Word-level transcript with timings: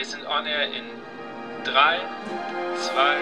Wir 0.00 0.06
sind 0.06 0.24
on 0.24 0.46
air 0.46 0.72
in 0.72 0.86
3, 1.64 2.00
2, 2.74 3.18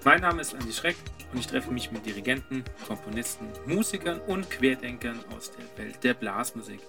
Mein 0.04 0.22
Name 0.22 0.42
ist 0.42 0.54
Andi 0.54 0.72
Schreck 0.72 0.98
und 1.34 1.40
ich 1.40 1.48
treffe 1.48 1.72
mich 1.72 1.92
mit 1.92 2.06
Dirigenten, 2.06 2.64
Komponisten, 2.86 3.48
Musikern 3.66 4.22
und 4.28 4.52
Querdenkern 4.52 5.20
aus 5.36 5.52
der 5.52 5.66
Welt 5.84 6.04
der 6.04 6.14
Blasmusik. 6.14 6.82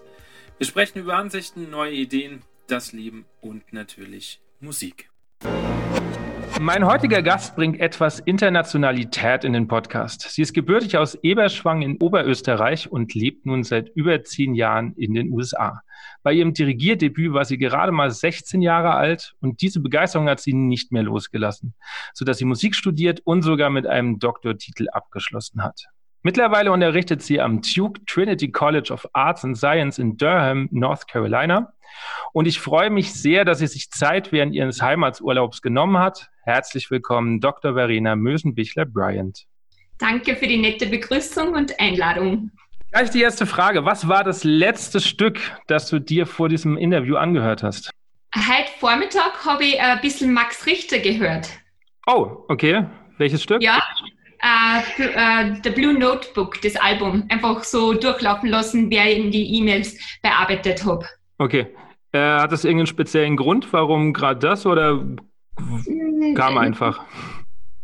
Wir 0.58 0.66
sprechen 0.66 0.98
über 0.98 1.16
Ansichten, 1.16 1.70
neue 1.70 1.94
Ideen, 1.94 2.42
das 2.66 2.92
Leben 2.92 3.24
und 3.40 3.72
natürlich 3.72 4.42
Musik. 4.60 5.08
Mein 6.60 6.84
heutiger 6.84 7.22
Gast 7.22 7.54
bringt 7.54 7.78
etwas 7.78 8.18
Internationalität 8.18 9.44
in 9.44 9.52
den 9.52 9.68
Podcast. 9.68 10.22
Sie 10.22 10.42
ist 10.42 10.54
gebürtig 10.54 10.96
aus 10.96 11.14
Eberschwang 11.14 11.82
in 11.82 11.98
Oberösterreich 11.98 12.90
und 12.90 13.14
lebt 13.14 13.46
nun 13.46 13.62
seit 13.62 13.90
über 13.90 14.24
zehn 14.24 14.56
Jahren 14.56 14.92
in 14.94 15.14
den 15.14 15.30
USA. 15.30 15.82
Bei 16.24 16.32
ihrem 16.32 16.54
Dirigierdebüt 16.54 17.32
war 17.32 17.44
sie 17.44 17.58
gerade 17.58 17.92
mal 17.92 18.10
16 18.10 18.60
Jahre 18.60 18.94
alt 18.94 19.36
und 19.40 19.62
diese 19.62 19.80
Begeisterung 19.80 20.28
hat 20.28 20.40
sie 20.40 20.52
nicht 20.52 20.90
mehr 20.90 21.04
losgelassen, 21.04 21.74
sodass 22.12 22.38
sie 22.38 22.44
Musik 22.44 22.74
studiert 22.74 23.20
und 23.24 23.42
sogar 23.42 23.70
mit 23.70 23.86
einem 23.86 24.18
Doktortitel 24.18 24.88
abgeschlossen 24.90 25.62
hat. 25.62 25.84
Mittlerweile 26.28 26.72
unterrichtet 26.72 27.22
sie 27.22 27.40
am 27.40 27.62
Duke 27.62 28.04
Trinity 28.04 28.52
College 28.52 28.92
of 28.92 29.08
Arts 29.14 29.46
and 29.46 29.56
Science 29.56 29.98
in 29.98 30.18
Durham, 30.18 30.68
North 30.70 31.08
Carolina. 31.08 31.72
Und 32.34 32.44
ich 32.44 32.60
freue 32.60 32.90
mich 32.90 33.14
sehr, 33.14 33.46
dass 33.46 33.60
sie 33.60 33.66
sich 33.66 33.88
Zeit 33.90 34.30
während 34.30 34.54
ihres 34.54 34.82
Heimatsurlaubs 34.82 35.62
genommen 35.62 35.96
hat. 35.96 36.28
Herzlich 36.42 36.90
willkommen, 36.90 37.40
Dr. 37.40 37.72
Verena 37.72 38.14
Mösenbichler-Bryant. 38.14 39.46
Danke 39.96 40.36
für 40.36 40.46
die 40.46 40.58
nette 40.58 40.84
Begrüßung 40.84 41.54
und 41.54 41.80
Einladung. 41.80 42.50
Gleich 42.92 43.08
die 43.08 43.22
erste 43.22 43.46
Frage. 43.46 43.86
Was 43.86 44.06
war 44.06 44.22
das 44.22 44.44
letzte 44.44 45.00
Stück, 45.00 45.40
das 45.66 45.88
du 45.88 45.98
dir 45.98 46.26
vor 46.26 46.50
diesem 46.50 46.76
Interview 46.76 47.16
angehört 47.16 47.62
hast? 47.62 47.90
Heute 48.34 48.68
Vormittag 48.78 49.46
habe 49.46 49.64
ich 49.64 49.80
ein 49.80 49.98
bisschen 50.02 50.34
Max 50.34 50.66
Richter 50.66 50.98
gehört. 50.98 51.48
Oh, 52.06 52.44
okay. 52.48 52.84
Welches 53.16 53.42
Stück? 53.42 53.62
Ja, 53.62 53.82
Uh, 54.42 55.54
The 55.64 55.70
Blue 55.70 55.98
Notebook, 55.98 56.60
das 56.62 56.76
Album, 56.76 57.24
einfach 57.28 57.64
so 57.64 57.92
durchlaufen 57.92 58.48
lassen, 58.48 58.90
wer 58.90 59.10
in 59.12 59.30
die 59.30 59.56
E-Mails 59.56 59.98
bearbeitet 60.22 60.84
habe. 60.84 61.06
Okay. 61.38 61.66
Äh, 62.12 62.18
hat 62.18 62.52
das 62.52 62.64
irgendeinen 62.64 62.86
speziellen 62.86 63.36
Grund, 63.36 63.72
warum 63.72 64.12
gerade 64.12 64.40
das 64.40 64.64
oder 64.64 65.04
kam 66.34 66.56
einfach? 66.56 67.04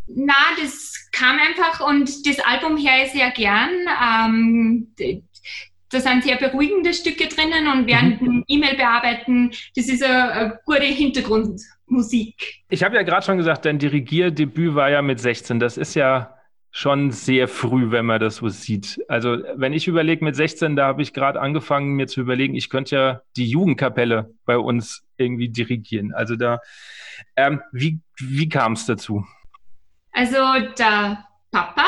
Na, 0.07 0.35
das 0.61 1.09
kam 1.13 1.39
einfach 1.39 1.87
und 1.87 2.27
das 2.27 2.39
Album 2.41 2.77
her 2.77 3.05
ich 3.05 3.13
sehr 3.13 3.31
gern. 3.31 3.71
Ähm, 4.03 4.89
da 5.91 6.01
sind 6.01 6.25
sehr 6.25 6.37
beruhigende 6.37 6.93
Stücke 6.93 7.29
drinnen 7.29 7.69
und 7.69 7.87
während 7.87 8.21
mhm. 8.21 8.27
dem 8.27 8.45
E-Mail 8.49 8.77
bearbeiten, 8.77 9.51
das 9.77 9.89
ist 9.89 10.03
eine, 10.03 10.33
eine 10.33 10.59
gute 10.65 10.83
Hintergrundmusik. 10.83 12.63
Ich 12.69 12.83
habe 12.83 12.97
ja 12.97 13.03
gerade 13.03 13.25
schon 13.25 13.39
gesagt, 13.39 13.65
dein 13.65 13.79
Dirigierdebüt 13.79 14.75
war 14.75 14.91
ja 14.91 15.03
mit 15.03 15.21
16. 15.21 15.61
Das 15.61 15.77
ist 15.77 15.95
ja 15.95 16.35
schon 16.77 17.13
sehr 17.13 17.47
früh, 17.47 17.93
wenn 17.93 18.05
man 18.05 18.19
das 18.19 18.37
so 18.37 18.49
sieht. 18.49 19.01
Also 19.07 19.39
wenn 19.55 19.73
ich 19.73 19.87
überlege, 19.87 20.25
mit 20.25 20.35
16, 20.35 20.75
da 20.75 20.87
habe 20.87 21.03
ich 21.03 21.13
gerade 21.13 21.41
angefangen, 21.41 21.95
mir 21.95 22.09
zu 22.09 22.21
überlegen, 22.21 22.57
ich 22.57 22.69
könnte 22.69 22.97
ja 22.97 23.23
die 23.37 23.49
Jugendkapelle 23.49 24.35
bei 24.45 24.59
uns 24.59 25.05
irgendwie 25.17 25.49
dirigieren. 25.49 26.13
Also 26.13 26.35
da, 26.35 26.59
ähm, 27.37 27.63
wie, 27.71 28.01
wie 28.19 28.49
kam 28.49 28.73
es 28.73 28.87
dazu? 28.87 29.25
Also 30.11 30.37
der 30.77 31.25
Papa 31.53 31.87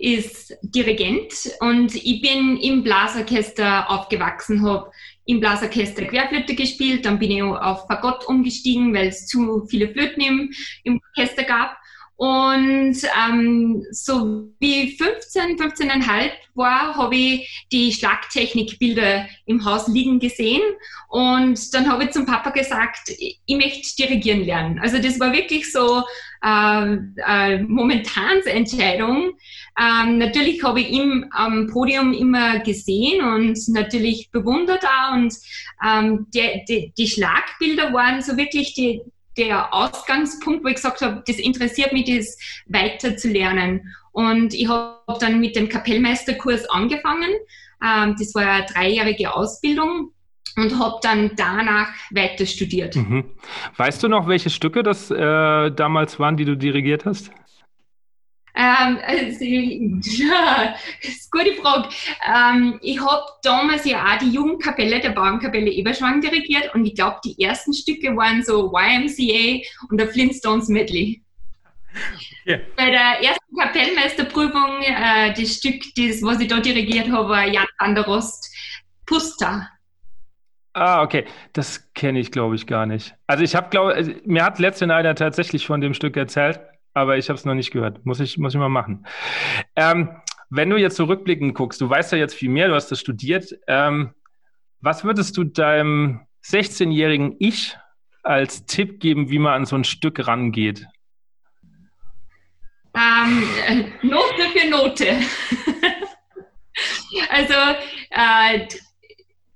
ist 0.00 0.52
Dirigent 0.62 1.32
und 1.60 1.94
ich 1.94 2.20
bin 2.20 2.56
im 2.56 2.82
Blasorchester 2.82 3.88
aufgewachsen, 3.88 4.66
habe 4.66 4.90
im 5.26 5.38
Blasorchester 5.38 6.06
Querflöte 6.06 6.56
gespielt, 6.56 7.06
dann 7.06 7.20
bin 7.20 7.30
ich 7.30 7.40
auf 7.40 7.86
Fagott 7.86 8.26
umgestiegen, 8.26 8.92
weil 8.94 9.06
es 9.06 9.28
zu 9.28 9.64
viele 9.66 9.90
Flöten 9.90 10.20
im, 10.20 10.52
im 10.82 11.00
Orchester 11.10 11.44
gab 11.44 11.76
und 12.16 12.96
ähm, 13.28 13.84
so 13.90 14.48
wie 14.60 14.96
15, 14.96 15.58
15,5 15.58 16.30
war, 16.54 16.94
habe 16.94 17.16
ich 17.16 17.66
die 17.72 17.92
Schlagtechnikbilder 17.92 19.26
im 19.46 19.64
Haus 19.64 19.88
liegen 19.88 20.20
gesehen. 20.20 20.62
Und 21.08 21.74
dann 21.74 21.90
habe 21.90 22.04
ich 22.04 22.10
zum 22.10 22.24
Papa 22.24 22.50
gesagt, 22.50 23.08
ich 23.08 23.56
möchte 23.56 23.96
dirigieren 23.96 24.44
lernen. 24.44 24.78
Also 24.78 24.98
das 24.98 25.18
war 25.18 25.32
wirklich 25.32 25.72
so 25.72 26.04
äh, 26.44 26.96
äh, 27.26 27.58
momentans 27.62 28.46
Entscheidung. 28.46 29.32
Ähm, 29.76 30.18
natürlich 30.18 30.62
habe 30.62 30.82
ich 30.82 30.90
ihn 30.90 31.26
am 31.32 31.66
Podium 31.66 32.12
immer 32.12 32.60
gesehen 32.60 33.24
und 33.24 33.58
natürlich 33.68 34.30
bewundert 34.30 34.84
auch. 34.84 35.14
Und 35.14 35.34
ähm, 35.84 36.26
die, 36.32 36.64
die, 36.68 36.92
die 36.96 37.08
Schlagbilder 37.08 37.92
waren 37.92 38.22
so 38.22 38.36
wirklich 38.36 38.74
die, 38.74 39.02
der 39.36 39.72
Ausgangspunkt, 39.72 40.64
wo 40.64 40.68
ich 40.68 40.76
gesagt 40.76 41.00
habe, 41.00 41.22
das 41.26 41.38
interessiert 41.38 41.92
mich, 41.92 42.04
das 42.04 42.38
weiter 42.66 43.16
zu 43.16 43.28
lernen. 43.28 43.94
Und 44.12 44.54
ich 44.54 44.68
habe 44.68 45.18
dann 45.18 45.40
mit 45.40 45.56
dem 45.56 45.68
Kapellmeisterkurs 45.68 46.68
angefangen. 46.70 47.30
Ähm, 47.84 48.14
das 48.18 48.34
war 48.34 48.46
eine 48.46 48.66
dreijährige 48.66 49.34
Ausbildung 49.34 50.12
und 50.56 50.78
habe 50.78 50.98
dann 51.02 51.32
danach 51.36 51.88
weiter 52.10 52.46
studiert. 52.46 52.96
Mhm. 52.96 53.24
Weißt 53.76 54.02
du 54.02 54.08
noch, 54.08 54.28
welche 54.28 54.50
Stücke 54.50 54.82
das 54.82 55.10
äh, 55.10 55.70
damals 55.72 56.18
waren, 56.18 56.36
die 56.36 56.44
du 56.44 56.56
dirigiert 56.56 57.04
hast? 57.04 57.30
Ähm, 58.56 58.98
also, 59.04 59.44
ja, 59.44 60.74
das 61.02 61.10
ist 61.10 61.34
eine 61.34 61.44
gute 61.44 61.60
Frage. 61.60 61.88
Ähm, 62.24 62.78
ich 62.82 63.00
habe 63.00 63.24
damals 63.42 63.84
ja 63.84 64.04
auch 64.04 64.18
die 64.18 64.30
Jugendkapelle 64.30 65.00
der 65.00 65.10
Bauernkapelle 65.10 65.70
Eberschwang 65.70 66.20
dirigiert 66.20 66.72
und 66.74 66.86
ich 66.86 66.94
glaube, 66.94 67.18
die 67.24 67.40
ersten 67.42 67.72
Stücke 67.72 68.16
waren 68.16 68.44
so 68.44 68.72
YMCA 68.72 69.64
und 69.90 69.98
der 69.98 70.08
Flintstones 70.08 70.68
Medley. 70.68 71.22
Ja. 72.44 72.58
Bei 72.76 72.90
der 72.90 73.22
ersten 73.22 73.56
Kapellmeisterprüfung, 73.58 74.82
äh, 74.82 75.32
das 75.32 75.54
Stück, 75.56 75.82
das, 75.96 76.22
was 76.22 76.40
ich 76.40 76.48
da 76.48 76.60
dirigiert 76.60 77.10
habe, 77.10 77.28
war 77.28 77.46
Jan 77.46 77.66
van 77.78 77.94
der 77.94 78.04
Rost, 78.04 78.52
Pusta. 79.06 79.68
Ah, 80.74 81.02
okay. 81.02 81.24
Das 81.52 81.92
kenne 81.94 82.18
ich, 82.18 82.32
glaube 82.32 82.56
ich, 82.56 82.66
gar 82.66 82.86
nicht. 82.86 83.14
Also 83.28 83.44
ich 83.44 83.54
habe, 83.54 83.70
glaube 83.70 83.94
also, 83.94 84.12
mir 84.24 84.44
hat 84.44 84.58
letztens 84.58 84.92
einer 84.92 85.14
tatsächlich 85.14 85.66
von 85.66 85.80
dem 85.80 85.94
Stück 85.94 86.16
erzählt 86.16 86.60
aber 86.94 87.18
ich 87.18 87.28
habe 87.28 87.38
es 87.38 87.44
noch 87.44 87.54
nicht 87.54 87.72
gehört. 87.72 88.06
Muss 88.06 88.20
ich, 88.20 88.38
muss 88.38 88.54
ich 88.54 88.58
mal 88.58 88.68
machen. 88.68 89.06
Ähm, 89.76 90.10
wenn 90.48 90.70
du 90.70 90.76
jetzt 90.76 90.96
zurückblickend 90.96 91.54
guckst, 91.54 91.80
du 91.80 91.90
weißt 91.90 92.12
ja 92.12 92.18
jetzt 92.18 92.34
viel 92.34 92.48
mehr, 92.48 92.68
du 92.68 92.74
hast 92.74 92.90
das 92.90 93.00
studiert. 93.00 93.52
Ähm, 93.66 94.14
was 94.80 95.04
würdest 95.04 95.36
du 95.36 95.44
deinem 95.44 96.20
16-jährigen 96.44 97.36
Ich 97.38 97.76
als 98.22 98.64
Tipp 98.66 99.00
geben, 99.00 99.30
wie 99.30 99.38
man 99.38 99.54
an 99.54 99.66
so 99.66 99.76
ein 99.76 99.84
Stück 99.84 100.26
rangeht? 100.26 100.86
Ähm, 102.94 103.42
äh, 103.66 104.06
Note 104.06 104.42
für 104.52 104.70
Note. 104.70 105.06
also 107.30 107.54
äh, 108.10 108.68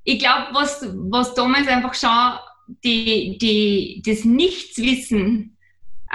ich 0.03 0.19
glaube, 0.19 0.49
was, 0.53 0.85
was 1.11 1.35
damals 1.35 1.69
einfach 1.69 1.95
schon 1.95 2.39
die, 2.83 3.39
die, 3.39 4.03
das 4.05 4.25
Nichtswissen 4.25 5.58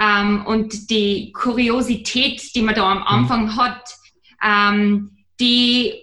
ähm, 0.00 0.44
und 0.46 0.90
die 0.90 1.32
Kuriosität, 1.32 2.54
die 2.54 2.62
man 2.62 2.74
da 2.74 2.90
am 2.90 2.98
mhm. 2.98 3.04
Anfang 3.06 3.44
mhm. 3.44 3.56
hat, 3.56 3.94
ähm, 4.44 5.10
die, 5.40 5.94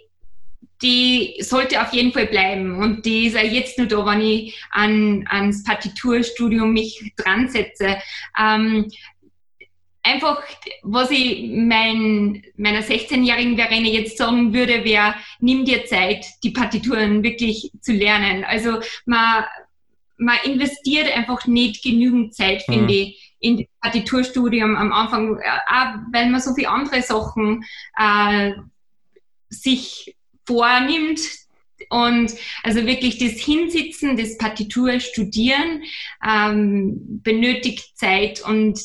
die 0.81 1.35
sollte 1.39 1.81
auf 1.81 1.93
jeden 1.93 2.11
Fall 2.11 2.27
bleiben. 2.27 2.77
Und 2.77 3.05
die 3.05 3.27
ist 3.27 3.35
ja 3.35 3.43
jetzt 3.43 3.77
nur 3.77 3.87
da, 3.87 4.05
wenn 4.05 4.21
ich 4.21 4.59
an, 4.71 5.25
ans 5.29 5.63
Partiturstudium 5.63 6.71
mich 6.71 7.13
dran 7.17 7.49
setze. 7.49 7.97
Ähm, 8.39 8.89
einfach, 10.03 10.41
was 10.83 11.11
ich 11.11 11.49
mein, 11.49 12.43
meiner 12.57 12.81
16-jährigen 12.81 13.55
Verena 13.55 13.87
jetzt 13.87 14.17
sagen 14.17 14.53
würde, 14.53 14.83
wäre, 14.83 15.15
nimm 15.39 15.65
dir 15.65 15.85
Zeit, 15.85 16.25
die 16.43 16.51
Partituren 16.51 17.23
wirklich 17.23 17.71
zu 17.81 17.93
lernen. 17.93 18.43
Also 18.43 18.79
man, 19.05 19.45
man 20.17 20.37
investiert 20.43 21.15
einfach 21.15 21.45
nicht 21.45 21.83
genügend 21.83 22.33
Zeit, 22.33 22.63
finde 22.63 22.83
mhm. 22.83 22.89
ich, 22.89 23.30
in 23.41 23.67
Partiturstudium 23.81 24.75
am 24.77 24.93
Anfang, 24.93 25.37
äh, 25.37 25.41
auch 25.67 25.95
weil 26.13 26.29
man 26.29 26.39
so 26.39 26.53
viele 26.53 26.69
andere 26.69 27.01
Sachen 27.01 27.65
äh, 27.97 28.53
sich 29.49 30.15
vornimmt. 30.45 31.19
Und 31.89 32.33
also 32.63 32.85
wirklich 32.85 33.17
das 33.17 33.41
Hinsitzen, 33.41 34.15
das 34.15 34.37
Partitur 34.37 34.99
studieren, 34.99 35.83
ähm, 36.25 37.21
benötigt 37.23 37.97
Zeit. 37.97 38.41
Und 38.41 38.79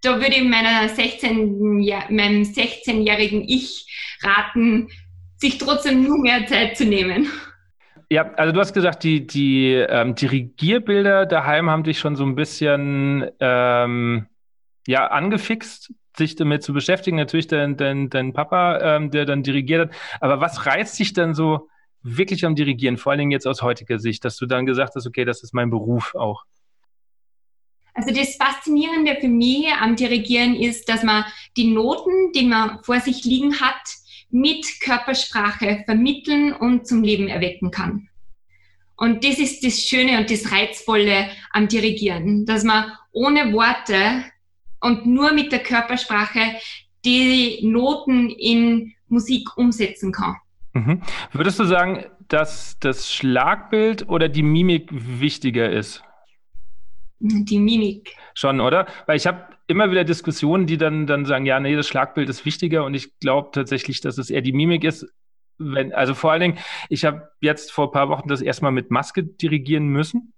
da 0.00 0.18
würde 0.18 0.36
ich 0.36 0.42
meiner 0.42 0.88
16, 0.88 1.78
meinem 2.08 2.42
16-jährigen 2.42 3.46
Ich 3.46 3.86
raten, 4.22 4.88
sich 5.36 5.58
trotzdem 5.58 6.02
nur 6.02 6.18
mehr 6.18 6.46
Zeit 6.46 6.76
zu 6.76 6.84
nehmen. 6.84 7.30
Ja, 8.12 8.32
also 8.34 8.52
du 8.52 8.58
hast 8.58 8.72
gesagt, 8.72 9.04
die, 9.04 9.24
die 9.24 9.72
ähm, 9.72 10.16
Dirigierbilder 10.16 11.26
daheim 11.26 11.70
haben 11.70 11.84
dich 11.84 12.00
schon 12.00 12.16
so 12.16 12.24
ein 12.24 12.34
bisschen 12.34 13.30
ähm, 13.38 14.26
ja, 14.88 15.06
angefixt, 15.06 15.94
sich 16.16 16.34
damit 16.34 16.64
zu 16.64 16.72
beschäftigen. 16.72 17.16
Natürlich 17.16 17.46
dein, 17.46 17.76
dein, 17.76 18.10
dein 18.10 18.32
Papa, 18.32 18.96
ähm, 18.96 19.12
der 19.12 19.26
dann 19.26 19.44
dirigiert 19.44 19.90
hat. 19.90 19.96
Aber 20.20 20.40
was 20.40 20.66
reizt 20.66 20.98
dich 20.98 21.12
dann 21.12 21.34
so 21.34 21.68
wirklich 22.02 22.44
am 22.44 22.56
Dirigieren, 22.56 22.96
vor 22.96 23.12
allen 23.12 23.20
Dingen 23.20 23.30
jetzt 23.30 23.46
aus 23.46 23.62
heutiger 23.62 24.00
Sicht, 24.00 24.24
dass 24.24 24.36
du 24.36 24.46
dann 24.46 24.66
gesagt 24.66 24.96
hast, 24.96 25.06
okay, 25.06 25.24
das 25.24 25.44
ist 25.44 25.54
mein 25.54 25.70
Beruf 25.70 26.16
auch? 26.16 26.44
Also 27.94 28.12
das 28.12 28.34
Faszinierende 28.34 29.18
für 29.20 29.28
mich 29.28 29.66
am 29.80 29.94
Dirigieren 29.94 30.56
ist, 30.56 30.88
dass 30.88 31.04
man 31.04 31.24
die 31.56 31.72
Noten, 31.72 32.32
die 32.34 32.46
man 32.46 32.82
vor 32.82 32.98
sich 32.98 33.24
liegen 33.24 33.60
hat, 33.60 33.82
mit 34.30 34.66
Körpersprache 34.80 35.82
vermitteln 35.84 36.52
und 36.52 36.86
zum 36.86 37.02
Leben 37.02 37.28
erwecken 37.28 37.70
kann. 37.70 38.08
Und 38.96 39.24
das 39.24 39.38
ist 39.38 39.64
das 39.64 39.80
Schöne 39.80 40.18
und 40.18 40.30
das 40.30 40.52
Reizvolle 40.52 41.28
am 41.52 41.68
Dirigieren, 41.68 42.44
dass 42.44 42.64
man 42.64 42.92
ohne 43.12 43.52
Worte 43.52 44.24
und 44.80 45.06
nur 45.06 45.32
mit 45.32 45.52
der 45.52 45.60
Körpersprache 45.60 46.56
die 47.04 47.60
Noten 47.62 48.28
in 48.28 48.92
Musik 49.08 49.56
umsetzen 49.56 50.12
kann. 50.12 50.36
Mhm. 50.74 51.02
Würdest 51.32 51.58
du 51.58 51.64
sagen, 51.64 52.04
dass 52.28 52.78
das 52.78 53.12
Schlagbild 53.12 54.08
oder 54.08 54.28
die 54.28 54.42
Mimik 54.42 54.88
wichtiger 54.92 55.70
ist? 55.70 56.02
Die 57.18 57.58
Mimik. 57.58 58.14
Schon, 58.34 58.60
oder? 58.60 58.86
Weil 59.06 59.16
ich 59.16 59.26
habe 59.26 59.46
immer 59.70 59.90
wieder 59.90 60.04
Diskussionen, 60.04 60.66
die 60.66 60.76
dann, 60.76 61.06
dann 61.06 61.24
sagen, 61.24 61.46
ja, 61.46 61.60
nee, 61.60 61.76
das 61.76 61.88
Schlagbild 61.88 62.28
ist 62.28 62.44
wichtiger 62.44 62.84
und 62.84 62.94
ich 62.94 63.18
glaube 63.20 63.50
tatsächlich, 63.52 64.00
dass 64.00 64.18
es 64.18 64.28
eher 64.28 64.42
die 64.42 64.52
Mimik 64.52 64.84
ist. 64.84 65.06
Wenn, 65.58 65.92
also 65.92 66.14
vor 66.14 66.32
allen 66.32 66.40
Dingen, 66.40 66.58
ich 66.88 67.04
habe 67.04 67.30
jetzt 67.40 67.70
vor 67.72 67.88
ein 67.88 67.92
paar 67.92 68.08
Wochen 68.08 68.28
das 68.28 68.42
erstmal 68.42 68.72
mit 68.72 68.90
Maske 68.90 69.22
dirigieren 69.22 69.88
müssen. 69.88 70.32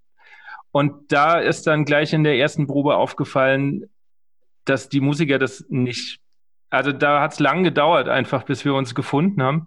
Und 0.70 1.12
da 1.12 1.38
ist 1.38 1.66
dann 1.66 1.84
gleich 1.84 2.12
in 2.12 2.24
der 2.24 2.36
ersten 2.36 2.66
Probe 2.66 2.96
aufgefallen, 2.96 3.90
dass 4.64 4.88
die 4.88 5.00
Musiker 5.00 5.38
das 5.38 5.64
nicht, 5.68 6.20
also 6.70 6.92
da 6.92 7.20
hat 7.20 7.32
es 7.32 7.40
lang 7.40 7.64
gedauert, 7.64 8.08
einfach 8.08 8.44
bis 8.44 8.64
wir 8.64 8.74
uns 8.74 8.94
gefunden 8.94 9.42
haben, 9.42 9.66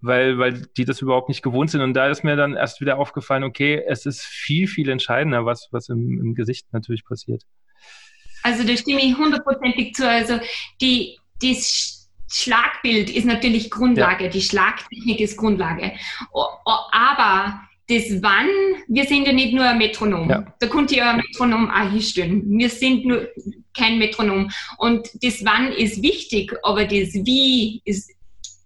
weil, 0.00 0.38
weil 0.38 0.66
die 0.76 0.84
das 0.84 1.00
überhaupt 1.00 1.28
nicht 1.28 1.42
gewohnt 1.42 1.70
sind. 1.70 1.80
Und 1.80 1.94
da 1.94 2.08
ist 2.08 2.24
mir 2.24 2.36
dann 2.36 2.54
erst 2.54 2.80
wieder 2.80 2.98
aufgefallen, 2.98 3.44
okay, 3.44 3.82
es 3.86 4.06
ist 4.06 4.22
viel, 4.22 4.66
viel 4.66 4.88
entscheidender, 4.88 5.44
was, 5.46 5.68
was 5.70 5.88
im, 5.88 6.20
im 6.20 6.34
Gesicht 6.34 6.72
natürlich 6.72 7.04
passiert. 7.04 7.44
Also 8.42 8.64
da 8.64 8.76
stimme 8.76 9.02
ich 9.02 9.16
hundertprozentig 9.16 9.94
zu. 9.94 10.08
Also 10.08 10.40
die, 10.80 11.18
das 11.40 12.08
Schlagbild 12.30 13.10
ist 13.10 13.26
natürlich 13.26 13.70
Grundlage, 13.70 14.24
ja. 14.24 14.30
die 14.30 14.40
Schlagtechnik 14.40 15.20
ist 15.20 15.36
Grundlage. 15.36 15.92
Aber 16.64 17.60
das 17.88 18.22
Wann, 18.22 18.48
wir 18.88 19.04
sind 19.04 19.26
ja 19.26 19.32
nicht 19.32 19.52
nur 19.52 19.64
ein 19.64 19.78
Metronom. 19.78 20.30
Ja. 20.30 20.44
Da 20.60 20.66
konnte 20.66 20.96
ja 20.96 21.10
ein 21.10 21.16
Metronom 21.16 21.70
auch 21.70 21.90
hinstellen. 21.90 22.42
Wir 22.46 22.70
sind 22.70 23.04
nur 23.04 23.28
kein 23.76 23.98
Metronom. 23.98 24.50
Und 24.78 25.08
das 25.22 25.44
Wann 25.44 25.72
ist 25.72 26.02
wichtig, 26.02 26.54
aber 26.62 26.84
das 26.84 27.12
Wie 27.12 27.82
ist 27.84 28.10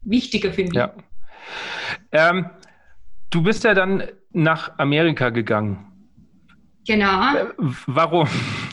wichtiger 0.03 0.53
für 0.53 0.63
mich. 0.63 0.75
Ja. 0.75 0.93
Ähm, 2.13 2.47
du 3.31 3.43
bist 3.43 3.65
ja 3.65 3.75
dann 3.75 4.05
nach 4.33 4.79
Amerika 4.79 5.31
gegangen. 5.31 5.87
Genau. 6.87 7.35
Äh, 7.35 7.47
warum? 7.87 8.29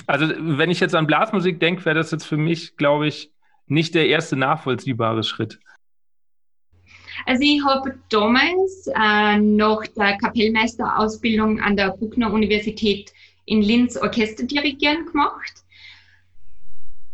Also, 0.07 0.27
wenn 0.37 0.69
ich 0.69 0.79
jetzt 0.79 0.95
an 0.95 1.07
Blasmusik 1.07 1.59
denke, 1.59 1.85
wäre 1.85 1.95
das 1.95 2.11
jetzt 2.11 2.25
für 2.25 2.37
mich, 2.37 2.75
glaube 2.77 3.07
ich, 3.07 3.31
nicht 3.67 3.95
der 3.95 4.07
erste 4.07 4.35
nachvollziehbare 4.35 5.23
Schritt. 5.23 5.59
Also 7.25 7.43
ich 7.43 7.63
habe 7.63 7.97
damals 8.09 8.87
äh, 8.87 9.37
nach 9.37 9.85
der 9.95 10.17
Kapellmeisterausbildung 10.17 11.61
an 11.61 11.77
der 11.77 11.91
Bruckner 11.91 12.33
Universität 12.33 13.13
in 13.45 13.61
Linz 13.61 13.97
Orchesterdirigieren 13.97 15.05
gemacht. 15.05 15.63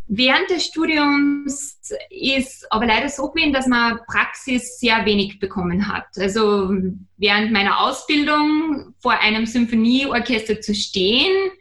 Während 0.07 0.49
des 0.49 0.65
Studiums 0.65 1.79
ist 2.09 2.65
aber 2.71 2.87
leider 2.87 3.09
so 3.09 3.29
gewesen, 3.29 3.53
dass 3.53 3.67
man 3.67 3.99
Praxis 4.07 4.79
sehr 4.79 5.05
wenig 5.05 5.37
bekommen 5.37 5.87
hat. 5.87 6.07
Also 6.17 6.73
während 7.17 7.51
meiner 7.51 7.79
Ausbildung 7.81 8.95
vor 8.99 9.19
einem 9.19 9.45
Symphonieorchester 9.45 10.61
zu 10.61 10.73
stehen, 10.73 11.51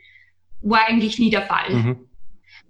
war 0.62 0.86
eigentlich 0.86 1.18
nie 1.18 1.30
der 1.30 1.46
Fall. 1.46 1.70
Mhm. 1.70 2.08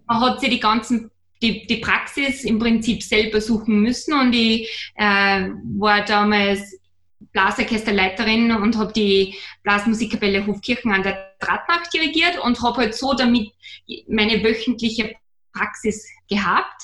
Man 0.06 0.20
hat 0.20 0.40
sich 0.40 0.50
die 0.50 0.61
ganzen 0.61 1.11
die, 1.43 1.67
die 1.67 1.76
Praxis 1.76 2.44
im 2.44 2.58
Prinzip 2.58 3.02
selber 3.02 3.40
suchen 3.40 3.81
müssen 3.81 4.12
und 4.14 4.32
ich 4.32 4.93
äh, 4.96 5.49
war 5.79 6.05
damals 6.05 6.81
Blasorchesterleiterin 7.32 8.52
und 8.52 8.76
habe 8.76 8.93
die 8.93 9.35
Blasmusikkapelle 9.62 10.46
Hofkirchen 10.46 10.93
an 10.93 11.02
der 11.02 11.32
Drahtnacht 11.40 11.93
dirigiert 11.93 12.38
und 12.38 12.61
habe 12.62 12.79
halt 12.79 12.94
so 12.94 13.14
damit 13.14 13.50
meine 14.08 14.43
wöchentliche 14.43 15.14
Praxis 15.52 16.06
gehabt. 16.29 16.82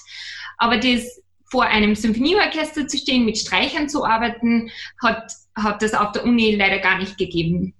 Aber 0.59 0.77
das 0.77 1.21
vor 1.51 1.65
einem 1.65 1.95
Symphonieorchester 1.95 2.87
zu 2.87 2.99
stehen, 2.99 3.25
mit 3.25 3.39
Streichern 3.39 3.89
zu 3.89 4.05
arbeiten, 4.05 4.71
hat, 5.03 5.33
hat 5.55 5.83
das 5.83 5.95
auf 5.95 6.13
der 6.13 6.25
Uni 6.25 6.55
leider 6.57 6.79
gar 6.79 6.99
nicht 6.99 7.17
gegeben 7.17 7.74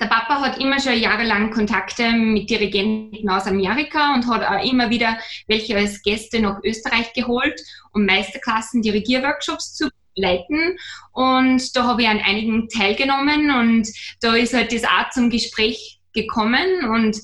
der 0.00 0.06
Papa 0.06 0.40
hat 0.40 0.58
immer 0.58 0.80
schon 0.80 0.98
jahrelang 0.98 1.50
Kontakte 1.50 2.10
mit 2.12 2.48
Dirigenten 2.48 3.28
aus 3.28 3.46
Amerika 3.46 4.14
und 4.14 4.26
hat 4.26 4.42
auch 4.42 4.64
immer 4.64 4.88
wieder 4.88 5.18
welche 5.46 5.76
als 5.76 6.02
Gäste 6.02 6.40
nach 6.40 6.58
Österreich 6.64 7.12
geholt, 7.12 7.60
um 7.92 8.06
Meisterklassen, 8.06 8.80
Dirigierworkshops 8.80 9.74
zu 9.74 9.90
leiten. 10.16 10.78
Und 11.12 11.76
da 11.76 11.84
habe 11.84 12.02
ich 12.02 12.08
an 12.08 12.20
einigen 12.20 12.68
teilgenommen 12.68 13.50
und 13.50 13.88
da 14.20 14.34
ist 14.34 14.54
halt 14.54 14.72
das 14.72 14.84
auch 14.84 15.10
zum 15.10 15.28
Gespräch 15.28 16.00
gekommen 16.14 16.86
und 16.90 17.18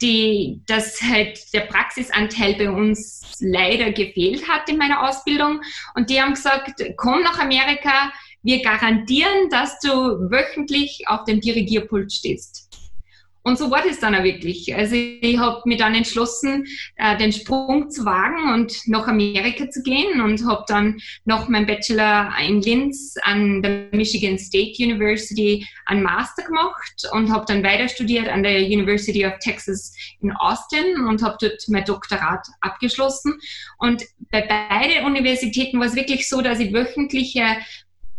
die, 0.00 0.60
dass 0.66 1.00
halt 1.02 1.52
der 1.52 1.62
Praxisanteil 1.62 2.54
bei 2.54 2.70
uns 2.70 3.36
leider 3.40 3.90
gefehlt 3.90 4.48
hat 4.48 4.68
in 4.68 4.76
meiner 4.76 5.08
Ausbildung. 5.08 5.60
Und 5.94 6.10
die 6.10 6.20
haben 6.20 6.34
gesagt, 6.34 6.80
komm 6.96 7.22
nach 7.22 7.38
Amerika, 7.38 8.12
wir 8.42 8.62
garantieren, 8.62 9.50
dass 9.50 9.78
du 9.80 9.90
wöchentlich 10.30 11.04
auf 11.06 11.24
dem 11.24 11.40
Dirigierpult 11.40 12.12
stehst. 12.12 12.68
Und 13.48 13.56
so 13.56 13.70
war 13.70 13.82
das 13.82 13.98
dann 13.98 14.14
auch 14.14 14.24
wirklich. 14.24 14.74
Also 14.74 14.94
ich 14.94 15.38
habe 15.38 15.62
mich 15.64 15.78
dann 15.78 15.94
entschlossen, 15.94 16.66
äh, 16.96 17.16
den 17.16 17.32
Sprung 17.32 17.88
zu 17.88 18.04
wagen 18.04 18.52
und 18.52 18.86
nach 18.86 19.06
Amerika 19.06 19.70
zu 19.70 19.82
gehen 19.82 20.20
und 20.20 20.44
habe 20.46 20.64
dann 20.68 20.98
noch 21.24 21.48
meinen 21.48 21.66
Bachelor 21.66 22.30
in 22.46 22.60
Linz 22.60 23.14
an 23.22 23.62
der 23.62 23.88
Michigan 23.92 24.38
State 24.38 24.74
University 24.78 25.66
einen 25.86 26.02
Master 26.02 26.44
gemacht 26.44 27.08
und 27.12 27.32
habe 27.32 27.46
dann 27.48 27.62
weiter 27.62 27.88
studiert 27.88 28.28
an 28.28 28.42
der 28.42 28.58
University 28.58 29.24
of 29.24 29.38
Texas 29.40 29.94
in 30.20 30.30
Austin 30.32 31.06
und 31.08 31.22
habe 31.22 31.38
dort 31.40 31.62
mein 31.68 31.86
Doktorat 31.86 32.46
abgeschlossen. 32.60 33.38
Und 33.78 34.04
bei 34.30 34.42
beiden 34.42 35.06
Universitäten 35.06 35.78
war 35.78 35.86
es 35.86 35.96
wirklich 35.96 36.28
so, 36.28 36.42
dass 36.42 36.60
ich 36.60 36.74
wöchentliche 36.74 37.56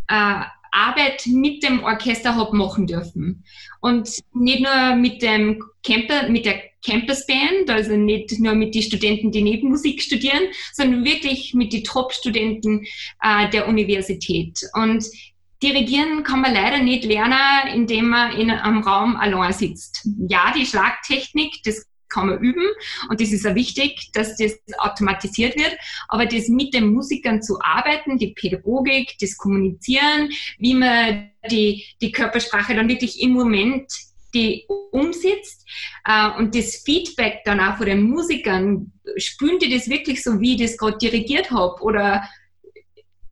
äh, 0.09 0.43
Arbeit 0.71 1.25
mit 1.25 1.63
dem 1.63 1.83
Orchester 1.83 2.35
habe 2.35 2.55
machen 2.55 2.85
dürfen. 2.87 3.43
Und 3.81 4.09
nicht 4.33 4.61
nur 4.61 4.95
mit 4.95 5.21
dem 5.21 5.63
Camper, 5.83 6.29
mit 6.29 6.45
der 6.45 6.61
Campus 6.85 7.25
Band, 7.25 7.69
also 7.69 7.95
nicht 7.95 8.39
nur 8.39 8.53
mit 8.53 8.75
den 8.75 8.81
Studenten, 8.81 9.31
die 9.31 9.41
Nebenmusik 9.41 10.01
studieren, 10.01 10.43
sondern 10.73 11.03
wirklich 11.03 11.53
mit 11.53 11.73
den 11.73 11.83
Top-Studenten 11.83 12.85
äh, 13.21 13.49
der 13.49 13.67
Universität. 13.67 14.59
Und 14.73 15.05
Dirigieren 15.61 16.23
kann 16.23 16.39
man 16.39 16.53
leider 16.53 16.81
nicht 16.81 17.03
lernen, 17.03 17.67
indem 17.73 18.07
man 18.07 18.31
in 18.31 18.49
einem 18.49 18.81
Raum 18.81 19.17
allein 19.17 19.51
sitzt. 19.51 20.07
Ja, 20.29 20.53
die 20.55 20.65
Schlagtechnik, 20.65 21.61
das 21.65 21.85
kann 22.09 22.27
man 22.27 22.39
üben 22.39 22.65
und 23.09 23.21
das 23.21 23.31
ist 23.31 23.45
auch 23.45 23.55
wichtig, 23.55 24.11
dass 24.13 24.35
das 24.37 24.53
automatisiert 24.77 25.55
wird. 25.55 25.77
Aber 26.07 26.25
das 26.25 26.47
mit 26.49 26.73
den 26.73 26.93
Musikern 26.93 27.41
zu 27.41 27.59
arbeiten, 27.61 28.17
die 28.17 28.33
Pädagogik, 28.33 29.15
das 29.19 29.37
Kommunizieren, 29.37 30.29
wie 30.57 30.73
man 30.73 31.31
die, 31.49 31.85
die 32.01 32.11
Körpersprache 32.11 32.75
dann 32.75 32.89
wirklich 32.89 33.21
im 33.21 33.31
Moment 33.31 33.91
die 34.33 34.65
umsetzt 34.91 35.67
äh, 36.05 36.29
und 36.37 36.53
das 36.53 36.83
Feedback 36.85 37.41
dann 37.45 37.59
auch 37.59 37.77
von 37.77 37.87
den 37.87 38.03
Musikern, 38.03 38.91
spüren 39.17 39.59
die 39.59 39.73
das 39.73 39.89
wirklich 39.89 40.23
so, 40.23 40.39
wie 40.39 40.53
ich 40.53 40.61
das 40.61 40.77
gerade 40.77 40.97
dirigiert 40.97 41.49
habe? 41.51 41.81
Oder 41.81 42.29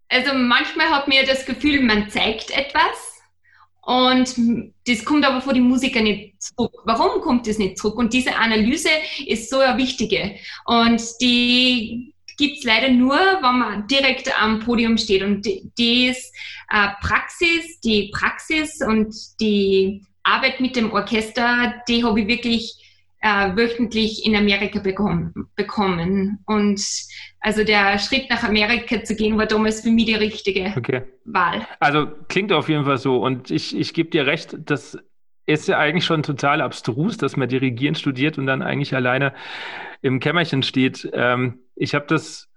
also 0.09 0.33
manchmal 0.33 0.89
hat 0.89 1.07
mir 1.07 1.25
das 1.25 1.45
Gefühl, 1.45 1.81
man 1.83 2.09
zeigt 2.09 2.51
etwas 2.51 3.16
und 3.87 4.73
das 4.85 5.05
kommt 5.05 5.25
aber 5.25 5.39
vor 5.39 5.53
die 5.53 5.61
Musiker 5.61 6.01
nicht 6.01 6.41
zurück. 6.41 6.73
Warum 6.83 7.21
kommt 7.21 7.47
das 7.47 7.57
nicht 7.57 7.77
zurück? 7.77 7.97
Und 7.97 8.11
diese 8.11 8.35
Analyse 8.35 8.89
ist 9.25 9.49
so 9.49 9.59
eine 9.59 9.77
wichtige. 9.77 10.35
Und 10.65 11.01
die 11.21 12.13
gibt 12.37 12.57
es 12.57 12.63
leider 12.65 12.89
nur, 12.89 13.15
wenn 13.15 13.59
man 13.59 13.87
direkt 13.87 14.29
am 14.41 14.59
Podium 14.59 14.97
steht. 14.97 15.23
Und 15.23 15.45
die, 15.45 15.71
die 15.77 16.07
ist 16.07 16.35
äh, 16.69 16.89
Praxis, 17.01 17.79
die 17.79 18.11
Praxis 18.13 18.81
und 18.85 19.15
die 19.39 20.03
Arbeit 20.23 20.59
mit 20.59 20.75
dem 20.75 20.91
Orchester, 20.91 21.75
die 21.87 22.03
habe 22.03 22.19
ich 22.19 22.27
wirklich 22.27 22.83
äh, 23.21 23.55
wöchentlich 23.55 24.25
in 24.25 24.35
Amerika 24.35 24.79
bekommen, 24.79 25.33
bekommen. 25.55 26.39
Und 26.45 26.81
also 27.39 27.63
der 27.63 27.97
Schritt 27.99 28.29
nach 28.29 28.43
Amerika 28.43 29.01
zu 29.01 29.15
gehen, 29.15 29.37
war 29.37 29.45
damals 29.45 29.79
für 29.79 29.91
mich 29.91 30.07
der 30.07 30.19
richtige. 30.19 30.73
Okay. 30.75 31.03
Wahl. 31.27 31.67
Also 31.79 32.07
klingt 32.29 32.51
auf 32.53 32.69
jeden 32.69 32.85
Fall 32.85 32.97
so. 32.97 33.17
Und 33.17 33.51
ich, 33.51 33.75
ich 33.75 33.93
gebe 33.93 34.09
dir 34.09 34.25
recht, 34.25 34.57
das 34.57 34.97
ist 35.45 35.67
ja 35.67 35.77
eigentlich 35.77 36.05
schon 36.05 36.23
total 36.23 36.61
abstrus, 36.61 37.17
dass 37.17 37.37
man 37.37 37.49
Dirigieren 37.49 37.95
studiert 37.95 38.37
und 38.37 38.47
dann 38.47 38.61
eigentlich 38.61 38.95
alleine 38.95 39.33
im 40.01 40.19
Kämmerchen 40.19 40.63
steht. 40.63 41.09
Ähm, 41.13 41.59
ich 41.75 41.95
habe 41.95 42.05
das 42.07 42.49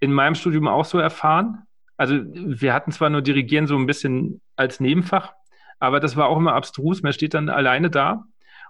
in 0.00 0.12
meinem 0.12 0.34
Studium 0.34 0.68
auch 0.68 0.84
so 0.84 0.98
erfahren. 0.98 1.62
Also 1.96 2.20
wir 2.32 2.74
hatten 2.74 2.92
zwar 2.92 3.10
nur 3.10 3.22
Dirigieren 3.22 3.66
so 3.66 3.76
ein 3.76 3.86
bisschen 3.86 4.40
als 4.56 4.78
Nebenfach, 4.78 5.32
aber 5.78 5.98
das 5.98 6.16
war 6.16 6.28
auch 6.28 6.36
immer 6.36 6.54
abstrus. 6.54 7.02
Man 7.02 7.12
steht 7.12 7.34
dann 7.34 7.48
alleine 7.48 7.90
da 7.90 8.24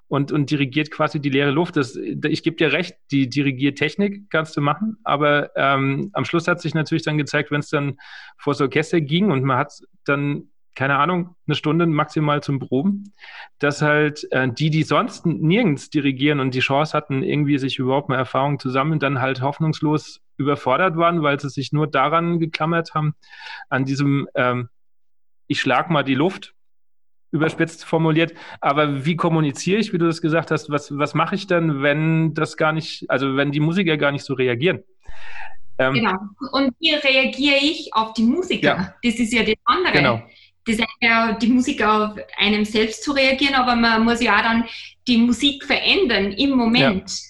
und, 0.08 0.32
und 0.32 0.50
dirigiert 0.50 0.90
quasi 0.90 1.20
die 1.20 1.30
leere 1.30 1.50
Luft. 1.50 1.76
Das, 1.76 1.96
ich 1.96 2.42
gebe 2.42 2.56
dir 2.56 2.72
recht, 2.72 2.96
die 3.10 3.28
Dirigiertechnik 3.28 4.30
kannst 4.30 4.56
du 4.56 4.60
machen, 4.60 4.96
aber 5.04 5.50
ähm, 5.56 6.10
am 6.14 6.24
Schluss 6.24 6.48
hat 6.48 6.60
sich 6.60 6.74
natürlich 6.74 7.04
dann 7.04 7.18
gezeigt, 7.18 7.50
wenn 7.50 7.60
es 7.60 7.68
dann 7.68 7.98
vor 8.38 8.54
das 8.54 8.60
Orchester 8.60 9.00
ging 9.00 9.30
und 9.30 9.44
man 9.44 9.58
hat 9.58 9.72
dann 10.04 10.50
keine 10.74 10.96
Ahnung, 10.98 11.34
eine 11.48 11.56
Stunde 11.56 11.86
maximal 11.86 12.40
zum 12.40 12.60
Proben, 12.60 13.12
dass 13.58 13.82
halt 13.82 14.28
äh, 14.30 14.48
die, 14.48 14.70
die 14.70 14.84
sonst 14.84 15.26
nirgends 15.26 15.90
dirigieren 15.90 16.38
und 16.38 16.54
die 16.54 16.60
Chance 16.60 16.96
hatten, 16.96 17.24
irgendwie 17.24 17.58
sich 17.58 17.80
überhaupt 17.80 18.08
mal 18.08 18.14
Erfahrungen 18.14 18.60
zu 18.60 18.70
sammeln, 18.70 19.00
dann 19.00 19.20
halt 19.20 19.42
hoffnungslos 19.42 20.20
überfordert 20.36 20.96
waren, 20.96 21.22
weil 21.22 21.40
sie 21.40 21.48
sich 21.48 21.72
nur 21.72 21.88
daran 21.88 22.38
geklammert 22.38 22.94
haben, 22.94 23.16
an 23.68 23.86
diesem 23.86 24.28
ähm, 24.36 24.68
ich 25.48 25.60
schlag 25.60 25.90
mal 25.90 26.04
die 26.04 26.14
Luft 26.14 26.54
überspitzt 27.30 27.84
formuliert. 27.84 28.32
Aber 28.60 29.04
wie 29.04 29.16
kommuniziere 29.16 29.80
ich, 29.80 29.92
wie 29.92 29.98
du 29.98 30.06
das 30.06 30.22
gesagt 30.22 30.50
hast? 30.50 30.70
Was, 30.70 30.96
was 30.96 31.14
mache 31.14 31.34
ich 31.34 31.46
dann, 31.46 31.82
wenn 31.82 32.34
das 32.34 32.56
gar 32.56 32.72
nicht, 32.72 33.04
also 33.08 33.36
wenn 33.36 33.52
die 33.52 33.60
Musiker 33.60 33.96
gar 33.96 34.12
nicht 34.12 34.24
so 34.24 34.34
reagieren? 34.34 34.82
Ähm, 35.78 35.94
genau. 35.94 36.14
Und 36.52 36.74
wie 36.80 36.92
reagiere 36.94 37.56
ich 37.62 37.90
auf 37.92 38.12
die 38.14 38.24
Musiker? 38.24 38.62
Ja. 38.62 38.94
Das 39.02 39.14
ist 39.14 39.32
ja 39.32 39.42
das 39.42 39.54
andere. 39.64 39.92
Genau. 39.92 40.22
Das 40.66 40.76
ist 40.76 40.84
ja 41.00 41.32
die 41.32 41.46
Musik 41.48 41.82
auf 41.82 42.16
einem 42.36 42.64
selbst 42.64 43.02
zu 43.02 43.12
reagieren, 43.12 43.54
aber 43.54 43.74
man 43.74 44.04
muss 44.04 44.20
ja 44.20 44.36
auch 44.36 44.42
dann 44.42 44.64
die 45.06 45.18
Musik 45.18 45.64
verändern 45.64 46.32
im 46.32 46.50
Moment. 46.50 47.08
Ja. 47.08 47.24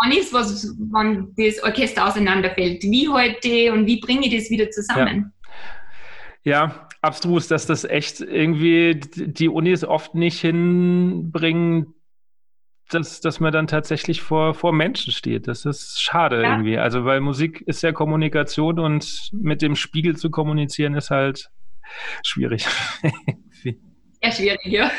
Wann 0.00 0.12
ist 0.12 0.32
was, 0.32 0.74
wann 0.90 1.34
das 1.36 1.62
Orchester 1.62 2.06
auseinanderfällt? 2.06 2.84
Wie 2.84 3.08
heute 3.08 3.72
und 3.72 3.84
wie 3.86 4.00
bringe 4.00 4.26
ich 4.26 4.36
das 4.36 4.48
wieder 4.48 4.70
zusammen? 4.70 5.32
Ja. 5.32 5.37
Ja 6.44 6.88
abstrus, 7.00 7.48
dass 7.48 7.66
das 7.66 7.84
echt 7.84 8.20
irgendwie 8.20 9.00
die 9.00 9.48
Unis 9.48 9.84
oft 9.84 10.14
nicht 10.14 10.40
hinbringen, 10.40 11.94
dass, 12.90 13.20
dass 13.20 13.40
man 13.40 13.52
dann 13.52 13.66
tatsächlich 13.66 14.22
vor, 14.22 14.54
vor 14.54 14.72
Menschen 14.72 15.12
steht. 15.12 15.46
Das 15.46 15.64
ist 15.64 16.00
schade 16.00 16.42
ja. 16.42 16.52
irgendwie. 16.52 16.78
Also, 16.78 17.04
weil 17.04 17.20
Musik 17.20 17.62
ist 17.66 17.82
ja 17.82 17.92
Kommunikation 17.92 18.78
und 18.78 19.30
mit 19.32 19.62
dem 19.62 19.76
Spiegel 19.76 20.16
zu 20.16 20.30
kommunizieren 20.30 20.94
ist 20.94 21.10
halt 21.10 21.50
schwierig. 22.22 22.66
Sehr 24.20 24.32
schwierig, 24.32 24.64
ja. 24.64 24.90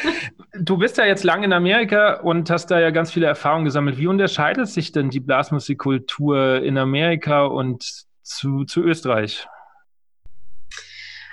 Du 0.61 0.77
bist 0.77 0.97
ja 0.97 1.05
jetzt 1.05 1.23
lang 1.23 1.43
in 1.43 1.51
Amerika 1.51 2.21
und 2.21 2.49
hast 2.49 2.67
da 2.67 2.79
ja 2.79 2.89
ganz 2.89 3.11
viele 3.11 3.25
Erfahrungen 3.25 3.65
gesammelt. 3.65 3.97
Wie 3.97 4.07
unterscheidet 4.07 4.67
sich 4.69 4.93
denn 4.93 5.09
die 5.09 5.19
Blasmusikkultur 5.19 6.61
in 6.61 6.77
Amerika 6.77 7.43
und 7.45 8.05
zu, 8.23 8.63
zu 8.63 8.81
Österreich? 8.81 9.45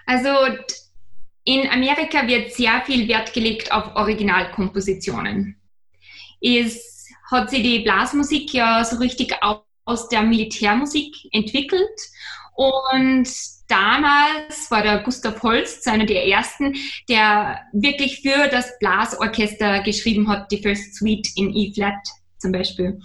Also 0.06 0.30
in 1.44 1.68
Amerika 1.68 2.26
wird 2.26 2.52
sehr 2.52 2.82
viel 2.86 3.06
Wert 3.08 3.32
gelegt 3.32 3.70
auf 3.70 3.94
Originalkompositionen. 3.94 5.60
Es 6.40 7.08
hat 7.30 7.50
sich 7.50 7.62
die 7.62 7.80
Blasmusik 7.80 8.52
ja 8.52 8.84
so 8.84 8.96
richtig 8.96 9.34
aus 9.84 10.08
der 10.08 10.22
Militärmusik 10.22 11.14
entwickelt 11.32 12.00
und 12.54 13.28
damals 13.68 14.70
war 14.70 14.82
der 14.82 15.02
Gustav 15.02 15.42
Holst 15.42 15.86
einer 15.88 16.06
der 16.06 16.26
ersten, 16.26 16.74
der 17.08 17.60
wirklich 17.72 18.22
für 18.22 18.48
das 18.48 18.78
Blasorchester 18.78 19.82
geschrieben 19.82 20.28
hat, 20.28 20.50
die 20.50 20.62
First 20.62 20.94
Suite 20.94 21.28
in 21.36 21.54
E-Flat 21.54 21.94
zum 22.38 22.52
Beispiel. 22.52 23.00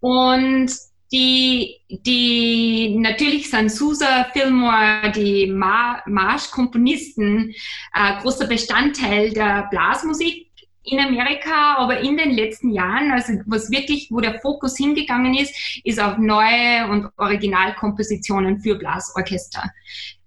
Und 0.00 0.70
die, 1.12 1.76
die 1.88 2.96
natürlich 2.98 3.50
sind 3.50 3.70
Sousa, 3.70 4.24
Fillmore, 4.32 5.12
die 5.14 5.46
Marschkomponisten, 5.48 7.54
äh, 7.94 8.20
großer 8.20 8.46
Bestandteil 8.46 9.30
der 9.30 9.68
Blasmusik 9.70 10.50
in 10.82 10.98
Amerika, 10.98 11.76
aber 11.76 12.00
in 12.00 12.16
den 12.16 12.30
letzten 12.30 12.70
Jahren, 12.70 13.10
also 13.10 13.34
was 13.46 13.70
wirklich, 13.70 14.08
wo 14.10 14.20
der 14.20 14.40
Fokus 14.40 14.76
hingegangen 14.76 15.34
ist, 15.34 15.54
ist 15.84 16.00
auf 16.00 16.18
neue 16.18 16.88
und 16.90 17.08
Originalkompositionen 17.16 18.60
für 18.60 18.76
Blasorchester. 18.76 19.70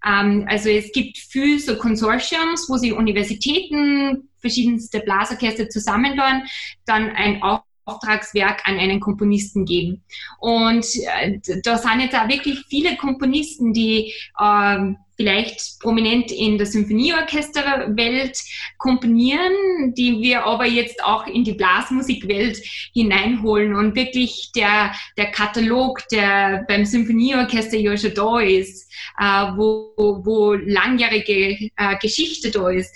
Ähm, 0.05 0.45
also 0.47 0.69
es 0.69 0.91
gibt 0.91 1.17
viel 1.17 1.59
so 1.59 1.77
Konsortiums, 1.77 2.69
wo 2.69 2.77
sie 2.77 2.91
Universitäten, 2.91 4.29
verschiedenste 4.39 4.99
Blasorchester 4.99 5.69
zusammentun, 5.69 6.43
dann 6.85 7.09
ein 7.09 7.41
Auftragswerk 7.85 8.61
an 8.65 8.79
einen 8.79 8.99
Komponisten 8.99 9.65
geben. 9.65 10.03
Und 10.39 10.85
äh, 10.95 11.39
da 11.63 11.77
sind 11.77 12.01
jetzt 12.01 12.15
auch 12.15 12.27
wirklich 12.27 12.63
viele 12.69 12.95
Komponisten, 12.97 13.73
die 13.73 14.13
äh, 14.39 14.93
vielleicht 15.15 15.79
prominent 15.79 16.31
in 16.31 16.57
der 16.57 16.65
Symphonieorchesterwelt 16.65 18.37
komponieren, 18.77 19.93
die 19.95 20.19
wir 20.21 20.45
aber 20.45 20.65
jetzt 20.65 21.03
auch 21.03 21.27
in 21.27 21.43
die 21.43 21.53
Blasmusikwelt 21.53 22.57
hineinholen 22.93 23.75
und 23.75 23.95
wirklich 23.95 24.51
der, 24.55 24.93
der 25.17 25.31
Katalog, 25.31 26.01
der 26.11 26.65
beim 26.67 26.85
Symphonieorchester 26.85 27.77
ja 27.77 27.95
schon 27.95 28.13
da 28.15 28.39
ist, 28.39 28.91
äh, 29.19 29.23
wo, 29.55 29.93
wo 29.97 30.53
langjährige 30.53 31.69
äh, 31.75 31.97
Geschichte 32.01 32.49
da 32.49 32.69
ist, 32.69 32.95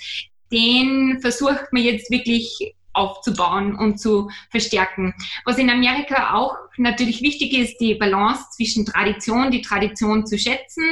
den 0.52 1.20
versucht 1.22 1.72
man 1.72 1.84
jetzt 1.84 2.10
wirklich 2.10 2.74
aufzubauen 2.98 3.76
und 3.76 4.00
zu 4.00 4.30
verstärken. 4.50 5.14
Was 5.46 5.58
in 5.58 5.70
Amerika 5.70 6.34
auch 6.34 6.56
natürlich 6.78 7.22
wichtig 7.22 7.54
ist, 7.54 7.78
die 7.80 7.96
Balance 7.96 8.44
zwischen 8.52 8.86
Tradition, 8.86 9.52
die 9.52 9.62
Tradition 9.62 10.26
zu 10.26 10.38
schätzen 10.38 10.84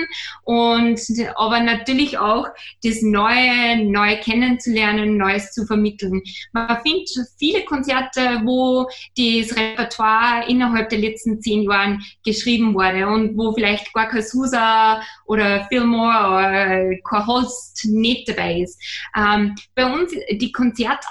und 0.43 0.99
aber 1.35 1.59
natürlich 1.59 2.17
auch 2.17 2.47
das 2.83 3.01
Neue, 3.01 3.83
neu 3.85 4.17
kennenzulernen, 4.17 5.17
Neues 5.17 5.51
zu 5.51 5.65
vermitteln. 5.65 6.21
Man 6.53 6.81
findet 6.81 7.09
viele 7.37 7.63
Konzerte, 7.65 8.41
wo 8.43 8.87
das 9.17 9.55
Repertoire 9.55 10.47
innerhalb 10.47 10.89
der 10.89 10.99
letzten 10.99 11.41
zehn 11.41 11.63
Jahren 11.63 12.03
geschrieben 12.23 12.73
wurde 12.73 13.07
und 13.07 13.37
wo 13.37 13.53
vielleicht 13.53 13.91
Sousa 14.21 15.01
oder 15.25 15.65
Fillmore 15.65 16.27
oder 16.27 16.97
kein 17.07 17.27
Holst 17.27 17.85
nicht 17.85 18.27
dabei 18.29 18.61
ist. 18.61 18.81
Ähm, 19.15 19.55
bei 19.75 19.85
uns 19.85 20.11
die 20.31 20.51
Konzerte 20.51 21.07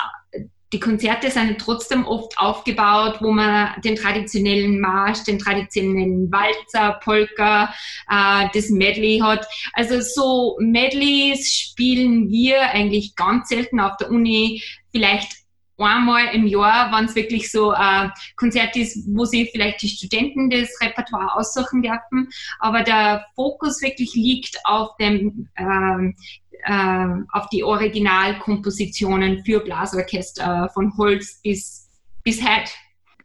die 0.74 0.80
Konzerte 0.80 1.30
sind 1.30 1.56
trotzdem 1.60 2.04
oft 2.04 2.36
aufgebaut, 2.36 3.18
wo 3.20 3.30
man 3.30 3.80
den 3.82 3.94
traditionellen 3.94 4.80
Marsch, 4.80 5.22
den 5.22 5.38
traditionellen 5.38 6.32
Walzer, 6.32 6.98
Polka, 7.04 7.72
äh, 8.10 8.48
das 8.52 8.70
Medley 8.70 9.20
hat. 9.22 9.46
Also 9.72 10.00
so 10.00 10.58
Medleys 10.58 11.54
spielen 11.54 12.28
wir 12.28 12.60
eigentlich 12.62 13.14
ganz 13.14 13.50
selten 13.50 13.78
auf 13.78 13.96
der 13.98 14.10
Uni, 14.10 14.64
vielleicht 14.90 15.44
einmal 15.78 16.34
im 16.34 16.46
Jahr, 16.46 16.90
wenn 16.92 17.04
es 17.04 17.14
wirklich 17.14 17.50
so 17.50 17.70
ein 17.70 18.12
Konzert 18.36 18.76
ist, 18.76 19.06
wo 19.08 19.24
sich 19.24 19.50
vielleicht 19.50 19.82
die 19.82 19.88
Studenten 19.88 20.50
das 20.50 20.70
Repertoire 20.80 21.36
aussuchen 21.36 21.82
dürfen. 21.82 22.28
Aber 22.58 22.82
der 22.82 23.26
Fokus 23.34 23.80
wirklich 23.80 24.14
liegt 24.14 24.56
auf 24.64 24.96
dem 24.96 25.48
ähm, 25.56 26.16
äh, 26.64 27.06
auf 27.32 27.48
die 27.50 27.64
Originalkompositionen 27.64 29.44
für 29.44 29.60
Blasorchester 29.60 30.70
von 30.72 30.96
Holz 30.96 31.40
bis, 31.42 31.88
bis 32.22 32.40
Head. 32.40 32.70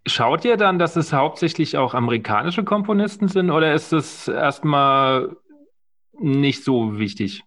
Schaut 0.05 0.45
ihr 0.45 0.57
dann, 0.57 0.79
dass 0.79 0.95
es 0.95 1.13
hauptsächlich 1.13 1.77
auch 1.77 1.93
amerikanische 1.93 2.63
Komponisten 2.63 3.27
sind 3.27 3.51
oder 3.51 3.73
ist 3.73 3.91
das 3.91 4.27
erstmal 4.27 5.35
nicht 6.13 6.63
so 6.63 6.97
wichtig? 6.97 7.43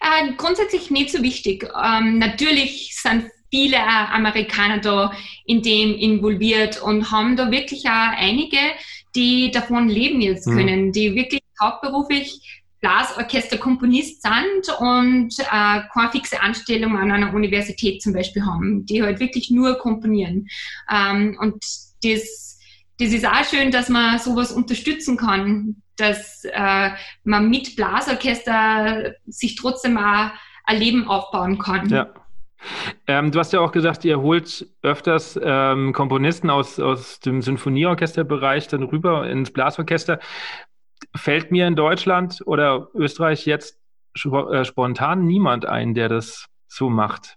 Äh, 0.00 0.32
grundsätzlich 0.36 0.90
nicht 0.90 1.10
so 1.10 1.22
wichtig. 1.22 1.68
Ähm, 1.82 2.18
natürlich 2.18 2.94
sind 2.96 3.30
viele 3.50 3.78
Amerikaner 3.80 4.78
da 4.78 5.12
in 5.46 5.62
dem 5.62 5.94
involviert 5.94 6.82
und 6.82 7.10
haben 7.10 7.36
da 7.36 7.50
wirklich 7.50 7.86
auch 7.86 8.12
einige, 8.16 8.58
die 9.14 9.50
davon 9.50 9.88
leben 9.88 10.20
jetzt 10.20 10.46
hm. 10.46 10.56
können, 10.56 10.86
mhm. 10.86 10.92
die 10.92 11.14
wirklich 11.14 11.42
hauptberuflich 11.62 12.63
Blasorchesterkomponist 12.84 14.20
sind 14.20 14.78
und 14.78 15.38
äh, 15.38 15.80
keine 15.90 16.10
fixe 16.12 16.42
Anstellung 16.42 16.98
an 16.98 17.10
einer 17.10 17.32
Universität 17.32 18.02
zum 18.02 18.12
Beispiel 18.12 18.44
haben, 18.44 18.84
die 18.84 19.02
halt 19.02 19.20
wirklich 19.20 19.50
nur 19.50 19.78
komponieren. 19.78 20.48
Ähm, 20.92 21.38
und 21.40 21.64
das, 22.02 22.58
das 22.98 23.08
ist 23.08 23.26
auch 23.26 23.44
schön, 23.44 23.70
dass 23.70 23.88
man 23.88 24.18
sowas 24.18 24.52
unterstützen 24.52 25.16
kann, 25.16 25.76
dass 25.96 26.44
äh, 26.44 26.90
man 27.22 27.48
mit 27.48 27.74
Blasorchester 27.74 29.14
sich 29.26 29.56
trotzdem 29.56 29.96
auch 29.96 30.30
ein 30.64 30.78
Leben 30.78 31.08
aufbauen 31.08 31.58
kann. 31.58 31.88
Ja. 31.88 32.12
Ähm, 33.06 33.30
du 33.30 33.38
hast 33.38 33.54
ja 33.54 33.60
auch 33.60 33.72
gesagt, 33.72 34.04
ihr 34.04 34.20
holt 34.20 34.66
öfters 34.82 35.40
ähm, 35.42 35.94
Komponisten 35.94 36.50
aus, 36.50 36.78
aus 36.78 37.20
dem 37.20 37.40
Sinfonieorchesterbereich 37.40 38.68
dann 38.68 38.82
rüber 38.82 39.26
ins 39.28 39.50
Blasorchester 39.50 40.18
fällt 41.16 41.50
mir 41.50 41.66
in 41.66 41.76
Deutschland 41.76 42.42
oder 42.46 42.88
Österreich 42.94 43.46
jetzt 43.46 43.78
äh, 44.24 44.64
spontan 44.64 45.26
niemand 45.26 45.66
ein, 45.66 45.94
der 45.94 46.08
das 46.08 46.46
so 46.68 46.90
macht. 46.90 47.36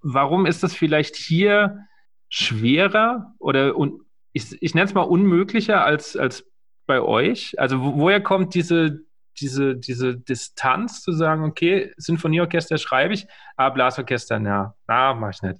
Warum 0.00 0.46
ist 0.46 0.62
das 0.62 0.74
vielleicht 0.74 1.16
hier 1.16 1.86
schwerer 2.28 3.34
oder 3.38 3.76
un 3.76 4.02
ich, 4.32 4.60
ich 4.60 4.74
nenne 4.74 4.84
es 4.84 4.92
mal 4.92 5.02
unmöglicher 5.02 5.82
als, 5.82 6.14
als 6.14 6.46
bei 6.86 7.00
euch? 7.00 7.58
Also 7.58 7.80
wo, 7.80 7.96
woher 7.96 8.20
kommt 8.20 8.54
diese, 8.54 9.00
diese, 9.40 9.76
diese 9.76 10.14
Distanz 10.16 11.00
zu 11.00 11.12
sagen, 11.12 11.44
okay, 11.44 11.94
Sinfonieorchester 11.96 12.76
schreibe 12.76 13.14
ich, 13.14 13.26
aber 13.56 13.74
Blasorchester, 13.74 14.38
na, 14.38 14.74
na, 14.86 15.14
mach 15.14 15.30
ich 15.30 15.42
nicht. 15.42 15.58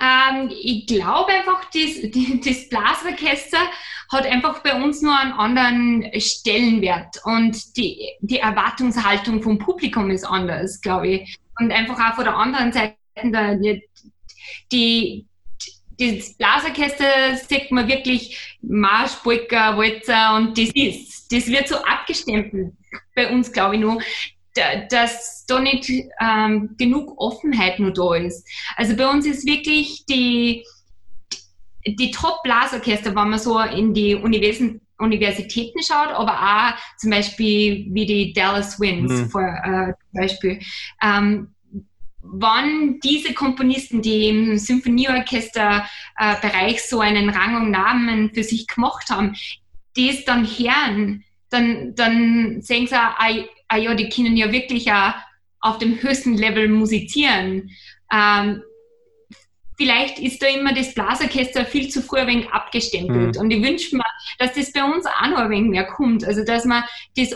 Ähm, 0.00 0.50
ich 0.50 0.86
glaube 0.86 1.32
einfach, 1.32 1.64
das, 1.66 2.00
das 2.44 2.68
Blasorchester 2.68 3.58
hat 4.12 4.26
einfach 4.26 4.62
bei 4.62 4.82
uns 4.82 5.02
nur 5.02 5.18
einen 5.18 5.32
anderen 5.32 6.20
Stellenwert 6.20 7.20
und 7.24 7.76
die, 7.76 8.10
die 8.20 8.38
Erwartungshaltung 8.38 9.42
vom 9.42 9.58
Publikum 9.58 10.10
ist 10.10 10.24
anders, 10.24 10.80
glaube 10.80 11.08
ich. 11.08 11.38
Und 11.58 11.72
einfach 11.72 11.98
auch 11.98 12.14
von 12.16 12.24
der 12.24 12.36
anderen 12.36 12.72
Seite, 12.72 12.96
die, 14.72 15.26
das 15.98 16.34
Blasorchester 16.36 17.36
sieht 17.36 17.70
man 17.70 17.88
wirklich 17.88 18.56
Marsch, 18.62 19.14
Polka, 19.22 19.76
Walzer 19.76 20.34
und 20.36 20.58
das 20.58 20.70
ist. 20.74 21.32
Das 21.32 21.46
wird 21.46 21.68
so 21.68 21.76
abgestempelt 21.76 22.72
bei 23.14 23.30
uns, 23.30 23.52
glaube 23.52 23.76
ich, 23.76 23.80
nur, 23.80 24.00
dass 24.90 25.44
da 25.46 25.60
nicht 25.60 25.90
ähm, 26.20 26.74
genug 26.78 27.14
Offenheit 27.18 27.78
nur 27.78 27.92
da 27.92 28.14
ist. 28.14 28.46
Also 28.76 28.96
bei 28.96 29.08
uns 29.08 29.26
ist 29.26 29.46
wirklich 29.46 30.04
die, 30.06 30.64
die 31.86 32.10
Top-Blasorchester, 32.10 33.14
wenn 33.14 33.30
man 33.30 33.38
so 33.38 33.58
in 33.58 33.94
die 33.94 34.14
Universitäten 34.14 34.80
Universitäten 34.98 35.82
schaut, 35.82 36.10
aber 36.10 36.32
auch 36.32 36.74
zum 36.98 37.10
Beispiel 37.10 37.86
wie 37.90 38.06
die 38.06 38.32
Dallas 38.32 38.78
Winds, 38.78 39.12
mhm. 39.12 39.28
vor, 39.28 39.42
äh, 39.42 39.92
zum 40.10 40.20
Beispiel. 40.20 40.60
Ähm, 41.02 41.48
wann 42.20 43.00
diese 43.00 43.34
Komponisten, 43.34 44.02
die 44.02 44.28
im 44.28 44.56
Symphonieorchester-Bereich 44.56 46.80
so 46.82 47.00
einen 47.00 47.28
Rang 47.28 47.56
und 47.56 47.70
Namen 47.70 48.32
für 48.32 48.44
sich 48.44 48.66
gemacht 48.66 49.10
haben, 49.10 49.36
die 49.96 50.08
es 50.10 50.24
dann 50.24 50.46
hören, 50.46 51.24
dann, 51.50 51.94
dann 51.94 52.62
sehen 52.62 52.86
sie, 52.86 52.96
ah, 52.96 53.14
ah 53.74 53.78
ja, 53.78 53.94
die 53.94 54.08
können 54.08 54.36
ja 54.36 54.52
wirklich 54.52 54.90
auch 54.92 55.14
auf 55.60 55.78
dem 55.78 56.00
höchsten 56.00 56.36
Level 56.36 56.68
musizieren. 56.68 57.70
Ähm, 58.12 58.62
vielleicht 59.76 60.18
ist 60.18 60.42
da 60.42 60.46
immer 60.46 60.72
das 60.72 60.94
Blasorchester 60.94 61.64
viel 61.64 61.88
zu 61.88 62.02
früh 62.02 62.18
ein 62.18 62.28
wenig 62.28 62.50
abgestempelt. 62.50 63.36
Mhm. 63.36 63.40
Und 63.40 63.50
ich 63.50 63.62
wünsche 63.62 63.96
mir, 63.96 64.04
dass 64.38 64.52
das 64.52 64.72
bei 64.72 64.84
uns 64.84 65.06
auch 65.06 65.28
noch 65.28 65.38
ein 65.38 65.50
wenig 65.50 65.70
mehr 65.70 65.86
kommt. 65.86 66.24
Also, 66.24 66.44
dass 66.44 66.64
man 66.64 66.84
das 67.16 67.34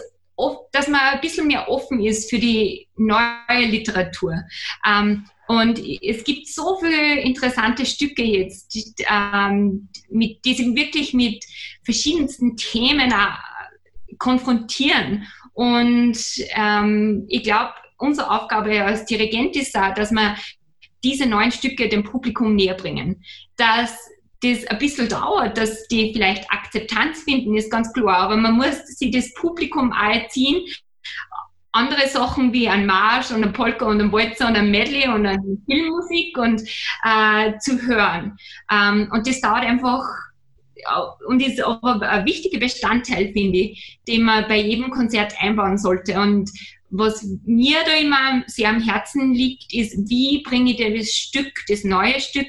dass 0.70 0.86
man 0.86 1.00
ein 1.00 1.20
bisschen 1.20 1.48
mehr 1.48 1.68
offen 1.68 2.00
ist 2.00 2.30
für 2.30 2.38
die 2.38 2.86
neue 2.96 3.66
Literatur. 3.66 4.36
Ähm, 4.86 5.26
und 5.48 5.80
es 5.80 6.22
gibt 6.24 6.46
so 6.46 6.78
viele 6.78 7.20
interessante 7.22 7.84
Stücke 7.86 8.22
jetzt, 8.22 8.74
die, 8.74 8.84
ähm, 9.10 9.88
mit, 10.10 10.44
die 10.44 10.54
sich 10.54 10.74
wirklich 10.76 11.14
mit 11.14 11.44
verschiedensten 11.82 12.56
Themen 12.56 13.10
äh, 13.10 14.14
konfrontieren. 14.18 15.26
Und 15.58 16.16
ähm, 16.54 17.24
ich 17.26 17.42
glaube, 17.42 17.72
unsere 17.96 18.30
Aufgabe 18.30 18.80
als 18.80 19.06
Dirigent 19.06 19.56
ist 19.56 19.74
da, 19.74 19.90
dass 19.90 20.12
wir 20.12 20.36
diese 21.02 21.26
neuen 21.26 21.50
Stücke 21.50 21.88
dem 21.88 22.04
Publikum 22.04 22.54
näher 22.54 22.76
bringen. 22.76 23.24
Dass 23.56 23.92
das 24.40 24.64
ein 24.68 24.78
bisschen 24.78 25.08
dauert, 25.08 25.58
dass 25.58 25.88
die 25.88 26.12
vielleicht 26.12 26.48
Akzeptanz 26.52 27.24
finden, 27.24 27.56
ist 27.56 27.72
ganz 27.72 27.92
klar. 27.92 28.18
Aber 28.18 28.36
man 28.36 28.54
muss 28.54 28.86
sich 28.86 29.10
das 29.10 29.34
Publikum 29.34 29.92
einziehen. 29.92 30.64
Andere 31.72 32.06
Sachen 32.06 32.52
wie 32.52 32.68
ein 32.68 32.86
Marsch 32.86 33.32
und 33.32 33.42
ein 33.42 33.52
Polka 33.52 33.84
und 33.86 34.00
ein 34.00 34.12
Walzer 34.12 34.46
und 34.46 34.54
ein 34.54 34.70
Medley 34.70 35.08
und 35.08 35.26
eine 35.26 35.42
Filmmusik 35.68 36.38
und 36.38 36.62
äh, 37.02 37.58
zu 37.58 37.82
hören. 37.82 38.36
Ähm, 38.70 39.08
und 39.10 39.26
das 39.26 39.40
dauert 39.40 39.64
einfach 39.64 40.04
und 41.26 41.40
ist 41.40 41.60
aber 41.62 42.00
ein 42.08 42.26
wichtiger 42.26 42.58
Bestandteil, 42.58 43.32
finde 43.32 43.58
ich, 43.58 43.98
den 44.06 44.22
man 44.22 44.46
bei 44.48 44.60
jedem 44.60 44.90
Konzert 44.90 45.34
einbauen 45.40 45.78
sollte. 45.78 46.20
Und 46.20 46.50
was 46.90 47.26
mir 47.44 47.78
da 47.84 47.92
immer 47.92 48.42
sehr 48.46 48.70
am 48.70 48.80
Herzen 48.80 49.34
liegt, 49.34 49.72
ist, 49.74 50.08
wie 50.08 50.42
bringe 50.42 50.72
ich 50.72 50.98
das 50.98 51.10
Stück, 51.10 51.52
das 51.68 51.84
neue 51.84 52.20
Stück, 52.20 52.48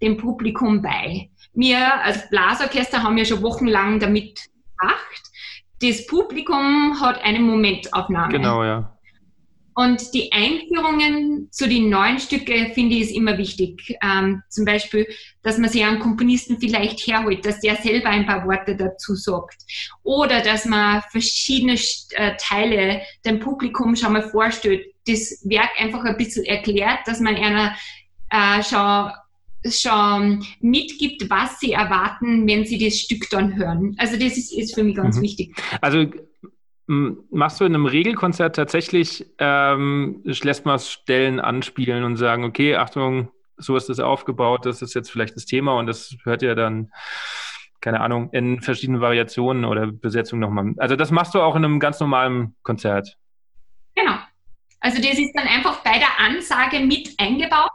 dem 0.00 0.16
Publikum 0.16 0.82
bei. 0.82 1.30
Wir 1.52 2.02
als 2.02 2.28
Blasorchester 2.30 3.02
haben 3.02 3.18
ja 3.18 3.24
schon 3.24 3.42
wochenlang 3.42 4.00
damit 4.00 4.40
gemacht. 4.78 5.22
Das 5.80 6.06
Publikum 6.06 7.00
hat 7.00 7.22
eine 7.22 7.40
Momentaufnahme. 7.40 8.32
Genau, 8.32 8.64
ja. 8.64 8.93
Und 9.74 10.14
die 10.14 10.32
Einführungen 10.32 11.48
zu 11.50 11.68
den 11.68 11.90
neuen 11.90 12.18
Stücken 12.18 12.72
finde 12.72 12.96
ich 12.96 13.02
ist 13.02 13.16
immer 13.16 13.36
wichtig. 13.38 13.96
Ähm, 14.02 14.42
zum 14.48 14.64
Beispiel, 14.64 15.06
dass 15.42 15.58
man 15.58 15.68
sich 15.68 15.84
einen 15.84 15.98
Komponisten 15.98 16.58
vielleicht 16.60 17.06
herholt, 17.06 17.44
dass 17.44 17.60
der 17.60 17.76
selber 17.76 18.08
ein 18.08 18.26
paar 18.26 18.46
Worte 18.46 18.76
dazu 18.76 19.14
sagt. 19.14 19.62
Oder 20.02 20.40
dass 20.40 20.64
man 20.64 21.02
verschiedene 21.10 21.78
äh, 22.10 22.36
Teile 22.38 23.02
dem 23.24 23.40
Publikum 23.40 23.96
schon 23.96 24.12
mal 24.12 24.28
vorstellt, 24.30 24.86
das 25.06 25.42
Werk 25.44 25.70
einfach 25.78 26.04
ein 26.04 26.16
bisschen 26.16 26.44
erklärt, 26.44 27.00
dass 27.06 27.20
man 27.20 27.36
einer 27.36 27.74
äh, 28.30 28.62
schon 28.62 29.10
schon 29.70 30.44
mitgibt, 30.60 31.30
was 31.30 31.58
sie 31.58 31.72
erwarten, 31.72 32.46
wenn 32.46 32.66
sie 32.66 32.76
das 32.76 32.98
Stück 32.98 33.30
dann 33.30 33.56
hören. 33.56 33.94
Also 33.98 34.18
das 34.18 34.36
ist, 34.36 34.52
ist 34.52 34.74
für 34.74 34.84
mich 34.84 34.96
ganz 34.96 35.16
mhm. 35.16 35.22
wichtig. 35.22 35.56
Also 35.80 36.06
machst 36.86 37.60
du 37.60 37.64
in 37.64 37.74
einem 37.74 37.86
Regelkonzert 37.86 38.56
tatsächlich, 38.56 39.26
ähm, 39.38 40.20
lässt 40.24 40.66
man 40.66 40.78
Stellen 40.78 41.40
anspielen 41.40 42.04
und 42.04 42.16
sagen, 42.16 42.44
okay, 42.44 42.76
Achtung, 42.76 43.30
so 43.56 43.76
ist 43.76 43.88
das 43.88 44.00
aufgebaut, 44.00 44.66
das 44.66 44.82
ist 44.82 44.94
jetzt 44.94 45.10
vielleicht 45.10 45.36
das 45.36 45.46
Thema 45.46 45.78
und 45.78 45.86
das 45.86 46.16
hört 46.24 46.42
ja 46.42 46.54
dann, 46.54 46.92
keine 47.80 48.00
Ahnung, 48.00 48.30
in 48.32 48.60
verschiedenen 48.60 49.00
Variationen 49.00 49.64
oder 49.64 49.86
Besetzungen 49.86 50.40
nochmal. 50.40 50.74
Also 50.78 50.96
das 50.96 51.10
machst 51.10 51.34
du 51.34 51.40
auch 51.40 51.56
in 51.56 51.64
einem 51.64 51.80
ganz 51.80 52.00
normalen 52.00 52.54
Konzert. 52.62 53.16
Genau. 53.94 54.16
Also 54.80 55.00
das 55.00 55.18
ist 55.18 55.32
dann 55.34 55.46
einfach 55.46 55.82
bei 55.82 55.98
der 55.98 56.20
Ansage 56.20 56.80
mit 56.80 57.14
eingebaut. 57.18 57.70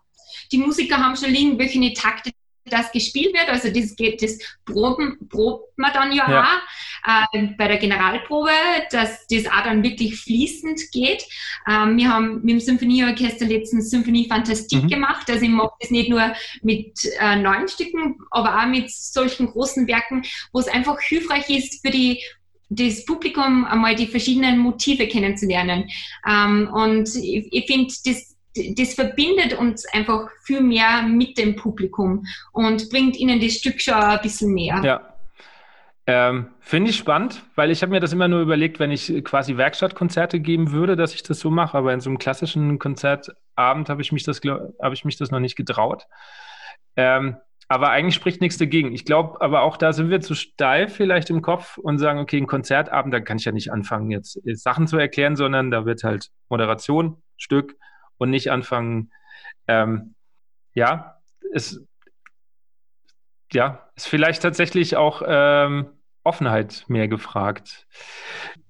Die 0.51 0.57
Musiker 0.57 0.97
haben 0.97 1.15
schon 1.15 1.31
liegen, 1.31 1.57
welche 1.57 1.93
Takte 1.93 2.31
das 2.69 2.91
gespielt 2.91 3.33
wird. 3.33 3.49
Also 3.49 3.69
das 3.69 3.95
geht, 3.95 4.21
das 4.21 4.37
proben, 4.65 5.17
probt 5.29 5.77
man 5.77 5.93
dann 5.93 6.11
ja, 6.11 6.29
ja. 6.29 6.43
auch 6.43 7.33
äh, 7.33 7.47
bei 7.57 7.67
der 7.67 7.77
Generalprobe, 7.77 8.51
dass 8.91 9.27
das 9.27 9.45
auch 9.47 9.63
dann 9.63 9.83
wirklich 9.83 10.19
fließend 10.19 10.79
geht. 10.91 11.25
Ähm, 11.69 11.97
wir 11.97 12.09
haben 12.09 12.41
mit 12.41 12.49
dem 12.49 12.59
Symphonieorchester 12.59 13.45
letztens 13.45 13.89
Symphonie 13.89 14.27
Fantastik 14.27 14.83
mhm. 14.83 14.87
gemacht. 14.87 15.29
Also 15.29 15.43
ich 15.43 15.51
mache 15.51 15.75
das 15.79 15.91
nicht 15.91 16.09
nur 16.09 16.33
mit 16.61 16.97
äh, 17.19 17.35
neuen 17.35 17.67
Stücken, 17.67 18.17
aber 18.31 18.59
auch 18.59 18.67
mit 18.67 18.91
solchen 18.91 19.47
großen 19.47 19.87
Werken, 19.87 20.23
wo 20.53 20.59
es 20.59 20.67
einfach 20.67 20.99
hilfreich 20.99 21.49
ist 21.49 21.81
für 21.85 21.91
die 21.91 22.21
das 22.69 23.03
Publikum 23.03 23.65
einmal 23.65 23.95
die 23.95 24.05
verschiedenen 24.07 24.59
Motive 24.59 25.07
kennenzulernen. 25.07 25.89
Ähm, 26.27 26.69
und 26.71 27.09
ich, 27.15 27.51
ich 27.51 27.65
finde, 27.65 27.93
das 28.05 28.35
das 28.55 28.93
verbindet 28.93 29.53
uns 29.53 29.85
einfach 29.93 30.29
viel 30.43 30.61
mehr 30.61 31.03
mit 31.03 31.37
dem 31.37 31.55
Publikum 31.55 32.25
und 32.51 32.89
bringt 32.89 33.17
ihnen 33.17 33.39
das 33.39 33.53
Stück 33.53 33.81
schon 33.81 33.93
ein 33.93 34.19
bisschen 34.21 34.53
näher. 34.53 34.81
Ja. 34.83 35.13
Ähm, 36.07 36.47
Finde 36.59 36.89
ich 36.89 36.97
spannend, 36.97 37.43
weil 37.55 37.69
ich 37.69 37.83
habe 37.83 37.91
mir 37.91 37.99
das 37.99 38.13
immer 38.13 38.27
nur 38.27 38.41
überlegt, 38.41 38.79
wenn 38.79 38.89
ich 38.89 39.23
quasi 39.23 39.57
Werkstattkonzerte 39.57 40.39
geben 40.39 40.71
würde, 40.71 40.95
dass 40.95 41.13
ich 41.13 41.21
das 41.21 41.39
so 41.39 41.51
mache, 41.51 41.77
aber 41.77 41.93
in 41.93 41.99
so 41.99 42.09
einem 42.09 42.17
klassischen 42.17 42.79
Konzertabend 42.79 43.89
habe 43.89 44.01
ich 44.01 44.11
mich 44.11 44.23
das 44.23 44.41
habe 44.43 44.93
ich 44.93 45.05
mich 45.05 45.17
das 45.17 45.29
noch 45.29 45.39
nicht 45.39 45.55
getraut. 45.55 46.05
Ähm, 46.95 47.37
aber 47.67 47.91
eigentlich 47.91 48.15
spricht 48.15 48.41
nichts 48.41 48.57
dagegen. 48.57 48.91
Ich 48.91 49.05
glaube, 49.05 49.39
aber 49.41 49.61
auch 49.61 49.77
da 49.77 49.93
sind 49.93 50.09
wir 50.09 50.21
zu 50.21 50.33
steif 50.33 50.95
vielleicht 50.95 51.29
im 51.29 51.43
Kopf 51.43 51.77
und 51.77 51.99
sagen, 51.99 52.17
okay, 52.17 52.37
ein 52.37 52.47
Konzertabend, 52.47 53.13
da 53.13 53.19
kann 53.19 53.37
ich 53.37 53.45
ja 53.45 53.51
nicht 53.51 53.71
anfangen, 53.71 54.09
jetzt 54.09 54.39
Sachen 54.55 54.87
zu 54.87 54.97
erklären, 54.97 55.35
sondern 55.35 55.69
da 55.69 55.85
wird 55.85 56.03
halt 56.03 56.29
Moderation, 56.49 57.21
Stück, 57.37 57.75
und 58.19 58.29
nicht 58.29 58.51
anfangen, 58.51 59.11
ähm, 59.67 60.13
ja, 60.75 61.19
ist, 61.51 61.81
ja, 63.51 63.89
ist 63.95 64.07
vielleicht 64.07 64.43
tatsächlich 64.43 64.95
auch 64.95 65.23
ähm, 65.25 65.89
Offenheit 66.23 66.85
mehr 66.87 67.07
gefragt. 67.07 67.87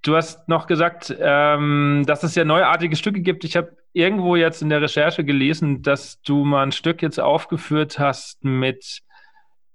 Du 0.01 0.15
hast 0.15 0.47
noch 0.47 0.67
gesagt, 0.67 1.13
ähm, 1.19 2.03
dass 2.07 2.23
es 2.23 2.35
ja 2.35 2.45
neuartige 2.45 2.95
Stücke 2.95 3.19
gibt. 3.19 3.43
Ich 3.43 3.57
habe 3.57 3.75
irgendwo 3.91 4.35
jetzt 4.37 4.61
in 4.61 4.69
der 4.69 4.81
Recherche 4.81 5.25
gelesen, 5.25 5.81
dass 5.81 6.21
du 6.21 6.45
mal 6.45 6.63
ein 6.63 6.71
Stück 6.71 7.01
jetzt 7.01 7.19
aufgeführt 7.19 7.99
hast 7.99 8.43
mit, 8.45 9.01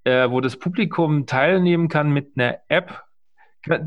äh, 0.04 0.30
wo 0.30 0.40
das 0.40 0.56
Publikum 0.56 1.26
teilnehmen 1.26 1.88
kann 1.88 2.10
mit 2.10 2.32
einer 2.36 2.58
App, 2.68 3.03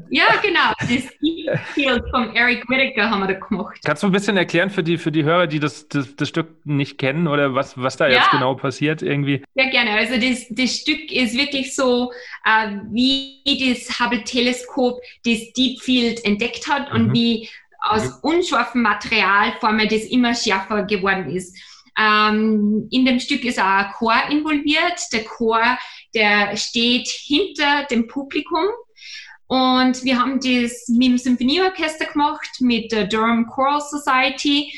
ja, 0.09 0.25
genau. 0.41 0.73
Das 0.79 0.89
Field 1.73 2.03
von 2.09 2.35
Eric 2.35 2.67
Whittaker 2.69 3.09
haben 3.09 3.21
wir 3.21 3.27
da 3.27 3.33
gemacht. 3.33 3.79
Kannst 3.83 4.03
du 4.03 4.07
ein 4.07 4.11
bisschen 4.11 4.37
erklären 4.37 4.69
für 4.69 4.83
die, 4.83 4.97
für 4.97 5.11
die 5.11 5.23
Hörer, 5.23 5.47
die 5.47 5.59
das, 5.59 5.87
das, 5.87 6.15
das 6.15 6.29
Stück 6.29 6.65
nicht 6.65 6.97
kennen 6.97 7.27
oder 7.27 7.53
was, 7.53 7.77
was 7.77 7.97
da 7.97 8.07
ja. 8.07 8.17
jetzt 8.17 8.31
genau 8.31 8.55
passiert 8.55 9.01
irgendwie? 9.01 9.43
Ja, 9.55 9.69
gerne. 9.69 9.91
Also 9.91 10.15
das, 10.15 10.47
das 10.49 10.75
Stück 10.75 11.11
ist 11.11 11.37
wirklich 11.37 11.75
so, 11.75 12.11
äh, 12.45 12.69
wie 12.91 13.41
das 13.45 13.99
Hubble-Teleskop 13.99 14.99
das 15.25 15.53
Deep 15.53 15.81
Field 15.81 16.23
entdeckt 16.25 16.67
hat 16.67 16.91
mhm. 16.91 16.95
und 16.95 17.13
wie 17.13 17.49
aus 17.79 18.03
mhm. 18.03 18.37
unscharfem 18.37 18.81
Material, 18.81 19.53
vor 19.59 19.69
allem 19.69 19.87
das 19.87 20.05
immer 20.05 20.33
schärfer 20.33 20.83
geworden 20.83 21.29
ist. 21.29 21.55
Ähm, 21.97 22.87
in 22.91 23.05
dem 23.05 23.19
Stück 23.19 23.43
ist 23.43 23.59
auch 23.59 23.65
ein 23.65 23.91
Chor 23.97 24.15
involviert. 24.29 24.99
Der 25.11 25.23
Chor, 25.23 25.77
der 26.13 26.55
steht 26.55 27.07
hinter 27.07 27.85
dem 27.89 28.07
Publikum. 28.07 28.65
Und 29.47 30.03
wir 30.03 30.19
haben 30.19 30.39
das 30.39 30.88
mit 30.89 31.07
dem 31.07 31.17
Symphonieorchester 31.17 32.05
gemacht, 32.05 32.49
mit 32.60 32.91
der 32.91 33.05
Durham 33.05 33.47
Choral 33.47 33.81
Society. 33.81 34.71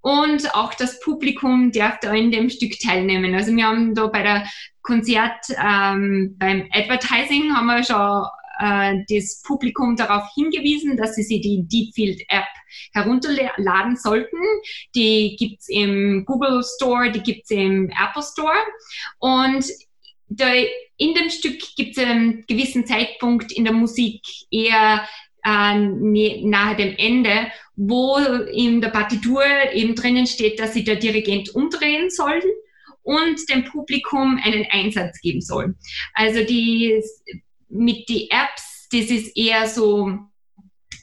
Und 0.00 0.54
auch 0.54 0.74
das 0.74 1.00
Publikum 1.00 1.72
darf 1.72 1.98
da 2.00 2.12
in 2.12 2.30
dem 2.30 2.48
Stück 2.48 2.78
teilnehmen. 2.78 3.34
Also 3.34 3.54
wir 3.54 3.66
haben 3.66 3.94
da 3.94 4.06
bei 4.06 4.22
der 4.22 4.46
Konzert, 4.82 5.46
ähm, 5.60 6.36
beim 6.38 6.68
Advertising 6.72 7.52
haben 7.52 7.66
wir 7.66 7.82
schon 7.82 8.24
äh, 8.58 9.04
das 9.08 9.42
Publikum 9.42 9.96
darauf 9.96 10.24
hingewiesen, 10.34 10.96
dass 10.96 11.16
sie 11.16 11.22
sich 11.22 11.40
die 11.40 11.66
Deepfield 11.66 12.22
App 12.28 12.46
herunterladen 12.92 13.96
sollten. 13.96 14.38
Die 14.94 15.36
gibt's 15.38 15.68
im 15.68 16.24
Google 16.24 16.62
Store, 16.62 17.10
die 17.10 17.22
gibt's 17.22 17.50
im 17.50 17.90
Apple 17.90 18.22
Store. 18.22 18.58
Und 19.18 19.66
da, 20.28 20.52
in 20.96 21.14
dem 21.14 21.30
Stück 21.30 21.58
gibt 21.76 21.96
es 21.96 22.04
einen 22.04 22.44
gewissen 22.46 22.86
Zeitpunkt 22.86 23.52
in 23.52 23.64
der 23.64 23.72
Musik 23.72 24.22
eher 24.50 25.06
äh, 25.44 25.74
nahe 25.78 26.76
dem 26.76 26.94
Ende, 26.96 27.52
wo 27.76 28.16
in 28.16 28.80
der 28.80 28.88
Partitur 28.88 29.44
eben 29.72 29.94
drinnen 29.94 30.26
steht, 30.26 30.58
dass 30.58 30.74
sie 30.74 30.84
der 30.84 30.96
Dirigent 30.96 31.54
umdrehen 31.54 32.10
sollen 32.10 32.42
und 33.02 33.48
dem 33.48 33.64
Publikum 33.64 34.40
einen 34.42 34.66
Einsatz 34.70 35.20
geben 35.20 35.40
soll. 35.40 35.76
Also 36.14 36.42
die 36.42 37.00
mit 37.68 38.08
die 38.08 38.30
Apps, 38.30 38.88
das 38.90 39.10
ist 39.10 39.36
eher 39.36 39.68
so 39.68 40.18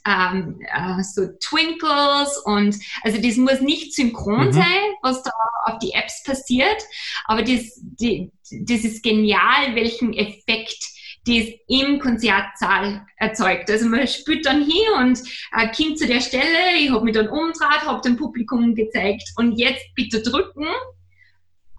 ähm, 0.06 0.60
äh, 0.62 1.02
so 1.02 1.28
Twinkles 1.40 2.38
und 2.46 2.76
also 3.04 3.22
das 3.22 3.38
muss 3.38 3.62
nicht 3.62 3.94
synchron 3.94 4.48
mhm. 4.48 4.54
sein, 4.54 4.94
was 5.02 5.24
da 5.24 5.32
auf 5.66 5.80
die 5.80 5.94
Apps 5.94 6.24
passiert, 6.24 6.82
aber 7.26 7.42
das, 7.42 7.80
die, 7.82 8.32
das 8.52 8.84
ist 8.84 9.04
genial, 9.04 9.76
welchen 9.76 10.14
Effekt 10.14 10.84
das 11.26 11.46
im 11.68 12.00
Konzertsaal 12.00 13.06
erzeugt. 13.18 13.70
Also 13.70 13.88
man 13.88 14.08
spürt 14.08 14.46
dann 14.46 14.64
hier 14.64 14.96
und 14.98 15.20
äh, 15.58 15.72
kommt 15.72 15.98
zu 15.98 16.06
der 16.06 16.20
Stelle, 16.20 16.78
ich 16.78 16.92
habe 16.92 17.06
mich 17.06 17.14
dann 17.14 17.30
umgedreht, 17.30 17.82
habe 17.86 18.02
dem 18.02 18.18
Publikum 18.18 18.76
gezeigt. 18.76 19.24
Und 19.38 19.58
jetzt 19.58 19.86
bitte 19.96 20.22
drücken 20.22 20.68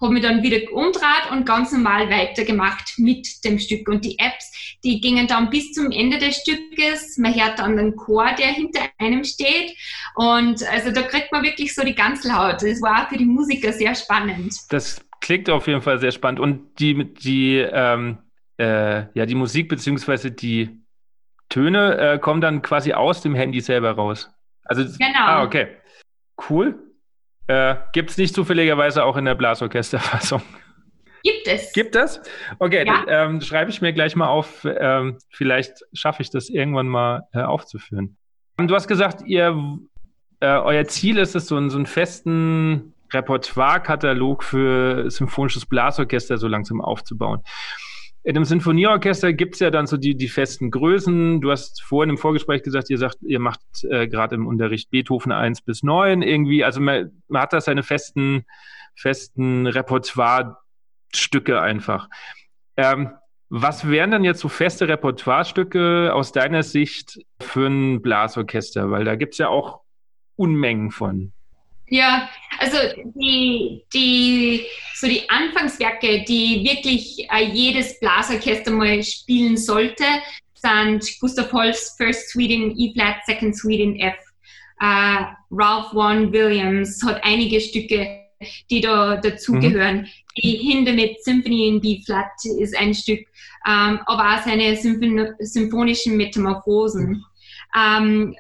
habe 0.05 0.15
mich 0.15 0.23
dann 0.23 0.43
wieder 0.43 0.73
umdreht 0.73 1.31
und 1.31 1.47
ganz 1.47 1.73
normal 1.73 2.09
weitergemacht 2.11 2.99
mit 2.99 3.45
dem 3.45 3.59
Stück. 3.59 3.89
Und 3.89 4.05
die 4.05 4.19
Apps, 4.19 4.79
die 4.85 5.01
gingen 5.01 5.27
dann 5.27 5.51
bis 5.51 5.73
zum 5.73 5.91
Ende 5.91 6.19
des 6.19 6.37
Stückes. 6.37 7.19
Man 7.19 7.35
hört 7.35 7.59
dann 7.59 7.77
den 7.77 7.97
Chor, 7.97 8.27
der 8.39 8.49
hinter 8.49 8.81
einem 8.99 9.25
steht. 9.25 9.77
Und 10.15 10.63
also 10.71 10.91
da 10.93 11.03
kriegt 11.03 11.33
man 11.33 11.43
wirklich 11.43 11.75
so 11.75 11.83
die 11.85 11.95
Ganzlaut. 11.95 12.63
Das 12.63 12.81
war 12.83 13.05
auch 13.05 13.09
für 13.09 13.19
die 13.19 13.25
Musiker 13.25 13.73
sehr 13.73 13.95
spannend. 13.95 14.55
Das 14.71 15.05
klingt 15.21 15.51
auf 15.51 15.67
jeden 15.67 15.83
Fall 15.83 15.99
sehr 15.99 16.13
spannend. 16.13 16.41
Und 16.41 16.79
die, 16.79 17.13
die, 17.15 17.57
ähm, 17.57 18.19
äh, 18.59 19.07
ja, 19.15 19.27
die 19.27 19.35
Musik 19.35 19.69
bzw. 19.69 20.31
die 20.31 20.71
Töne 21.49 21.99
äh, 21.99 22.19
kommen 22.19 22.41
dann 22.41 22.63
quasi 22.63 22.93
aus 22.93 23.23
dem 23.23 23.35
Handy 23.35 23.61
selber 23.61 23.93
raus. 23.93 24.31
Also, 24.65 24.85
genau. 24.99 25.19
Ah, 25.19 25.43
okay. 25.45 25.69
Cool. 26.49 26.94
Äh, 27.47 27.77
Gibt 27.93 28.11
es 28.11 28.19
nicht 28.19 28.35
zufälligerweise 28.35 29.05
auch 29.05 29.17
in 29.17 29.25
der 29.25 29.35
Blasorchesterfassung? 29.35 30.43
Gibt 31.23 31.47
es. 31.47 31.73
Gibt 31.73 31.97
es? 31.97 32.21
Okay, 32.59 32.87
ja. 32.87 33.05
dann 33.07 33.35
ähm, 33.35 33.41
schreibe 33.41 33.71
ich 33.71 33.81
mir 33.81 33.93
gleich 33.93 34.15
mal 34.15 34.29
auf. 34.29 34.65
Ähm, 34.65 35.19
vielleicht 35.31 35.79
schaffe 35.95 36.23
ich 36.23 36.31
das 36.31 36.51
irgendwann 36.51 36.87
mal 36.87 37.23
äh, 37.33 37.41
aufzuführen. 37.41 38.17
Du 38.59 38.75
hast 38.75 38.87
gesagt, 38.87 39.23
ihr, 39.27 39.57
äh, 40.41 40.47
euer 40.47 40.85
Ziel 40.85 41.19
ist 41.19 41.35
es, 41.35 41.47
so, 41.47 41.57
einen, 41.57 41.71
so 41.71 41.79
einen 41.79 41.87
festen 41.87 42.95
Repertoire-Katalog 43.13 44.45
für 44.45 45.11
symphonisches 45.11 45.67
Blasorchester 45.67 46.37
so 46.37 46.47
langsam 46.47 46.81
aufzubauen. 46.81 47.43
In 48.27 48.37
einem 48.37 48.47
Sinfonieorchester 48.47 49.35
gibt 49.35 49.55
es 49.55 49.61
ja 49.61 49.71
dann 49.71 49.87
so 49.87 49.99
die, 49.99 50.17
die 50.17 50.29
festen 50.29 50.71
Größen. 50.71 51.43
Du 51.43 51.51
hast 51.51 51.83
vorhin 51.83 52.09
im 52.09 52.17
Vorgespräch 52.17 52.63
gesagt, 52.63 52.89
ihr 52.89 52.97
sagt, 52.97 53.19
ihr 53.21 53.39
macht 53.39 53.61
äh, 53.91 54.09
gerade 54.09 54.35
im 54.35 54.47
Unterricht 54.47 54.91
Beethoven 54.91 55.31
1 55.31 55.61
bis 55.61 55.83
9 55.83 56.23
irgendwie. 56.23 56.65
Also 56.65 56.81
man, 56.81 57.23
man 57.29 57.43
hat 57.43 57.53
da 57.53 57.61
seine 57.61 57.83
festen, 57.83 58.47
festen 58.97 59.67
Repertoire-Stücke 59.67 61.61
einfach. 61.61 62.09
Ähm, 62.79 63.11
was 63.51 63.91
wären 63.91 64.11
dann 64.11 64.25
jetzt 64.25 64.41
so 64.41 64.49
feste 64.49 64.89
Repertoirestücke 64.89 66.11
aus 66.15 66.33
deiner 66.33 66.63
Sicht 66.63 67.21
für 67.41 67.67
ein 67.67 68.01
Blasorchester? 68.01 68.91
Weil 68.91 69.05
da 69.05 69.17
gibt 69.17 69.35
es 69.35 69.39
ja 69.39 69.49
auch 69.49 69.83
Unmengen 70.35 70.91
von. 70.91 71.34
Ja, 71.89 72.31
also 72.59 72.79
die, 73.15 73.85
die, 73.93 74.65
so 74.95 75.07
die 75.07 75.29
Anfangswerke, 75.29 76.25
die 76.25 76.65
wirklich 76.65 77.29
äh, 77.31 77.45
jedes 77.45 77.99
Blasorchester 78.01 78.71
mal 78.71 79.03
spielen 79.03 79.57
sollte, 79.57 80.05
sind 80.55 81.05
Gustav 81.21 81.53
Holst 81.53 81.97
First 81.97 82.31
Suite 82.31 82.51
in 82.51 82.79
E-Flat, 82.79 83.17
Second 83.27 83.57
Suite 83.57 83.81
in 83.81 84.01
F. 84.01 84.17
Äh, 84.81 85.25
Ralph 85.51 85.93
Vaughan 85.93 86.33
Williams 86.33 87.03
hat 87.05 87.23
einige 87.23 87.61
Stücke, 87.61 88.21
die 88.71 88.81
da 88.81 89.17
dazugehören. 89.17 90.03
Mhm. 90.03 90.07
Die 90.43 90.57
Hindemith 90.57 91.23
Symphony 91.23 91.69
in 91.69 91.81
B-Flat 91.81 92.33
ist 92.59 92.77
ein 92.77 92.95
Stück, 92.95 93.21
ähm, 93.67 94.01
aber 94.07 94.35
auch 94.35 94.45
seine 94.45 94.77
Symphon 94.77 95.35
symphonischen 95.39 96.17
Metamorphosen. 96.17 97.25
Mhm. 97.67 98.35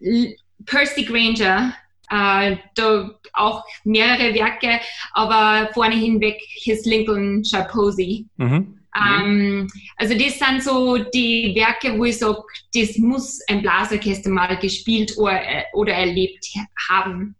Ähm, 0.00 0.30
Percy 0.66 1.04
Granger 1.04 1.74
äh, 2.10 2.56
da 2.74 3.10
auch 3.32 3.64
mehrere 3.84 4.34
Werke, 4.34 4.80
aber 5.12 5.70
vorne 5.72 5.94
hinweg 5.94 6.40
His 6.62 6.84
Lincolnshire 6.84 7.68
Posey. 7.70 8.26
Mhm. 8.36 8.78
Ähm, 8.96 9.68
also 9.96 10.14
das 10.14 10.38
sind 10.38 10.62
so 10.62 10.98
die 10.98 11.52
Werke, 11.54 11.98
wo 11.98 12.04
ich 12.04 12.18
sage, 12.18 12.42
das 12.74 12.96
muss 12.98 13.40
ein 13.48 13.62
Blasorchester 13.62 14.30
mal 14.30 14.56
gespielt 14.56 15.16
oder, 15.16 15.40
oder 15.72 15.92
erlebt 15.92 16.46
haben. 16.88 17.36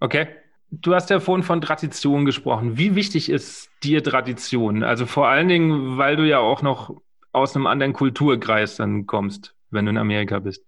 Okay. 0.00 0.26
Du 0.70 0.94
hast 0.94 1.10
ja 1.10 1.20
vorhin 1.20 1.44
von 1.44 1.60
Tradition 1.60 2.24
gesprochen. 2.24 2.76
Wie 2.76 2.96
wichtig 2.96 3.30
ist 3.30 3.70
dir 3.84 4.02
Tradition? 4.02 4.82
Also 4.82 5.06
vor 5.06 5.28
allen 5.28 5.48
Dingen, 5.48 5.96
weil 5.96 6.16
du 6.16 6.26
ja 6.26 6.40
auch 6.40 6.60
noch 6.60 7.00
aus 7.32 7.54
einem 7.54 7.66
anderen 7.66 7.92
Kulturkreis 7.92 8.76
dann 8.76 9.06
kommst, 9.06 9.54
wenn 9.70 9.86
du 9.86 9.90
in 9.90 9.96
Amerika 9.96 10.40
bist. 10.40 10.64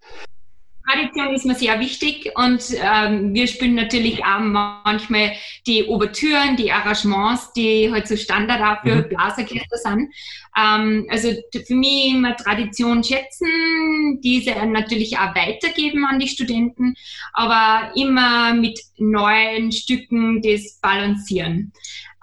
Tradition 0.89 1.35
ist 1.35 1.45
mir 1.45 1.55
sehr 1.55 1.79
wichtig 1.81 2.33
und 2.35 2.63
ähm, 2.81 3.35
wir 3.35 3.47
spielen 3.47 3.75
natürlich 3.75 4.25
auch 4.25 4.41
manchmal 4.41 5.33
die 5.67 5.87
Ouvertüren, 5.87 6.57
die 6.57 6.73
Arrangements, 6.73 7.53
die 7.53 7.91
halt 7.91 8.09
so 8.09 8.17
Standard 8.17 8.61
auch 8.61 8.83
für 8.83 8.97
mhm. 8.97 9.09
Blasorchester 9.09 9.77
sind. 9.77 10.15
Ähm, 10.57 11.07
also 11.11 11.33
für 11.53 11.75
mich 11.75 12.07
immer 12.15 12.37
Tradition 12.37 13.05
schätzen, 13.05 14.21
diese 14.23 14.55
natürlich 14.67 15.19
auch 15.19 15.35
weitergeben 15.35 16.07
an 16.07 16.19
die 16.19 16.29
Studenten, 16.29 16.95
aber 17.35 17.93
immer 17.95 18.55
mit 18.55 18.81
neuen 18.97 19.73
Stücken 19.73 20.41
das 20.43 20.79
balancieren. 20.81 21.73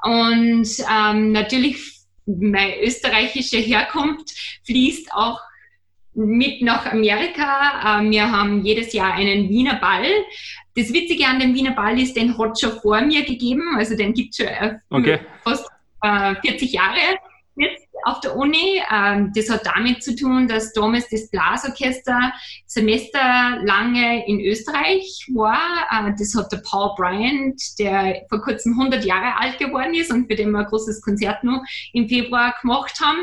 Und 0.01 0.67
ähm, 0.91 1.31
natürlich 1.31 1.77
meine 2.25 2.81
österreichische 2.81 3.57
Herkunft 3.57 4.31
fließt 4.65 5.11
auch 5.13 5.39
mit 6.15 6.61
nach 6.61 6.91
Amerika. 6.91 7.99
Ähm, 7.99 8.11
wir 8.11 8.31
haben 8.31 8.63
jedes 8.63 8.93
Jahr 8.93 9.13
einen 9.13 9.49
Wiener 9.49 9.75
Ball. 9.75 10.05
Das 10.75 10.91
Witzige 10.91 11.25
an 11.25 11.39
dem 11.39 11.53
Wiener 11.53 11.71
Ball 11.71 11.99
ist, 11.99 12.15
den 12.15 12.37
hat 12.37 12.59
schon 12.59 12.73
vor 12.79 13.01
mir 13.01 13.23
gegeben. 13.23 13.75
Also 13.77 13.95
den 13.95 14.13
gibt 14.13 14.31
es 14.31 14.37
schon 14.37 14.47
äh, 14.47 14.77
okay. 14.89 15.19
fast 15.43 15.69
40 16.01 16.61
äh, 16.61 16.75
Jahre 16.75 16.99
jetzt 17.55 17.84
auf 18.05 18.19
der 18.21 18.35
Uni. 18.35 18.81
Ähm, 18.91 19.31
das 19.35 19.49
hat 19.49 19.65
damit 19.65 20.03
zu 20.03 20.15
tun, 20.15 20.47
dass 20.47 20.73
damals 20.73 21.09
das 21.09 21.29
Blasorchester 21.29 22.31
semesterlange 22.67 24.27
in 24.27 24.39
Österreich 24.41 25.27
war. 25.33 25.87
Äh, 25.91 26.13
das 26.17 26.35
hat 26.35 26.51
der 26.51 26.61
Paul 26.69 26.91
Bryant, 26.95 27.59
der 27.79 28.21
vor 28.29 28.41
kurzem 28.41 28.73
100 28.79 29.03
Jahre 29.03 29.39
alt 29.39 29.57
geworden 29.57 29.93
ist 29.95 30.11
und 30.11 30.27
für 30.27 30.35
den 30.35 30.51
wir 30.51 30.59
ein 30.59 30.65
großes 30.65 31.01
Konzert 31.01 31.43
noch 31.43 31.61
im 31.93 32.07
Februar 32.07 32.53
gemacht 32.61 32.99
haben. 33.01 33.19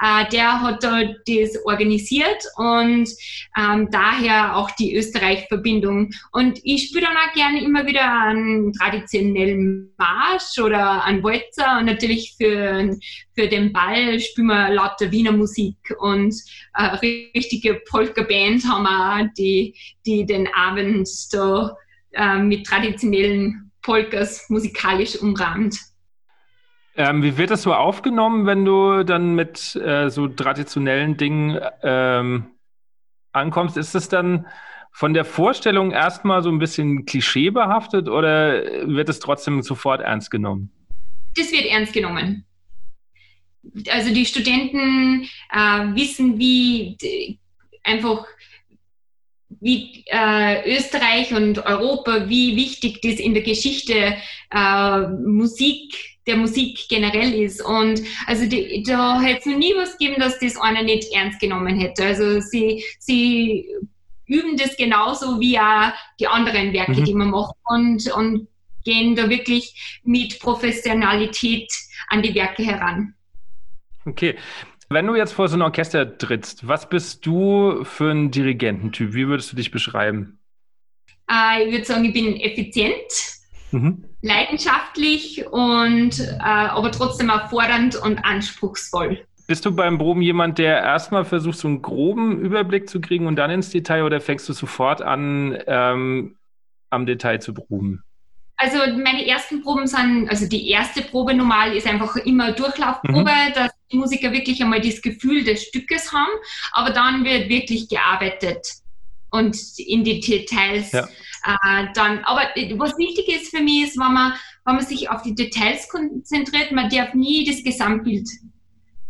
Äh, 0.00 0.28
der 0.30 0.60
hat 0.60 0.82
da 0.82 1.02
das 1.02 1.64
organisiert 1.64 2.44
und 2.56 3.08
ähm, 3.56 3.88
daher 3.90 4.56
auch 4.56 4.70
die 4.72 4.96
Österreich-Verbindung. 4.96 6.10
Und 6.32 6.58
ich 6.64 6.88
spiele 6.88 7.06
dann 7.06 7.16
auch 7.16 7.32
gerne 7.34 7.62
immer 7.62 7.86
wieder 7.86 8.10
einen 8.10 8.72
traditionellen 8.72 9.92
Marsch 9.96 10.58
oder 10.58 11.04
einen 11.04 11.22
Walzer 11.22 11.78
und 11.78 11.86
natürlich 11.86 12.34
für, 12.36 12.96
für 13.34 13.48
den 13.48 13.72
Ball 13.72 14.18
spielen 14.24 14.48
wir 14.48 14.70
lauter 14.70 15.10
Wiener 15.10 15.32
Musik 15.32 15.76
und 15.98 16.34
äh, 16.74 16.84
richtige 17.34 17.80
Polka-Band 17.88 18.64
haben 18.64 18.84
wir, 18.84 19.30
die, 19.38 19.74
die 20.06 20.26
den 20.26 20.48
Abend 20.54 21.08
da 21.32 21.76
äh, 22.12 22.38
mit 22.38 22.66
traditionellen 22.66 23.70
Polkas 23.82 24.48
musikalisch 24.48 25.16
umrahmt. 25.16 25.76
Ähm, 26.96 27.22
wie 27.22 27.36
wird 27.36 27.50
das 27.50 27.62
so 27.62 27.74
aufgenommen, 27.74 28.46
wenn 28.46 28.64
du 28.64 29.04
dann 29.04 29.34
mit 29.34 29.74
äh, 29.76 30.08
so 30.10 30.28
traditionellen 30.28 31.16
Dingen 31.16 31.58
ähm, 31.82 32.46
ankommst? 33.32 33.76
Ist 33.76 33.94
es 33.94 34.08
dann 34.08 34.46
von 34.92 35.12
der 35.12 35.24
Vorstellung 35.24 35.90
erstmal 35.90 36.42
so 36.42 36.50
ein 36.50 36.60
bisschen 36.60 37.04
klischeebehaftet 37.04 38.08
oder 38.08 38.62
wird 38.86 39.08
es 39.08 39.18
trotzdem 39.18 39.62
sofort 39.62 40.00
ernst 40.02 40.30
genommen? 40.30 40.70
Das 41.36 41.50
wird 41.50 41.66
ernst 41.66 41.92
genommen. 41.92 42.46
Also 43.88 44.12
die 44.12 44.26
Studenten 44.26 45.28
äh, 45.52 45.94
wissen, 45.94 46.38
wie 46.38 47.38
einfach 47.82 48.26
wie 49.60 50.04
äh, 50.06 50.76
Österreich 50.76 51.32
und 51.32 51.64
Europa, 51.64 52.28
wie 52.28 52.54
wichtig 52.54 53.00
das 53.00 53.14
in 53.14 53.32
der 53.32 53.42
Geschichte 53.42 54.16
äh, 54.50 54.98
Musik, 55.08 55.94
der 56.26 56.36
Musik 56.36 56.86
generell 56.88 57.32
ist. 57.32 57.64
Und 57.64 58.02
also 58.26 58.46
die, 58.46 58.82
da 58.86 59.20
hätte 59.20 59.40
es 59.40 59.46
noch 59.46 59.56
nie 59.56 59.74
was 59.74 59.96
gegeben, 59.96 60.20
dass 60.20 60.38
das 60.38 60.56
einer 60.56 60.82
nicht 60.82 61.12
ernst 61.14 61.40
genommen 61.40 61.78
hätte. 61.78 62.04
Also 62.04 62.40
sie, 62.40 62.84
sie 62.98 63.66
üben 64.26 64.56
das 64.56 64.76
genauso 64.76 65.40
wie 65.40 65.58
auch 65.58 65.92
die 66.20 66.26
anderen 66.26 66.72
Werke, 66.72 67.00
mhm. 67.00 67.04
die 67.04 67.14
man 67.14 67.30
macht 67.30 67.54
und, 67.64 68.12
und 68.12 68.48
gehen 68.84 69.16
da 69.16 69.30
wirklich 69.30 70.00
mit 70.04 70.38
Professionalität 70.40 71.72
an 72.08 72.22
die 72.22 72.34
Werke 72.34 72.62
heran. 72.62 73.14
Okay. 74.04 74.36
Wenn 74.90 75.06
du 75.06 75.14
jetzt 75.14 75.32
vor 75.32 75.48
so 75.48 75.56
ein 75.56 75.62
Orchester 75.62 76.18
trittst, 76.18 76.68
was 76.68 76.88
bist 76.88 77.24
du 77.26 77.84
für 77.84 78.10
ein 78.10 78.30
Dirigententyp? 78.30 79.14
Wie 79.14 79.26
würdest 79.26 79.50
du 79.50 79.56
dich 79.56 79.70
beschreiben? 79.70 80.38
Äh, 81.30 81.64
ich 81.64 81.72
würde 81.72 81.84
sagen, 81.84 82.04
ich 82.04 82.12
bin 82.12 82.38
effizient, 82.38 83.40
mhm. 83.72 84.04
leidenschaftlich 84.22 85.46
und 85.50 86.20
äh, 86.20 86.38
aber 86.42 86.92
trotzdem 86.92 87.30
auch 87.30 87.48
fordernd 87.48 87.96
und 87.96 88.24
anspruchsvoll. 88.24 89.26
Bist 89.46 89.66
du 89.66 89.74
beim 89.74 89.98
Proben 89.98 90.22
jemand, 90.22 90.58
der 90.58 90.82
erstmal 90.82 91.24
versucht, 91.24 91.58
so 91.58 91.68
einen 91.68 91.82
groben 91.82 92.40
Überblick 92.40 92.88
zu 92.88 93.00
kriegen 93.00 93.26
und 93.26 93.36
dann 93.36 93.50
ins 93.50 93.70
Detail 93.70 94.04
oder 94.04 94.20
fängst 94.20 94.48
du 94.48 94.52
sofort 94.54 95.02
an, 95.02 95.58
ähm, 95.66 96.36
am 96.90 97.04
Detail 97.04 97.40
zu 97.40 97.52
proben? 97.52 98.02
Also 98.56 98.78
meine 98.96 99.26
ersten 99.26 99.62
Proben 99.62 99.86
sind, 99.86 100.28
also 100.28 100.46
die 100.46 100.70
erste 100.70 101.02
Probe 101.02 101.34
normal 101.34 101.76
ist 101.76 101.86
einfach 101.86 102.16
immer 102.16 102.52
Durchlaufprobe, 102.52 103.20
mhm. 103.20 103.52
dass 103.54 103.72
die 103.90 103.96
Musiker 103.96 104.32
wirklich 104.32 104.62
einmal 104.62 104.80
das 104.80 105.02
Gefühl 105.02 105.44
des 105.44 105.64
Stückes 105.64 106.12
haben, 106.12 106.30
aber 106.72 106.90
dann 106.90 107.24
wird 107.24 107.48
wirklich 107.48 107.88
gearbeitet 107.88 108.64
und 109.30 109.56
in 109.78 110.04
die 110.04 110.20
Details 110.20 110.92
ja. 110.92 111.08
äh, 111.44 111.86
dann. 111.94 112.22
Aber 112.24 112.42
was 112.76 112.96
wichtig 112.96 113.28
ist 113.28 113.54
für 113.54 113.62
mich 113.62 113.88
ist, 113.88 113.98
wenn 113.98 114.12
man, 114.12 114.34
wenn 114.64 114.76
man 114.76 114.86
sich 114.86 115.10
auf 115.10 115.22
die 115.22 115.34
Details 115.34 115.88
konzentriert, 115.88 116.70
man 116.70 116.88
darf 116.88 117.14
nie 117.14 117.44
das 117.44 117.64
Gesamtbild 117.64 118.28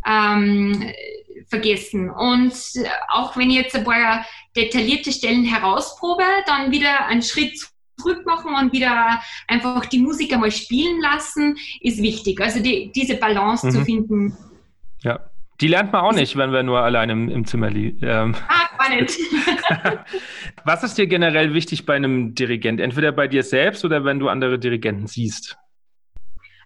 ähm, 0.07 0.90
vergessen. 1.48 2.09
Und 2.09 2.54
auch 3.09 3.37
wenn 3.37 3.50
ich 3.50 3.57
jetzt 3.57 3.76
ein 3.76 3.85
paar 3.85 4.24
detaillierte 4.57 5.12
Stellen 5.12 5.44
herausprobe, 5.44 6.24
dann 6.46 6.70
wieder 6.70 7.07
einen 7.07 7.22
Schritt 7.22 7.61
zurück 8.05 8.27
machen 8.27 8.55
und 8.55 8.73
wieder 8.73 9.21
einfach 9.49 9.87
die 9.87 9.99
Musiker 9.99 10.38
mal 10.38 10.51
spielen 10.51 11.01
lassen, 11.01 11.57
ist 11.81 12.03
wichtig. 12.03 12.40
Also 12.40 12.61
die, 12.61 12.93
diese 12.95 13.17
Balance 13.17 13.67
mhm. 13.67 13.71
zu 13.71 13.85
finden. 13.85 14.37
Ja. 15.03 15.21
Die 15.61 15.69
lernt 15.69 15.93
man 15.93 16.03
auch 16.03 16.12
nicht, 16.12 16.37
wenn 16.37 16.53
wir 16.53 16.64
nur 16.64 16.81
allein 16.81 17.11
im, 17.11 17.29
im 17.29 17.47
Zimmer 17.47 17.71
liegen. 17.71 17.99
Ähm. 18.03 18.35
Ah, 18.49 18.64
nicht. 18.88 19.19
Was 20.64 20.83
ist 20.83 20.99
dir 20.99 21.07
generell 21.07 21.55
wichtig 21.55 21.87
bei 21.87 21.95
einem 21.95 22.35
Dirigent? 22.35 22.81
Entweder 22.81 23.12
bei 23.12 23.29
dir 23.29 23.43
selbst 23.43 23.85
oder 23.85 24.05
wenn 24.05 24.19
du 24.19 24.29
andere 24.29 24.59
Dirigenten 24.59 25.07
siehst? 25.07 25.57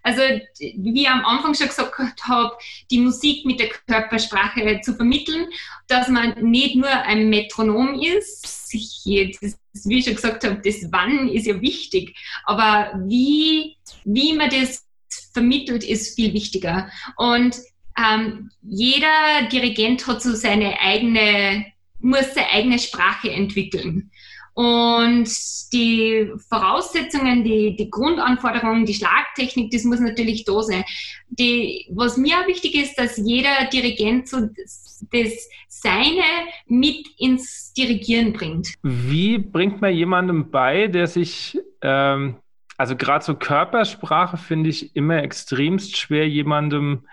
Also, 0.03 0.21
wie 0.59 1.01
ich 1.01 1.09
am 1.09 1.25
Anfang 1.25 1.53
schon 1.53 1.67
gesagt 1.67 2.23
habe, 2.23 2.57
die 2.91 2.99
Musik 2.99 3.45
mit 3.45 3.59
der 3.59 3.69
Körpersprache 3.69 4.81
zu 4.81 4.95
vermitteln, 4.95 5.47
dass 5.87 6.07
man 6.07 6.35
nicht 6.41 6.75
nur 6.75 6.89
ein 6.89 7.29
Metronom 7.29 7.99
ist, 7.99 8.43
das, 8.43 9.85
wie 9.85 9.99
ich 9.99 10.05
schon 10.05 10.15
gesagt 10.15 10.43
habe, 10.43 10.61
das 10.63 10.91
Wann 10.91 11.29
ist 11.29 11.47
ja 11.47 11.59
wichtig, 11.61 12.15
aber 12.45 12.91
wie, 13.07 13.77
wie 14.03 14.33
man 14.33 14.49
das 14.49 14.85
vermittelt, 15.33 15.83
ist 15.83 16.15
viel 16.15 16.33
wichtiger. 16.33 16.89
Und 17.17 17.57
ähm, 17.97 18.51
jeder 18.61 19.47
Dirigent 19.51 20.05
hat 20.07 20.21
so 20.21 20.33
seine 20.33 20.79
eigene, 20.79 21.65
muss 21.99 22.33
seine 22.33 22.49
eigene 22.49 22.79
Sprache 22.79 23.31
entwickeln. 23.31 24.11
Und 24.53 25.29
die 25.71 26.31
Voraussetzungen, 26.49 27.43
die, 27.43 27.75
die 27.75 27.89
Grundanforderungen, 27.89 28.85
die 28.85 28.93
Schlagtechnik, 28.93 29.71
das 29.71 29.83
muss 29.83 29.99
natürlich 29.99 30.43
da 30.45 30.61
sein. 30.61 30.83
Die, 31.29 31.87
was 31.91 32.17
mir 32.17 32.39
auch 32.39 32.47
wichtig 32.47 32.75
ist, 32.75 32.95
dass 32.97 33.17
jeder 33.17 33.65
Dirigent 33.71 34.27
so 34.27 34.41
das, 34.41 35.05
das 35.11 35.49
Seine 35.67 36.23
mit 36.67 37.07
ins 37.17 37.73
Dirigieren 37.73 38.33
bringt. 38.33 38.73
Wie 38.83 39.37
bringt 39.37 39.81
man 39.81 39.93
jemandem 39.93 40.51
bei, 40.51 40.87
der 40.87 41.07
sich, 41.07 41.57
ähm, 41.81 42.35
also 42.77 42.95
gerade 42.95 43.23
so 43.23 43.35
Körpersprache 43.35 44.37
finde 44.37 44.69
ich 44.69 44.95
immer 44.95 45.23
extremst 45.23 45.97
schwer, 45.97 46.27
jemandem 46.27 47.05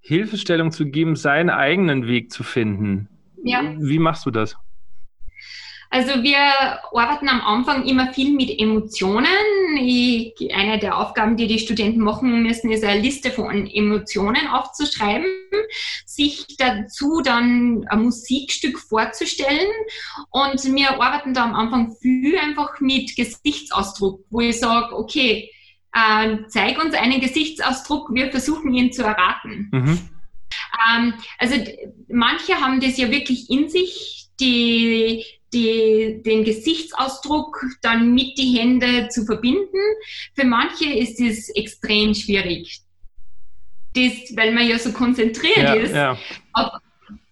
Hilfestellung 0.00 0.70
zu 0.70 0.86
geben, 0.86 1.16
seinen 1.16 1.50
eigenen 1.50 2.06
Weg 2.06 2.32
zu 2.32 2.42
finden. 2.42 3.08
Ja. 3.44 3.74
Wie 3.78 3.98
machst 3.98 4.24
du 4.24 4.30
das? 4.30 4.56
Also 5.90 6.22
wir 6.22 6.38
arbeiten 6.92 7.28
am 7.28 7.40
Anfang 7.40 7.86
immer 7.86 8.12
viel 8.12 8.34
mit 8.34 8.50
Emotionen. 8.58 9.26
Ich, 9.80 10.34
eine 10.54 10.78
der 10.78 10.98
Aufgaben, 10.98 11.36
die 11.36 11.46
die 11.46 11.58
Studenten 11.58 12.00
machen 12.00 12.42
müssen, 12.42 12.70
ist 12.70 12.84
eine 12.84 13.00
Liste 13.00 13.30
von 13.30 13.66
Emotionen 13.66 14.48
aufzuschreiben, 14.48 15.30
sich 16.04 16.44
dazu 16.58 17.22
dann 17.22 17.86
ein 17.88 18.02
Musikstück 18.02 18.78
vorzustellen. 18.78 19.70
Und 20.30 20.62
wir 20.74 21.00
arbeiten 21.00 21.32
da 21.32 21.44
am 21.44 21.54
Anfang 21.54 21.96
viel 22.00 22.36
einfach 22.38 22.80
mit 22.80 23.16
Gesichtsausdruck, 23.16 24.24
wo 24.28 24.40
ich 24.40 24.58
sage, 24.58 24.94
okay, 24.94 25.50
äh, 25.94 26.36
zeig 26.48 26.82
uns 26.82 26.94
einen 26.94 27.20
Gesichtsausdruck, 27.20 28.12
wir 28.12 28.30
versuchen 28.30 28.74
ihn 28.74 28.92
zu 28.92 29.04
erraten. 29.04 29.70
Mhm. 29.72 29.98
Ähm, 30.90 31.14
also 31.38 31.56
manche 32.08 32.60
haben 32.60 32.80
das 32.80 32.98
ja 32.98 33.10
wirklich 33.10 33.50
in 33.50 33.70
sich, 33.70 34.26
die 34.38 35.24
die, 35.52 36.22
den 36.24 36.44
Gesichtsausdruck 36.44 37.64
dann 37.82 38.14
mit 38.14 38.38
die 38.38 38.58
Hände 38.58 39.08
zu 39.08 39.24
verbinden. 39.24 39.78
Für 40.34 40.44
manche 40.44 40.92
ist 40.92 41.20
es 41.20 41.48
extrem 41.50 42.14
schwierig. 42.14 42.80
Das, 43.94 44.12
weil 44.36 44.52
man 44.52 44.68
ja 44.68 44.78
so 44.78 44.92
konzentriert 44.92 45.56
ja, 45.56 45.74
ist 45.74 45.94
ja. 45.94 46.18
auf 46.52 46.70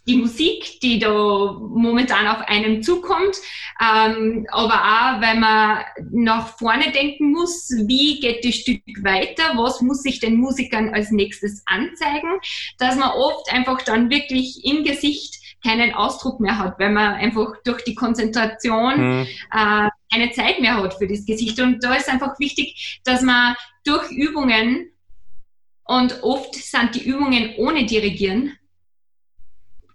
die 0.06 0.16
Musik, 0.16 0.80
die 0.80 0.98
da 0.98 1.10
momentan 1.58 2.28
auf 2.28 2.40
einem 2.46 2.82
zukommt, 2.82 3.36
ähm, 3.80 4.46
aber 4.50 4.74
auch, 4.74 5.20
weil 5.20 5.38
man 5.38 5.80
nach 6.12 6.56
vorne 6.58 6.92
denken 6.92 7.32
muss, 7.32 7.70
wie 7.86 8.20
geht 8.20 8.44
das 8.44 8.54
Stück 8.54 8.82
weiter, 9.02 9.56
was 9.56 9.80
muss 9.82 10.02
sich 10.02 10.20
den 10.20 10.36
Musikern 10.36 10.94
als 10.94 11.10
nächstes 11.10 11.62
anzeigen, 11.66 12.38
dass 12.78 12.96
man 12.96 13.10
oft 13.10 13.52
einfach 13.52 13.82
dann 13.82 14.08
wirklich 14.08 14.64
im 14.64 14.84
Gesicht 14.84 15.38
keinen 15.66 15.92
Ausdruck 15.94 16.38
mehr 16.40 16.58
hat, 16.58 16.78
weil 16.78 16.92
man 16.92 17.14
einfach 17.14 17.54
durch 17.64 17.82
die 17.84 17.94
Konzentration 17.94 19.20
mhm. 19.20 19.26
äh, 19.52 19.88
keine 20.12 20.30
Zeit 20.32 20.60
mehr 20.60 20.76
hat 20.76 20.94
für 20.94 21.08
das 21.08 21.26
Gesicht. 21.26 21.60
Und 21.60 21.82
da 21.82 21.94
ist 21.94 22.08
einfach 22.08 22.38
wichtig, 22.38 23.00
dass 23.04 23.22
man 23.22 23.56
durch 23.84 24.10
Übungen 24.10 24.90
und 25.84 26.22
oft 26.22 26.54
sind 26.54 26.94
die 26.94 27.08
Übungen 27.08 27.54
ohne 27.58 27.84
Dirigieren. 27.84 28.56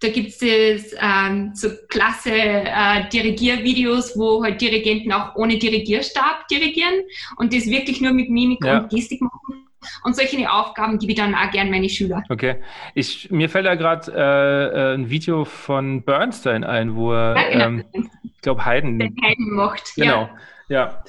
Da 0.02 0.10
gibt 0.10 0.30
es 0.30 0.96
ähm, 1.00 1.52
so 1.54 1.70
klasse 1.88 2.34
äh, 2.34 3.08
Dirigiervideos, 3.10 4.18
wo 4.18 4.44
halt 4.44 4.60
Dirigenten 4.60 5.12
auch 5.12 5.36
ohne 5.36 5.60
Dirigierstab 5.60 6.48
dirigieren 6.48 7.02
und 7.38 7.54
das 7.54 7.68
wirklich 7.68 8.02
nur 8.02 8.12
mit 8.12 8.30
Mimik 8.30 8.66
ja. 8.66 8.80
und 8.80 8.90
Gestik 8.90 9.22
machen. 9.22 9.68
Und 10.04 10.16
solche 10.16 10.52
Aufgaben 10.52 11.00
gebe 11.00 11.12
ich 11.12 11.18
dann 11.18 11.36
auch 11.36 11.52
gerne 11.52 11.72
meine 11.72 11.90
Schüler. 11.90 12.24
Okay. 12.30 12.58
Ich, 12.94 13.32
mir 13.32 13.50
fällt 13.50 13.66
da 13.66 13.76
gerade 13.76 14.12
äh, 14.12 14.92
äh, 14.92 14.94
ein 14.96 15.10
Video 15.10 15.46
von 15.46 16.04
Bernstein 16.04 16.64
ein, 16.64 16.96
wo 16.96 17.14
er, 17.14 17.36
ja, 17.36 17.50
genau. 17.50 17.66
ähm, 17.66 17.86
ich 18.24 18.42
glaube, 18.42 18.66
Haydn. 18.66 19.00
Haydn 19.00 19.50
macht. 19.52 19.94
Genau, 19.96 20.30
ja. 20.68 21.04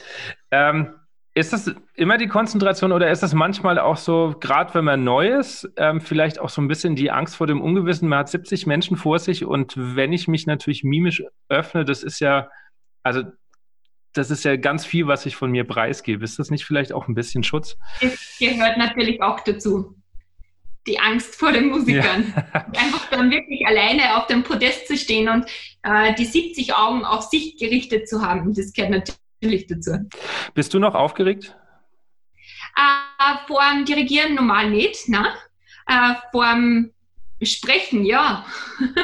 ja. 0.51 0.71
Ähm, 0.71 0.95
ist 1.35 1.53
das 1.53 1.75
immer 1.95 2.19
die 2.19 2.29
Konzentration 2.29 2.93
oder 2.93 3.11
ist 3.11 3.23
das 3.23 3.33
manchmal 3.33 3.79
auch 3.79 3.97
so, 3.97 4.35
gerade 4.39 4.75
wenn 4.75 4.85
man 4.85 5.03
neu 5.03 5.29
ist, 5.29 5.71
ähm, 5.77 6.03
vielleicht 6.03 6.39
auch 6.39 6.51
so 6.51 6.61
ein 6.61 6.69
bisschen 6.69 6.95
die 6.95 7.11
Angst 7.11 7.37
vor 7.37 7.47
dem 7.47 7.63
Ungewissen? 7.63 8.09
Man 8.09 8.19
hat 8.19 8.29
70 8.29 8.67
Menschen 8.67 8.99
vor 8.99 9.19
sich 9.19 9.45
und 9.45 9.73
wenn 9.77 10.13
ich 10.13 10.29
mich 10.29 10.47
natürlich 10.47 10.85
mimisch 10.85 11.23
öffne, 11.49 11.87
das 11.87 12.03
ist 12.03 12.21
ja, 12.21 12.51
also 13.03 13.23
das 14.13 14.31
ist 14.31 14.45
ja 14.45 14.57
ganz 14.57 14.85
viel, 14.85 15.07
was 15.07 15.27
ich 15.27 15.37
von 15.37 15.51
mir 15.51 15.65
preisgebe. 15.65 16.25
Ist 16.25 16.39
das 16.39 16.51
nicht 16.51 16.65
vielleicht 16.65 16.93
auch 16.93 17.09
ein 17.09 17.15
bisschen 17.15 17.43
Schutz? 17.43 17.77
Es 18.01 18.37
gehört 18.39 18.77
natürlich 18.77 19.23
auch 19.23 19.41
dazu. 19.41 19.97
Die 20.87 20.99
Angst 20.99 21.37
vor 21.37 21.53
den 21.53 21.69
Musikern. 21.69 22.33
Ja. 22.35 22.67
Einfach 22.77 23.09
dann 23.11 23.31
wirklich 23.31 23.67
alleine 23.67 24.17
auf 24.17 24.27
dem 24.27 24.43
Podest 24.43 24.89
zu 24.89 24.97
stehen 24.97 25.29
und 25.29 25.47
äh, 25.83 26.15
die 26.15 26.25
70 26.25 26.75
Augen 26.75 27.05
auf 27.05 27.23
sich 27.23 27.57
gerichtet 27.57 28.09
zu 28.09 28.21
haben. 28.21 28.53
Das 28.55 28.73
gehört 28.73 29.09
natürlich 29.41 29.67
dazu. 29.69 30.09
Bist 30.55 30.75
du 30.75 30.79
noch 30.79 30.95
aufgeregt? 30.95 31.57
Äh, 32.77 33.47
vor 33.47 33.63
dem 33.73 33.85
Dirigieren 33.85 34.35
normal 34.35 34.71
nicht, 34.71 35.09
ne? 35.09 35.27
Äh, 35.87 36.15
vor 36.33 36.53
dem 36.53 36.93
Sprechen, 37.43 38.05
ja. 38.05 38.45
das 38.81 38.97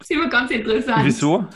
ist 0.00 0.10
immer 0.10 0.28
ganz 0.28 0.50
interessant. 0.50 1.04
Wieso? 1.04 1.46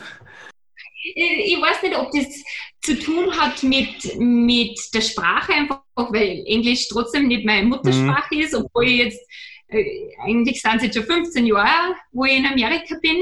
Ich 1.13 1.61
weiß 1.61 1.83
nicht, 1.83 1.97
ob 1.97 2.11
das 2.11 2.43
zu 2.81 2.99
tun 2.99 3.31
hat 3.39 3.61
mit, 3.63 4.17
mit 4.17 4.77
der 4.93 5.01
Sprache, 5.01 5.53
einfach 5.53 5.81
weil 5.95 6.43
Englisch 6.45 6.87
trotzdem 6.89 7.27
nicht 7.27 7.45
meine 7.45 7.67
Muttersprache 7.67 8.35
mhm. 8.35 8.41
ist, 8.41 8.55
obwohl 8.55 8.87
ich 8.87 8.97
jetzt, 8.97 9.29
äh, 9.67 10.09
eigentlich 10.23 10.61
sind 10.61 10.77
es 10.77 10.83
jetzt 10.83 10.95
schon 10.95 11.05
15 11.05 11.45
Jahre, 11.45 11.95
wo 12.11 12.25
ich 12.25 12.37
in 12.37 12.45
Amerika 12.45 12.95
bin. 13.01 13.17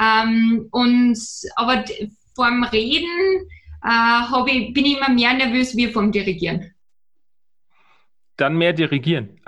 Ähm, 0.00 0.68
und, 0.70 1.18
aber 1.56 1.84
vorm 2.34 2.64
Reden 2.64 3.48
äh, 3.84 4.50
ich, 4.50 4.72
bin 4.72 4.86
ich 4.86 4.96
immer 4.96 5.10
mehr 5.10 5.34
nervös 5.34 5.76
wie 5.76 5.88
vom 5.88 6.10
Dirigieren. 6.10 6.74
Dann 8.36 8.56
mehr 8.56 8.72
dirigieren. 8.72 9.40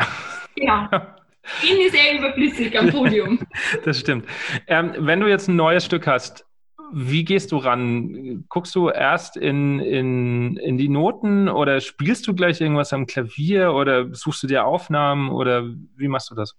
Ja. 0.56 0.88
Bin 1.62 1.78
ich 1.78 1.90
sehr 1.90 2.18
überflüssig 2.18 2.78
am 2.78 2.90
Podium. 2.90 3.40
das 3.84 3.98
stimmt. 3.98 4.28
Ähm, 4.66 4.94
wenn 4.98 5.20
du 5.20 5.26
jetzt 5.26 5.48
ein 5.48 5.56
neues 5.56 5.84
Stück 5.84 6.06
hast, 6.06 6.44
wie 6.92 7.24
gehst 7.24 7.52
du 7.52 7.56
ran? 7.56 8.44
Guckst 8.48 8.74
du 8.74 8.88
erst 8.88 9.36
in, 9.36 9.80
in, 9.80 10.56
in 10.56 10.78
die 10.78 10.88
Noten 10.88 11.48
oder 11.48 11.80
spielst 11.80 12.26
du 12.26 12.34
gleich 12.34 12.60
irgendwas 12.60 12.92
am 12.92 13.06
Klavier 13.06 13.72
oder 13.72 14.14
suchst 14.14 14.42
du 14.42 14.46
dir 14.46 14.64
Aufnahmen 14.64 15.30
oder 15.30 15.64
wie 15.96 16.08
machst 16.08 16.30
du 16.30 16.34
das? 16.34 16.54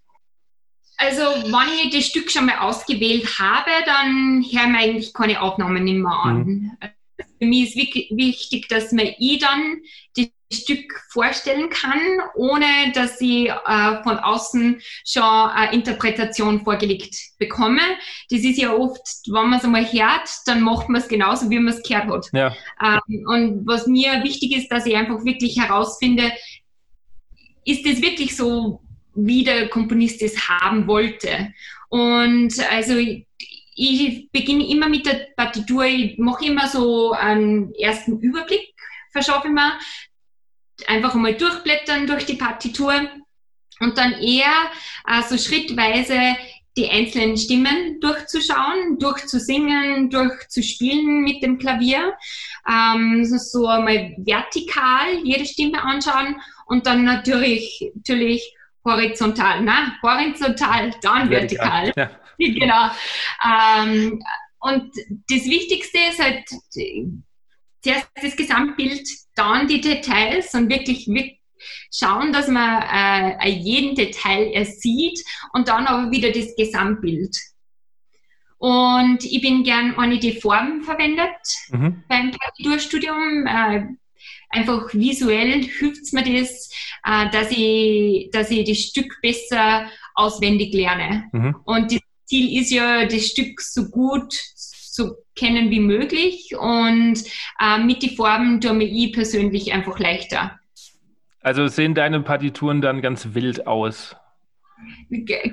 Also, 0.98 1.22
wenn 1.22 1.88
ich 1.88 1.96
das 1.96 2.06
Stück 2.06 2.30
schon 2.30 2.46
mal 2.46 2.60
ausgewählt 2.60 3.40
habe, 3.40 3.72
dann 3.86 4.44
hören 4.44 4.74
wir 4.74 4.80
eigentlich 4.80 5.14
keine 5.14 5.42
Aufnahmen 5.42 5.84
mehr 5.84 6.12
an. 6.12 6.38
Mhm. 6.38 6.72
Für 7.40 7.46
mich 7.46 7.76
ist 7.76 8.12
wichtig, 8.12 8.68
dass 8.68 8.92
mir 8.92 9.16
ich 9.18 9.40
dann 9.40 9.82
das 10.16 10.28
Stück 10.52 11.04
vorstellen 11.10 11.70
kann, 11.70 12.00
ohne 12.36 12.92
dass 12.94 13.20
ich 13.22 13.50
äh, 13.50 14.04
von 14.04 14.18
außen 14.18 14.82
schon 15.06 15.24
eine 15.24 15.74
Interpretation 15.74 16.64
vorgelegt 16.64 17.16
bekomme. 17.38 17.82
Das 18.30 18.42
ist 18.42 18.58
ja 18.58 18.74
oft, 18.74 19.02
wenn 19.28 19.50
man 19.50 19.60
es 19.60 19.66
einmal 19.66 19.86
hört, 19.86 20.30
dann 20.46 20.62
macht 20.62 20.90
man 20.90 21.02
es 21.02 21.08
genauso, 21.08 21.50
wie 21.50 21.60
man 21.60 21.74
es 21.74 21.84
gehört 21.84 22.08
hat. 22.08 22.28
Ja. 22.34 22.56
Ähm, 22.82 23.26
und 23.28 23.68
was 23.68 23.88
mir 23.88 24.24
wichtig 24.24 24.56
ist, 24.56 24.70
dass 24.70 24.86
ich 24.86 24.96
einfach 24.96 25.24
wirklich 25.24 25.60
herausfinde, 25.60 26.32
ist 27.66 27.86
es 27.86 28.02
wirklich 28.02 28.36
so, 28.36 28.82
wie 29.14 29.44
der 29.44 29.68
Komponist 29.70 30.22
es 30.22 30.50
haben 30.50 30.88
wollte. 30.88 31.54
Und 31.90 32.54
also 32.72 32.96
ich 33.76 34.32
beginne 34.32 34.68
immer 34.70 34.88
mit 34.88 35.06
der 35.06 35.28
Partitur, 35.36 35.86
ich 35.86 36.18
mache 36.18 36.46
immer 36.46 36.68
so 36.68 37.12
einen 37.12 37.74
ersten 37.76 38.20
Überblick, 38.20 38.74
verschaffe 39.12 39.48
ich 39.48 39.54
mir, 39.54 39.74
einfach 40.90 41.16
einmal 41.16 41.36
durchblättern 41.36 42.08
durch 42.08 42.26
die 42.26 42.36
Partitur 42.36 42.94
und 43.80 43.98
dann 43.98 44.14
eher 44.14 44.54
äh, 45.08 45.22
so 45.28 45.38
schrittweise 45.38 46.36
die 46.78 46.90
einzelnen 46.90 47.36
Stimmen 47.36 48.00
durchzuschauen, 48.00 48.98
durchzusingen, 48.98 50.10
durchzuspielen 50.10 51.22
mit 51.22 51.44
dem 51.44 51.58
Klavier. 51.58 52.14
Ähm, 52.70 53.26
so 53.26 53.68
einmal 53.68 54.16
vertikal 54.18 55.20
jede 55.24 55.46
Stimme 55.46 55.84
anschauen 55.84 56.40
und 56.68 56.86
dann 56.86 57.04
natürlich, 57.04 57.92
natürlich 57.94 58.56
horizontal, 58.86 59.62
na, 59.64 59.98
horizontal, 60.02 60.92
dann 61.02 61.30
vertikal. 61.30 61.92
vertikal. 61.94 61.94
Ja. 61.98 62.12
genau. 62.38 62.90
Ähm, 63.46 64.24
und 64.60 64.94
das 65.30 65.46
Wichtigste 65.46 65.98
ist 66.10 66.24
halt 66.24 66.46
zuerst 67.82 68.10
das 68.22 68.36
Gesamtbild, 68.36 69.08
dann 69.36 69.68
die 69.68 69.82
Details 69.82 70.54
und 70.54 70.70
wirklich, 70.70 71.08
wirklich 71.08 71.42
schauen, 71.94 72.34
dass 72.34 72.48
man 72.48 72.84
äh, 72.84 73.50
jeden 73.50 73.96
Detail 73.96 74.66
sieht 74.66 75.24
und 75.54 75.68
dann 75.68 75.86
aber 75.86 76.12
wieder 76.12 76.32
das 76.32 76.56
Gesamtbild. 76.56 77.36
Und 78.58 79.24
ich 79.24 79.42
bin 79.42 79.64
gern 79.64 79.96
eine 79.98 80.20
die 80.20 80.40
Formen 80.40 80.84
verwendet 80.84 81.36
mhm. 81.70 82.04
beim 82.08 82.32
Partiturstudium. 82.32 83.48
Äh, 83.48 83.86
einfach 84.50 84.94
visuell 84.94 85.64
hilft 85.64 86.02
es 86.02 86.14
mir 86.14 86.24
das, 86.24 86.70
äh, 87.04 87.30
dass, 87.32 87.52
ich, 87.52 88.30
dass 88.32 88.52
ich 88.52 88.68
das 88.68 88.78
Stück 88.78 89.20
besser 89.22 89.90
auswendig 90.14 90.74
lerne. 90.74 91.28
Mhm. 91.32 91.56
Und 91.66 91.92
das 91.92 92.02
Ziel 92.26 92.62
ist 92.62 92.70
ja, 92.70 93.06
das 93.06 93.26
Stück 93.26 93.60
so 93.62 93.90
gut 93.90 94.34
zu 94.34 95.16
kennen 95.42 95.72
wie 95.72 95.80
möglich 95.80 96.56
und 96.56 97.24
äh, 97.60 97.80
mit 97.84 98.04
den 98.04 98.12
Farben 98.12 98.62
tue 98.62 98.74
mir 98.74 98.86
ich 98.86 99.12
persönlich 99.12 99.74
einfach 99.74 99.98
leichter. 99.98 100.60
Also 101.42 101.68
sehen 101.68 101.96
deine 101.96 102.22
Partituren 102.22 102.82
dann 102.82 103.02
ganz 103.02 103.30
wild 103.34 103.66
aus? 103.66 104.16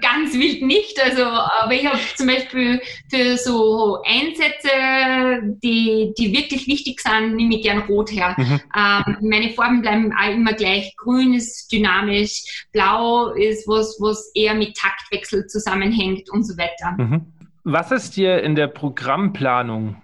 Ganz 0.01 0.35
wild 0.35 0.63
nicht, 0.63 1.03
also 1.03 1.23
aber 1.25 1.73
ich 1.73 1.87
habe 1.87 1.99
zum 2.17 2.27
Beispiel 2.27 2.81
für 3.11 3.37
so 3.37 3.99
Einsätze, 4.05 5.57
die, 5.63 6.13
die 6.19 6.33
wirklich 6.33 6.67
wichtig 6.67 7.01
sind, 7.01 7.37
nehme 7.37 7.57
ich 7.57 7.63
gern 7.63 7.81
rot 7.81 8.11
her. 8.11 8.35
Mhm. 8.39 8.61
Ähm, 8.77 9.17
meine 9.21 9.51
Farben 9.51 9.83
bleiben 9.83 10.13
auch 10.13 10.33
immer 10.33 10.53
gleich. 10.53 10.95
Grün 10.97 11.35
ist 11.35 11.71
dynamisch, 11.73 12.67
blau 12.73 13.29
ist 13.29 13.67
was, 13.67 13.99
was 14.01 14.31
eher 14.35 14.55
mit 14.55 14.77
Taktwechsel 14.77 15.47
zusammenhängt 15.47 16.31
und 16.31 16.45
so 16.45 16.57
weiter. 16.57 16.95
Mhm. 16.97 17.38
Was 17.71 17.93
ist 17.93 18.17
dir 18.17 18.43
in 18.43 18.55
der 18.55 18.67
Programmplanung 18.67 20.01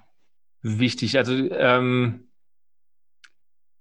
wichtig? 0.61 1.17
Also 1.17 1.33
ähm, 1.33 2.29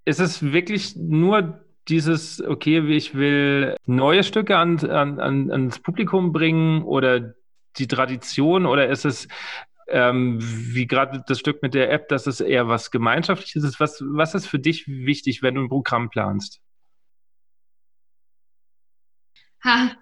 ist 0.06 0.22
es 0.22 0.54
wirklich 0.54 0.96
nur 0.96 1.66
dieses, 1.90 2.42
okay, 2.42 2.80
ich 2.96 3.14
will 3.14 3.76
neue 3.86 4.24
Stücke 4.24 4.56
an, 4.56 4.80
an, 4.90 5.20
ans 5.52 5.80
Publikum 5.80 6.32
bringen 6.32 6.84
oder 6.84 7.34
die 7.76 7.88
Tradition 7.88 8.66
oder 8.66 8.88
ist 8.88 9.04
es 9.04 9.28
ähm, 9.90 10.38
wie 10.40 10.88
gerade 10.88 11.22
das 11.28 11.40
Stück 11.40 11.62
mit 11.62 11.74
der 11.74 11.92
App, 11.92 12.08
dass 12.08 12.26
es 12.26 12.40
eher 12.40 12.70
was 12.70 12.90
Gemeinschaftliches 12.90 13.66
ist? 13.66 13.82
Was, 13.82 14.02
was 14.02 14.34
ist 14.34 14.48
für 14.48 14.60
dich 14.60 14.88
wichtig, 14.88 15.44
wenn 15.44 15.56
du 15.56 15.62
ein 15.64 15.68
Programm 15.68 16.10
planst? 16.10 16.62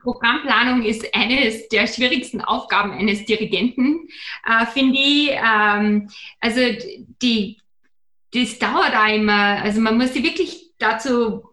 Programmplanung 0.02 0.84
ist 0.84 1.14
eines 1.14 1.68
der 1.70 1.88
schwierigsten 1.88 2.42
Aufgaben 2.42 2.92
eines 2.92 3.26
Dirigenten, 3.26 4.08
äh, 4.46 4.66
finde 4.66 4.98
ich. 4.98 5.30
Ähm, 5.32 6.10
also 6.40 6.62
die, 7.22 7.58
das 8.34 8.58
dauert 8.60 8.96
auch 8.96 9.14
immer. 9.14 9.62
Also 9.62 9.82
man 9.82 9.98
muss 9.98 10.14
sich 10.14 10.24
wirklich 10.24 10.72
dazu, 10.80 11.44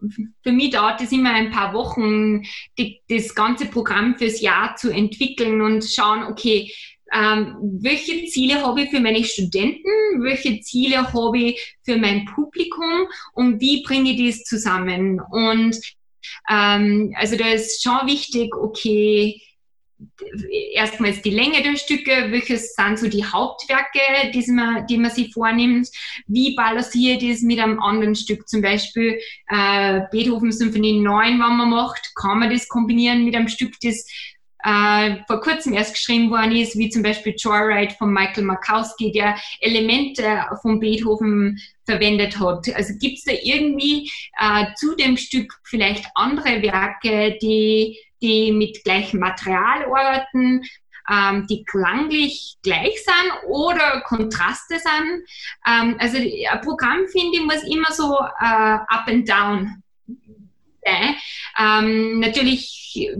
für 0.42 0.52
mich 0.52 0.70
dauert 0.70 1.00
es 1.02 1.12
immer 1.12 1.34
ein 1.34 1.50
paar 1.50 1.74
Wochen, 1.74 2.44
die, 2.78 3.00
das 3.08 3.34
ganze 3.34 3.66
Programm 3.66 4.16
fürs 4.16 4.40
Jahr 4.40 4.76
zu 4.76 4.90
entwickeln 4.90 5.60
und 5.60 5.84
schauen, 5.84 6.24
okay, 6.24 6.72
ähm, 7.12 7.56
welche 7.80 8.26
Ziele 8.26 8.62
habe 8.62 8.82
ich 8.82 8.90
für 8.90 9.00
meine 9.00 9.24
Studenten, 9.24 10.22
welche 10.22 10.60
Ziele 10.60 11.10
habe 11.12 11.38
ich 11.38 11.76
für 11.82 11.96
mein 11.96 12.26
Publikum 12.26 13.06
und 13.32 13.60
wie 13.60 13.82
bringe 13.82 14.10
ich 14.10 14.36
das 14.36 14.44
zusammen? 14.44 15.20
Und 15.30 15.78
ähm, 16.50 17.14
also 17.16 17.36
da 17.36 17.48
ist 17.48 17.82
schon 17.82 18.06
wichtig, 18.06 18.54
okay, 18.54 19.40
erstmals 20.74 21.22
die 21.22 21.30
Länge 21.30 21.62
der 21.62 21.76
Stücke, 21.76 22.30
welches 22.30 22.74
sind 22.74 22.98
so 22.98 23.08
die 23.08 23.24
Hauptwerke, 23.24 24.30
die 24.32 24.50
man, 24.50 24.86
die 24.86 24.96
man 24.96 25.10
sich 25.10 25.32
vornimmt, 25.32 25.88
wie 26.26 26.54
balanciert 26.54 27.22
ist 27.22 27.42
mit 27.42 27.58
einem 27.58 27.80
anderen 27.80 28.14
Stück, 28.14 28.48
zum 28.48 28.62
Beispiel 28.62 29.18
äh, 29.48 30.02
Beethoven 30.10 30.52
Symphonie 30.52 31.00
9, 31.00 31.32
wenn 31.32 31.38
man 31.38 31.70
macht, 31.70 32.12
kann 32.14 32.38
man 32.38 32.50
das 32.50 32.68
kombinieren 32.68 33.24
mit 33.24 33.34
einem 33.34 33.48
Stück, 33.48 33.74
das 33.82 34.06
äh, 34.64 35.16
vor 35.26 35.40
kurzem 35.40 35.72
erst 35.74 35.94
geschrieben 35.94 36.30
worden 36.30 36.52
ist, 36.52 36.76
wie 36.76 36.90
zum 36.90 37.02
Beispiel 37.02 37.34
Joyride 37.36 37.94
von 37.94 38.12
Michael 38.12 38.44
Markowski, 38.44 39.12
der 39.12 39.36
Elemente 39.60 40.44
von 40.62 40.80
Beethoven 40.80 41.60
verwendet 41.84 42.38
hat. 42.38 42.68
Also 42.74 42.94
gibt 42.98 43.18
es 43.18 43.24
da 43.24 43.32
irgendwie 43.42 44.10
äh, 44.38 44.66
zu 44.76 44.94
dem 44.96 45.16
Stück 45.16 45.52
vielleicht 45.64 46.06
andere 46.14 46.62
Werke, 46.62 47.38
die 47.40 47.98
die 48.20 48.52
mit 48.52 48.82
gleichem 48.84 49.20
Material 49.20 49.84
arbeiten, 49.84 50.62
ähm, 51.10 51.46
die 51.48 51.64
klanglich 51.64 52.56
gleich 52.62 53.02
sind 53.04 53.48
oder 53.48 54.02
Kontraste 54.02 54.78
sind. 54.78 55.24
Ähm, 55.66 55.96
also 55.98 56.18
ein 56.18 56.60
Programm, 56.62 57.06
finde 57.10 57.38
ich, 57.38 57.44
muss 57.44 57.62
immer 57.64 57.92
so 57.92 58.18
äh, 58.18 58.78
up 58.88 59.06
and 59.06 59.28
down 59.28 59.82
sein. 60.84 61.16
Ähm, 61.59 62.20
natürlich 62.20 63.11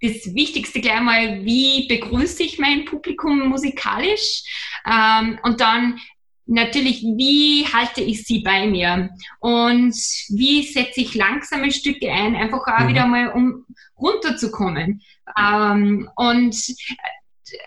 das 0.00 0.34
Wichtigste 0.34 0.80
gleich 0.80 1.00
mal, 1.00 1.44
wie 1.44 1.86
begrüße 1.88 2.42
ich 2.42 2.58
mein 2.58 2.84
Publikum 2.84 3.48
musikalisch 3.48 4.42
ähm, 4.86 5.38
und 5.42 5.60
dann 5.60 6.00
natürlich, 6.48 7.02
wie 7.02 7.66
halte 7.72 8.00
ich 8.00 8.24
sie 8.24 8.40
bei 8.40 8.66
mir 8.66 9.10
und 9.40 9.94
wie 10.30 10.62
setze 10.62 11.00
ich 11.00 11.14
langsame 11.14 11.70
Stücke 11.70 12.10
ein, 12.10 12.34
einfach 12.34 12.66
auch 12.66 12.84
mhm. 12.84 12.88
wieder 12.88 13.06
mal 13.06 13.28
um 13.28 13.66
runterzukommen. 13.98 15.02
Ähm, 15.38 16.08
und 16.16 16.56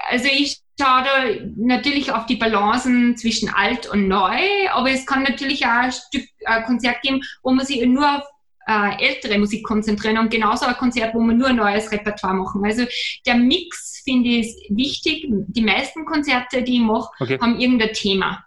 also 0.10 0.28
ich 0.32 0.60
schaue 0.80 1.04
da 1.04 1.46
natürlich 1.58 2.12
auf 2.12 2.26
die 2.26 2.36
Balancen 2.36 3.18
zwischen 3.18 3.50
alt 3.50 3.88
und 3.88 4.08
neu, 4.08 4.40
aber 4.72 4.92
es 4.92 5.06
kann 5.06 5.24
natürlich 5.24 5.66
auch 5.66 5.70
ein 5.70 5.92
Stück 5.92 6.28
ein 6.46 6.64
Konzert 6.64 7.02
geben, 7.02 7.22
wo 7.44 7.52
man 7.52 7.66
sich 7.66 7.86
nur 7.86 8.18
auf 8.18 8.24
äh, 8.68 9.04
ältere 9.04 9.38
Musik 9.38 9.64
konzentrieren 9.64 10.18
und 10.18 10.30
genauso 10.30 10.66
ein 10.66 10.76
Konzert, 10.76 11.14
wo 11.14 11.20
man 11.20 11.38
nur 11.38 11.48
ein 11.48 11.56
neues 11.56 11.92
Repertoire 11.92 12.34
machen. 12.34 12.64
Also 12.64 12.86
der 13.26 13.36
Mix 13.36 14.02
finde 14.04 14.30
ich 14.30 14.56
wichtig. 14.70 15.26
Die 15.30 15.62
meisten 15.62 16.06
Konzerte, 16.06 16.64
die 16.64 16.76
ich 16.76 16.82
mache, 16.82 17.10
okay. 17.20 17.40
haben 17.40 17.60
irgendein 17.60 17.94
Thema. 17.94 18.46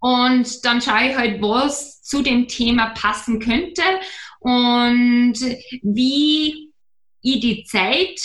Und 0.00 0.64
dann 0.64 0.82
schaue 0.82 1.08
ich 1.08 1.16
halt, 1.16 1.40
was 1.40 2.02
zu 2.02 2.22
dem 2.22 2.46
Thema 2.46 2.90
passen 2.90 3.40
könnte 3.40 3.82
und 4.40 5.36
wie 5.82 6.70
ich 7.22 7.40
die 7.40 7.64
Zeit 7.64 8.20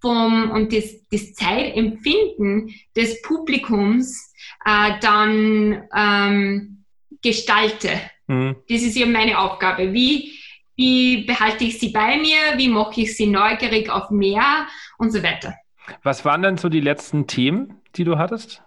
vom, 0.00 0.50
und 0.50 0.72
das, 0.72 1.06
das 1.10 1.32
Zeitempfinden 1.34 2.74
des 2.96 3.22
Publikums 3.22 4.32
äh, 4.64 4.98
dann 5.00 5.84
ähm, 5.94 6.84
gestalte. 7.22 7.90
Mhm. 8.30 8.56
Das 8.68 8.82
ist 8.82 8.96
ja 8.96 9.06
meine 9.06 9.38
Aufgabe. 9.38 9.92
Wie, 9.92 10.38
wie 10.76 11.24
behalte 11.24 11.64
ich 11.64 11.80
sie 11.80 11.90
bei 11.90 12.16
mir? 12.16 12.56
Wie 12.56 12.68
mache 12.68 13.00
ich 13.00 13.16
sie 13.16 13.26
neugierig 13.26 13.90
auf 13.90 14.10
mehr 14.10 14.68
und 14.98 15.10
so 15.12 15.22
weiter. 15.22 15.54
Was 16.04 16.24
waren 16.24 16.42
denn 16.42 16.56
so 16.56 16.68
die 16.68 16.80
letzten 16.80 17.26
Themen, 17.26 17.80
die 17.96 18.04
du 18.04 18.18
hattest? 18.18 18.62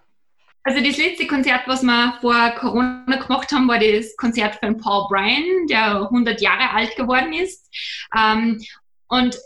Also 0.64 0.82
das 0.82 0.98
letzte 0.98 1.26
Konzert, 1.26 1.62
was 1.66 1.82
wir 1.82 2.18
vor 2.20 2.50
Corona 2.58 3.04
gemacht 3.06 3.50
haben, 3.52 3.68
war 3.68 3.78
das 3.78 4.16
Konzert 4.16 4.56
von 4.56 4.76
Paul 4.78 5.08
Bryan, 5.08 5.66
der 5.68 6.02
100 6.02 6.40
Jahre 6.40 6.70
alt 6.70 6.94
geworden 6.96 7.32
ist. 7.32 7.70
Ähm, 8.16 8.62
und 9.08 9.36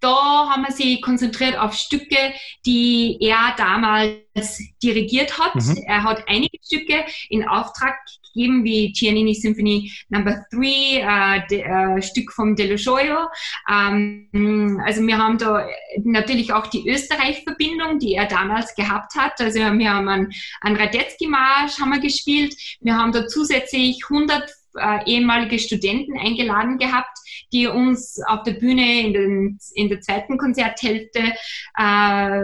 da 0.00 0.50
haben 0.50 0.62
wir 0.62 0.72
sie 0.72 1.00
konzentriert 1.00 1.58
auf 1.58 1.74
Stücke, 1.74 2.32
die 2.64 3.18
er 3.20 3.54
damals 3.56 4.62
dirigiert 4.82 5.38
hat. 5.38 5.54
Mhm. 5.54 5.82
Er 5.86 6.02
hat 6.02 6.24
einige 6.28 6.58
Stücke 6.62 7.04
in 7.28 7.46
Auftrag 7.48 7.96
gegeben, 8.36 8.64
wie 8.64 8.92
Giannini 8.92 9.34
Symphony 9.34 9.90
Number 10.08 10.44
3, 10.52 11.46
äh, 11.50 11.96
äh, 11.96 12.02
Stück 12.02 12.32
vom 12.32 12.54
Deloshoyo. 12.54 13.28
Ähm, 13.70 14.80
also 14.84 15.02
wir 15.06 15.18
haben 15.18 15.38
da 15.38 15.66
natürlich 16.04 16.52
auch 16.52 16.66
die 16.66 16.88
Österreich-Verbindung, 16.88 17.98
die 17.98 18.14
er 18.14 18.26
damals 18.26 18.74
gehabt 18.74 19.14
hat. 19.16 19.40
Also 19.40 19.58
wir 19.58 19.90
haben 19.90 20.08
einen, 20.08 20.32
einen 20.60 20.76
Radetzky-Marsch 20.76 21.76
gespielt. 22.02 22.54
Wir 22.80 22.96
haben 22.96 23.12
da 23.12 23.26
zusätzlich 23.26 24.00
100 24.10 24.50
äh, 24.78 25.10
ehemalige 25.10 25.58
Studenten 25.58 26.18
eingeladen 26.18 26.78
gehabt, 26.78 27.16
die 27.52 27.66
uns 27.66 28.20
auf 28.26 28.42
der 28.42 28.52
Bühne 28.52 29.00
in, 29.00 29.12
den, 29.12 29.58
in 29.74 29.88
der 29.88 30.00
zweiten 30.00 30.36
Konzerthälfte, 30.36 31.32
äh, 31.78 32.42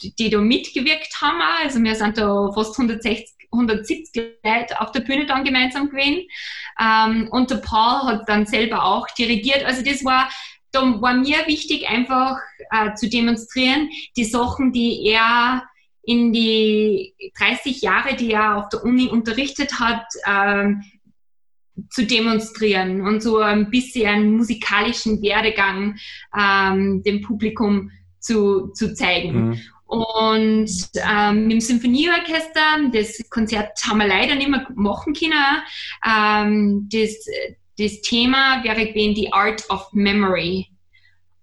die, 0.00 0.14
die 0.14 0.30
da 0.30 0.40
mitgewirkt 0.40 1.20
haben. 1.20 1.40
Also 1.62 1.82
wir 1.82 1.94
sind 1.94 2.16
da 2.16 2.50
fast 2.54 2.78
160 2.78 3.35
170 3.58 4.38
Leute 4.44 4.80
auf 4.80 4.92
der 4.92 5.00
Bühne 5.00 5.26
dann 5.26 5.44
gemeinsam 5.44 5.90
gewesen. 5.90 6.28
Ähm, 6.80 7.28
und 7.30 7.50
der 7.50 7.56
Paul 7.56 8.06
hat 8.06 8.28
dann 8.28 8.46
selber 8.46 8.84
auch 8.84 9.06
dirigiert. 9.08 9.64
Also 9.64 9.82
das 9.82 10.04
war, 10.04 10.28
da 10.72 11.00
war 11.00 11.14
mir 11.14 11.46
wichtig, 11.46 11.88
einfach 11.88 12.38
äh, 12.70 12.94
zu 12.94 13.08
demonstrieren, 13.08 13.90
die 14.16 14.24
Sachen, 14.24 14.72
die 14.72 15.06
er 15.06 15.62
in 16.02 16.32
die 16.32 17.14
30 17.38 17.82
Jahre, 17.82 18.14
die 18.14 18.32
er 18.32 18.56
auf 18.56 18.68
der 18.68 18.84
Uni 18.84 19.08
unterrichtet 19.08 19.80
hat, 19.80 20.06
ähm, 20.26 20.82
zu 21.90 22.06
demonstrieren 22.06 23.02
und 23.02 23.22
so 23.22 23.38
ein 23.38 23.70
bisschen 23.70 24.08
einen 24.08 24.36
musikalischen 24.36 25.20
Werdegang 25.20 25.96
ähm, 26.38 27.02
dem 27.02 27.20
Publikum 27.22 27.90
zu, 28.18 28.68
zu 28.68 28.94
zeigen. 28.94 29.48
Mhm. 29.48 29.60
Und 29.86 30.70
ähm, 30.94 31.42
mit 31.44 31.52
dem 31.52 31.60
Symphonieorchester, 31.60 32.90
das 32.92 33.18
Konzert 33.30 33.78
haben 33.88 33.98
wir 33.98 34.08
leider 34.08 34.34
nicht 34.34 34.48
mehr 34.48 34.66
machen 34.74 35.14
können. 35.14 35.62
Ähm, 36.04 36.88
das, 36.90 37.14
das 37.78 38.00
Thema 38.00 38.64
wäre 38.64 38.86
gewesen 38.86 39.14
die 39.14 39.32
Art 39.32 39.68
of 39.70 39.92
Memory. 39.92 40.66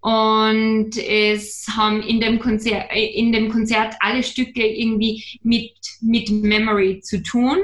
Und 0.01 0.97
es 0.97 1.65
haben 1.77 2.03
in 2.03 2.19
dem 2.19 2.37
Konzert, 2.39 2.91
in 2.93 3.31
dem 3.31 3.49
Konzert 3.49 3.95
alle 4.01 4.21
Stücke 4.21 4.67
irgendwie 4.67 5.23
mit, 5.43 5.71
mit 6.01 6.29
Memory 6.29 6.99
zu 6.99 7.23
tun. 7.23 7.57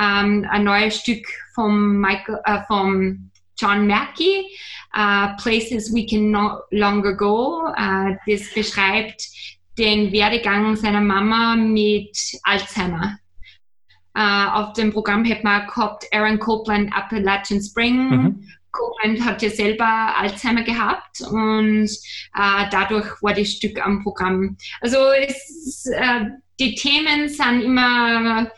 Ähm, 0.00 0.46
ein 0.48 0.62
neues 0.62 0.98
Stück 0.98 1.26
vom, 1.52 1.96
Michael, 2.00 2.38
äh, 2.44 2.60
vom 2.68 3.30
John 3.60 3.88
Mackey, 3.88 4.46
uh, 4.96 5.36
Places 5.42 5.92
We 5.92 6.06
Can 6.06 6.30
No 6.30 6.60
Longer 6.70 7.14
Go. 7.14 7.66
Uh, 7.68 8.16
das 8.26 8.54
beschreibt 8.54 9.28
den 9.80 10.12
Werdegang 10.12 10.76
seiner 10.76 11.00
Mama 11.00 11.56
mit 11.56 12.16
Alzheimer. 12.42 13.16
Uh, 14.16 14.50
auf 14.52 14.72
dem 14.74 14.92
Programm 14.92 15.24
hätte 15.24 15.44
man 15.44 15.66
gehabt 15.66 16.04
Aaron 16.12 16.38
Copeland 16.38 16.92
Appalachian 16.92 17.62
Spring. 17.62 18.10
Mhm. 18.10 18.48
Copeland 18.72 19.24
hat 19.24 19.40
ja 19.40 19.50
selber 19.50 19.86
Alzheimer 20.18 20.62
gehabt 20.62 21.20
und 21.22 21.88
uh, 22.36 22.66
dadurch 22.70 23.06
war 23.22 23.34
das 23.34 23.52
Stück 23.52 23.84
am 23.84 24.02
Programm. 24.02 24.56
Also 24.80 24.98
es, 25.26 25.88
uh, 25.96 26.26
die 26.58 26.74
Themen 26.74 27.28
sind 27.28 27.62
immer 27.62 28.50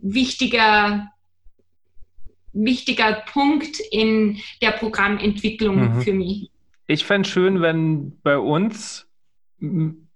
wichtiger 0.00 1.06
wichtiger 2.54 3.22
Punkt 3.30 3.80
in 3.90 4.38
der 4.62 4.70
Programmentwicklung 4.70 5.96
mhm. 5.96 6.00
für 6.00 6.14
mich. 6.14 6.50
Ich 6.86 7.04
fände 7.04 7.26
es 7.26 7.32
schön, 7.32 7.60
wenn 7.60 8.18
bei 8.22 8.38
uns 8.38 9.05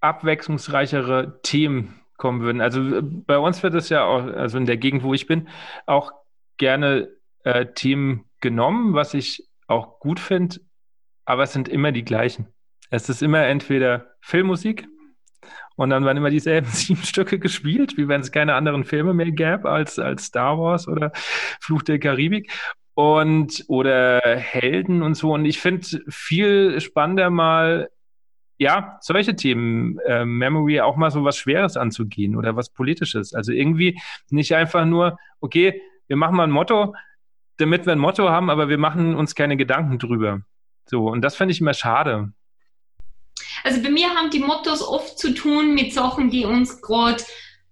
abwechslungsreichere 0.01 1.41
Themen 1.43 2.01
kommen 2.17 2.43
würden. 2.43 2.61
Also 2.61 2.81
äh, 2.81 3.03
bei 3.03 3.39
uns 3.39 3.63
wird 3.63 3.75
es 3.75 3.89
ja 3.89 4.05
auch, 4.05 4.25
also 4.27 4.59
in 4.59 4.67
der 4.67 4.77
Gegend, 4.77 5.03
wo 5.03 5.15
ich 5.15 5.27
bin, 5.27 5.49
auch 5.87 6.13
gerne 6.59 7.09
äh, 7.45 7.67
Themen 7.67 8.27
genommen, 8.41 8.95
was 8.95 9.15
ich 9.15 9.49
auch 9.67 9.99
gut 10.01 10.21
finde, 10.21 10.61
aber 11.25 11.45
es 11.45 11.53
sind 11.53 11.69
immer 11.69 11.93
die 11.93 12.05
gleichen. 12.05 12.49
Es 12.91 13.09
ist 13.09 13.23
immer 13.23 13.47
entweder 13.47 14.15
Filmmusik 14.21 14.87
und 15.77 15.91
dann 15.91 16.05
werden 16.05 16.19
immer 16.19 16.31
dieselben 16.31 16.69
sieben 16.71 17.03
Stücke 17.03 17.39
gespielt, 17.39 17.97
wie 17.97 18.09
wenn 18.09 18.21
es 18.21 18.33
keine 18.33 18.55
anderen 18.55 18.85
Filme 18.85 19.15
mehr 19.15 19.31
gäbe 19.31 19.71
als, 19.71 19.99
als 19.99 20.27
Star 20.27 20.59
Wars 20.59 20.89
oder 20.89 21.13
Fluch 21.61 21.83
der 21.83 21.99
Karibik 21.99 22.53
und 22.95 23.65
oder 23.69 24.21
Helden 24.37 25.03
und 25.03 25.15
so. 25.15 25.33
Und 25.33 25.47
ich 25.47 25.59
finde 25.61 25.87
viel 26.09 26.81
spannender 26.81 27.31
mal 27.31 27.89
ja, 28.61 28.99
solche 29.01 29.35
Themen, 29.37 29.99
äh, 30.01 30.27
Memory 30.27 30.83
auch 30.83 30.97
mal 30.97 31.11
so 31.11 31.25
was 31.25 31.39
Schweres 31.39 31.79
anzugehen 31.79 32.37
oder 32.37 32.57
was 32.57 32.69
Politisches. 32.69 33.33
Also 33.33 33.53
irgendwie 33.53 33.99
nicht 34.29 34.55
einfach 34.55 34.85
nur, 34.85 35.19
okay, 35.41 35.81
wir 36.09 36.17
machen 36.17 36.37
mal 36.37 36.45
ein 36.45 36.51
Motto, 36.51 36.95
damit 37.57 37.87
wir 37.87 37.95
ein 37.95 37.99
Motto 37.99 38.29
haben, 38.29 38.51
aber 38.51 38.69
wir 38.69 38.77
machen 38.77 39.15
uns 39.15 39.35
keine 39.35 39.57
Gedanken 39.57 39.99
drüber. 39.99 40.43
So, 40.85 41.09
und 41.09 41.23
das 41.23 41.37
finde 41.37 41.53
ich 41.53 41.63
immer 41.63 41.73
schade. 41.73 42.35
Also 43.65 43.83
bei 43.83 43.89
mir 43.89 44.11
haben 44.11 44.29
die 44.29 44.41
Mottos 44.41 44.87
oft 44.87 45.19
zu 45.19 45.33
tun 45.33 45.73
mit 45.75 45.95
Sachen, 45.95 46.29
die 46.29 46.45
uns 46.45 46.83
gerade 46.83 47.25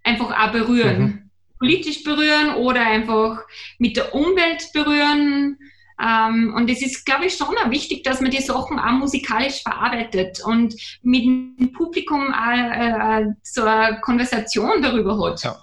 einfach 0.04 0.30
auch 0.30 0.52
berühren. 0.52 1.02
Mhm. 1.02 1.30
Politisch 1.58 2.02
berühren 2.02 2.54
oder 2.54 2.80
einfach 2.80 3.40
mit 3.78 3.98
der 3.98 4.14
Umwelt 4.14 4.70
berühren 4.72 5.58
ähm, 6.00 6.54
und 6.54 6.70
es 6.70 6.80
ist, 6.82 7.04
glaube 7.04 7.26
ich, 7.26 7.34
schon 7.34 7.56
auch 7.56 7.70
wichtig, 7.70 8.04
dass 8.04 8.20
man 8.20 8.30
die 8.30 8.40
Sachen 8.40 8.78
auch 8.78 8.92
musikalisch 8.92 9.62
verarbeitet 9.62 10.40
und 10.44 10.74
mit 11.02 11.24
dem 11.24 11.72
Publikum 11.72 12.32
auch, 12.32 13.20
äh, 13.20 13.26
so 13.42 13.64
eine 13.64 14.00
Konversation 14.00 14.80
darüber 14.80 15.18
hat. 15.24 15.42
Ja. 15.42 15.56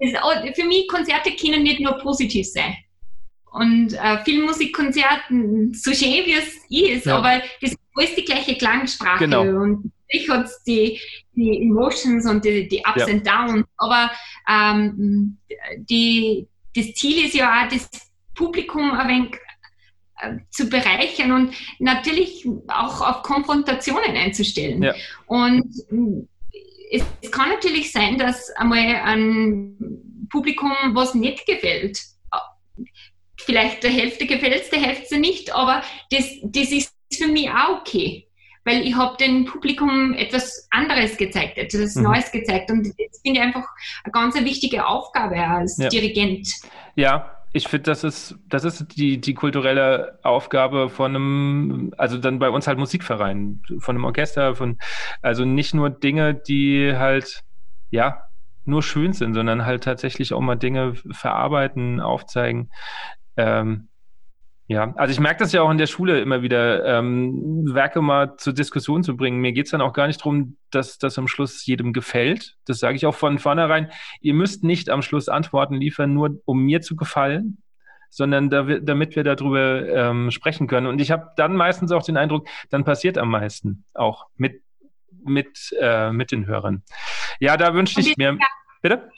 Das, 0.00 0.54
für 0.56 0.64
mich, 0.64 0.88
Konzerte 0.88 1.36
können 1.36 1.62
nicht 1.62 1.80
nur 1.80 1.98
positiv 1.98 2.48
sein. 2.48 2.76
Und 3.52 3.92
äh, 3.92 4.18
Filmmusikkonzerten, 4.24 5.74
so 5.74 5.92
schön 5.92 6.24
wie 6.26 6.32
es 6.32 6.56
ist, 6.68 7.06
ja. 7.06 7.18
aber 7.18 7.42
das 7.60 7.72
ist 7.72 8.16
die 8.16 8.24
gleiche 8.24 8.56
Klangsprache. 8.56 9.20
Genau. 9.20 9.42
Und 9.42 9.92
ich 10.08 10.28
hat 10.28 10.48
die, 10.66 10.98
die 11.34 11.62
Emotions 11.62 12.26
und 12.26 12.44
die, 12.44 12.66
die 12.66 12.82
Ups 12.84 13.06
ja. 13.06 13.06
and 13.06 13.26
Downs. 13.26 13.66
Aber 13.76 14.10
ähm, 14.48 15.38
die, 15.76 16.48
das 16.74 16.92
Ziel 16.94 17.26
ist 17.26 17.34
ja 17.34 17.64
auch, 17.64 17.68
das 17.68 17.88
Publikum 18.34 18.92
ein 18.92 19.08
wenig 19.08 19.38
äh, 20.22 20.38
zu 20.50 20.68
bereichern 20.68 21.32
und 21.32 21.54
natürlich 21.78 22.46
auch 22.68 23.00
auf 23.00 23.22
Konfrontationen 23.22 24.16
einzustellen. 24.16 24.82
Ja. 24.82 24.94
Und 25.26 25.66
es, 26.90 27.02
es, 27.20 27.30
kann 27.30 27.48
natürlich 27.48 27.90
sein, 27.90 28.18
dass 28.18 28.50
einmal 28.50 28.78
ein 28.78 30.26
Publikum 30.30 30.72
was 30.92 31.14
nicht 31.14 31.46
gefällt. 31.46 32.00
Vielleicht 33.38 33.82
der 33.82 33.90
Hälfte 33.90 34.26
gefällt 34.26 34.62
es, 34.62 34.70
der 34.70 34.80
Hälfte 34.80 35.18
nicht, 35.18 35.52
aber 35.52 35.82
das, 36.10 36.24
das 36.42 36.70
ist 36.70 36.94
für 37.12 37.26
mich 37.26 37.50
auch 37.50 37.80
okay. 37.80 38.28
Weil 38.64 38.86
ich 38.86 38.94
habe 38.94 39.16
dem 39.16 39.44
Publikum 39.44 40.14
etwas 40.14 40.68
anderes 40.70 41.16
gezeigt, 41.16 41.58
etwas 41.58 41.96
mhm. 41.96 42.04
Neues 42.04 42.30
gezeigt. 42.30 42.70
Und 42.70 42.86
das 42.86 43.20
finde 43.22 43.40
ich 43.40 43.46
einfach 43.46 43.66
eine 44.04 44.12
ganz 44.12 44.36
wichtige 44.36 44.86
Aufgabe 44.86 45.36
als 45.36 45.78
ja. 45.78 45.88
Dirigent. 45.88 46.48
Ja, 46.94 47.41
ich 47.52 47.68
finde, 47.68 47.84
das 47.84 48.02
ist, 48.02 48.38
das 48.48 48.64
ist 48.64 48.96
die, 48.96 49.20
die 49.20 49.34
kulturelle 49.34 50.18
Aufgabe 50.22 50.88
von 50.88 51.14
einem, 51.14 51.94
also 51.98 52.18
dann 52.18 52.38
bei 52.38 52.48
uns 52.48 52.66
halt 52.66 52.78
Musikverein, 52.78 53.62
von 53.78 53.96
einem 53.96 54.04
Orchester, 54.04 54.54
von, 54.54 54.78
also 55.20 55.44
nicht 55.44 55.74
nur 55.74 55.90
Dinge, 55.90 56.34
die 56.34 56.94
halt, 56.96 57.42
ja, 57.90 58.24
nur 58.64 58.82
schön 58.82 59.12
sind, 59.12 59.34
sondern 59.34 59.66
halt 59.66 59.84
tatsächlich 59.84 60.32
auch 60.32 60.40
mal 60.40 60.56
Dinge 60.56 60.94
verarbeiten, 61.10 62.00
aufzeigen. 62.00 62.70
Ähm, 63.36 63.88
Ja, 64.68 64.94
also 64.96 65.12
ich 65.12 65.20
merke 65.20 65.40
das 65.40 65.52
ja 65.52 65.62
auch 65.62 65.70
in 65.70 65.78
der 65.78 65.86
Schule 65.86 66.20
immer 66.20 66.42
wieder, 66.42 66.84
ähm, 66.86 67.74
Werke 67.74 68.00
mal 68.00 68.36
zur 68.36 68.52
Diskussion 68.52 69.02
zu 69.02 69.16
bringen. 69.16 69.40
Mir 69.40 69.52
geht 69.52 69.66
es 69.66 69.72
dann 69.72 69.80
auch 69.80 69.92
gar 69.92 70.06
nicht 70.06 70.20
darum, 70.20 70.56
dass 70.70 70.98
das 70.98 71.18
am 71.18 71.28
Schluss 71.28 71.66
jedem 71.66 71.92
gefällt. 71.92 72.56
Das 72.64 72.78
sage 72.78 72.96
ich 72.96 73.04
auch 73.04 73.14
von 73.14 73.38
vornherein. 73.38 73.90
Ihr 74.20 74.34
müsst 74.34 74.62
nicht 74.64 74.88
am 74.88 75.02
Schluss 75.02 75.28
Antworten 75.28 75.74
liefern, 75.74 76.14
nur 76.14 76.40
um 76.44 76.60
mir 76.60 76.80
zu 76.80 76.96
gefallen, 76.96 77.58
sondern 78.08 78.50
da, 78.50 78.62
damit 78.62 79.16
wir 79.16 79.24
darüber 79.24 79.88
ähm, 79.88 80.30
sprechen 80.30 80.68
können. 80.68 80.86
Und 80.86 81.00
ich 81.00 81.10
habe 81.10 81.30
dann 81.36 81.56
meistens 81.56 81.90
auch 81.90 82.04
den 82.04 82.16
Eindruck, 82.16 82.46
dann 82.70 82.84
passiert 82.84 83.18
am 83.18 83.30
meisten 83.30 83.84
auch 83.94 84.26
mit, 84.36 84.62
mit, 85.24 85.74
äh, 85.80 86.12
mit 86.12 86.30
den 86.30 86.46
Hörern. 86.46 86.82
Ja, 87.40 87.56
da 87.56 87.74
wünsche 87.74 88.00
ich 88.00 88.16
mir. 88.16 88.38
Bitte? 88.80 89.10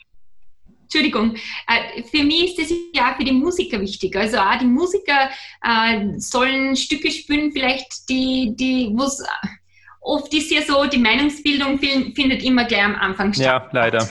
Entschuldigung, 0.85 1.35
äh, 1.67 2.03
für 2.03 2.23
mich 2.23 2.59
ist 2.59 2.71
das 2.71 2.79
ja 2.95 3.13
auch 3.13 3.17
für 3.17 3.25
die 3.25 3.33
Musiker 3.33 3.81
wichtig. 3.81 4.17
Also 4.17 4.39
auch 4.39 4.57
die 4.59 4.67
Musiker 4.67 5.31
äh, 5.63 6.19
sollen 6.19 6.77
Stücke 6.77 7.11
spielen, 7.11 7.53
vielleicht 7.53 8.09
die, 8.09 8.55
die, 8.57 8.91
wo 8.93 9.05
es 9.05 9.23
oft 10.01 10.33
ist 10.35 10.51
ja 10.51 10.63
so, 10.63 10.85
die 10.87 10.99
Meinungsbildung 10.99 11.79
findet 11.79 12.43
immer 12.43 12.65
gleich 12.65 12.85
am 12.85 12.95
Anfang 12.95 13.33
statt. 13.33 13.45
Ja, 13.45 13.69
leider. 13.73 14.09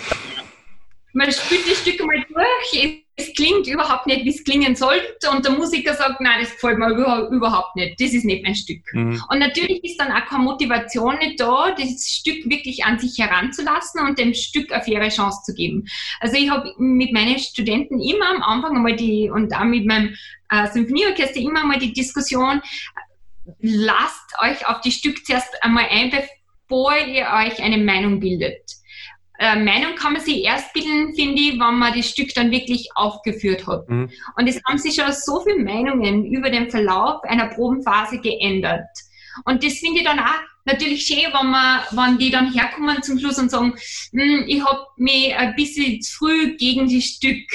Man 1.14 1.32
spielt 1.32 1.66
die 1.68 1.76
Stücke 1.76 2.04
mal 2.06 2.26
durch, 2.34 3.03
es 3.16 3.32
klingt 3.34 3.68
überhaupt 3.68 4.08
nicht, 4.08 4.26
wie 4.26 4.30
es 4.30 4.44
klingen 4.44 4.76
sollte 4.76 5.30
und 5.32 5.46
der 5.46 5.52
Musiker 5.52 5.94
sagt, 5.94 6.20
nein, 6.20 6.42
das 6.42 6.52
gefällt 6.52 6.80
mir 6.80 6.90
überhaupt 7.32 7.76
nicht, 7.76 8.00
das 8.00 8.14
ist 8.14 8.26
nicht 8.26 8.44
mein 8.44 8.56
Stück. 8.56 8.82
Mhm. 8.94 9.22
Und 9.30 9.40
natürlich 9.40 9.84
ist 9.84 9.98
dann 9.98 10.12
auch 10.12 10.26
keine 10.26 10.44
Motivation 10.44 11.18
nicht 11.20 11.40
da, 11.40 11.76
das 11.78 12.08
Stück 12.08 12.50
wirklich 12.50 12.86
an 12.86 12.98
sich 12.98 13.20
heranzulassen 13.20 14.02
und 14.02 14.18
dem 14.18 14.34
Stück 14.34 14.72
eine 14.72 14.84
faire 14.84 15.10
Chance 15.10 15.42
zu 15.46 15.54
geben. 15.54 15.86
Also 16.22 16.38
ich 16.38 16.50
habe 16.50 16.74
mit 16.78 17.14
meinen 17.14 17.38
Studenten 17.38 18.00
immer 18.00 18.30
am 18.30 18.42
Anfang 18.42 18.78
einmal 18.78 18.96
die, 18.96 19.30
und 19.30 19.54
auch 19.56 19.66
mit 19.66 19.86
meinem 19.86 20.16
äh, 20.50 20.68
Symphonieorchester 20.72 21.40
immer 21.40 21.62
einmal 21.62 21.80
die 21.80 21.94
Diskussion, 21.94 22.62
lasst 23.60 24.34
euch 24.42 24.68
auf 24.68 24.82
die 24.82 24.92
Stück 24.92 25.24
zuerst 25.24 25.64
einmal 25.64 25.86
ein, 25.90 26.10
bevor 26.10 26.98
ihr 26.98 27.28
euch 27.28 27.62
eine 27.62 27.78
Meinung 27.78 28.20
bildet 28.20 28.83
äh, 29.40 29.56
Meinung 29.56 29.96
kann 29.96 30.14
man 30.14 30.22
sich 30.22 30.44
erst 30.44 30.74
bilden, 30.74 31.14
finde 31.16 31.42
ich, 31.42 31.54
wenn 31.54 31.80
man 31.80 31.94
das 31.96 32.10
Stück 32.10 32.34
dann 32.36 32.52
wirklich 32.52 32.90
aufgeführt 32.96 33.66
hat. 33.66 33.90
Mhm. 33.90 34.10
Und 34.38 34.48
es 34.48 34.62
haben 34.66 34.78
sich 34.78 34.96
schon 34.96 35.12
so 35.12 35.42
viele 35.42 35.64
Meinungen 35.64 36.26
über 36.26 36.50
den 36.50 36.70
Verlauf 36.70 37.24
einer 37.24 37.48
Probenphase 37.48 38.20
geändert. 38.20 38.86
Und 39.46 39.64
das 39.64 39.80
finde 39.80 40.00
ich 40.00 40.06
dann 40.06 40.20
auch 40.20 40.40
natürlich 40.66 41.06
schön, 41.06 41.34
wenn, 41.34 41.50
man, 41.50 41.82
wenn 41.92 42.18
die 42.18 42.30
dann 42.30 42.54
herkommen 42.54 43.02
zum 43.02 43.20
Schluss 43.20 43.40
und 43.40 43.50
sagen, 43.50 43.74
hm, 44.12 44.46
ich 44.48 44.64
habe 44.64 44.86
mich 44.98 45.36
ein 45.36 45.56
bisschen 45.56 46.02
zu 46.02 46.18
früh 46.18 46.56
gegen 46.58 46.94
das 46.94 47.04
Stück 47.04 47.50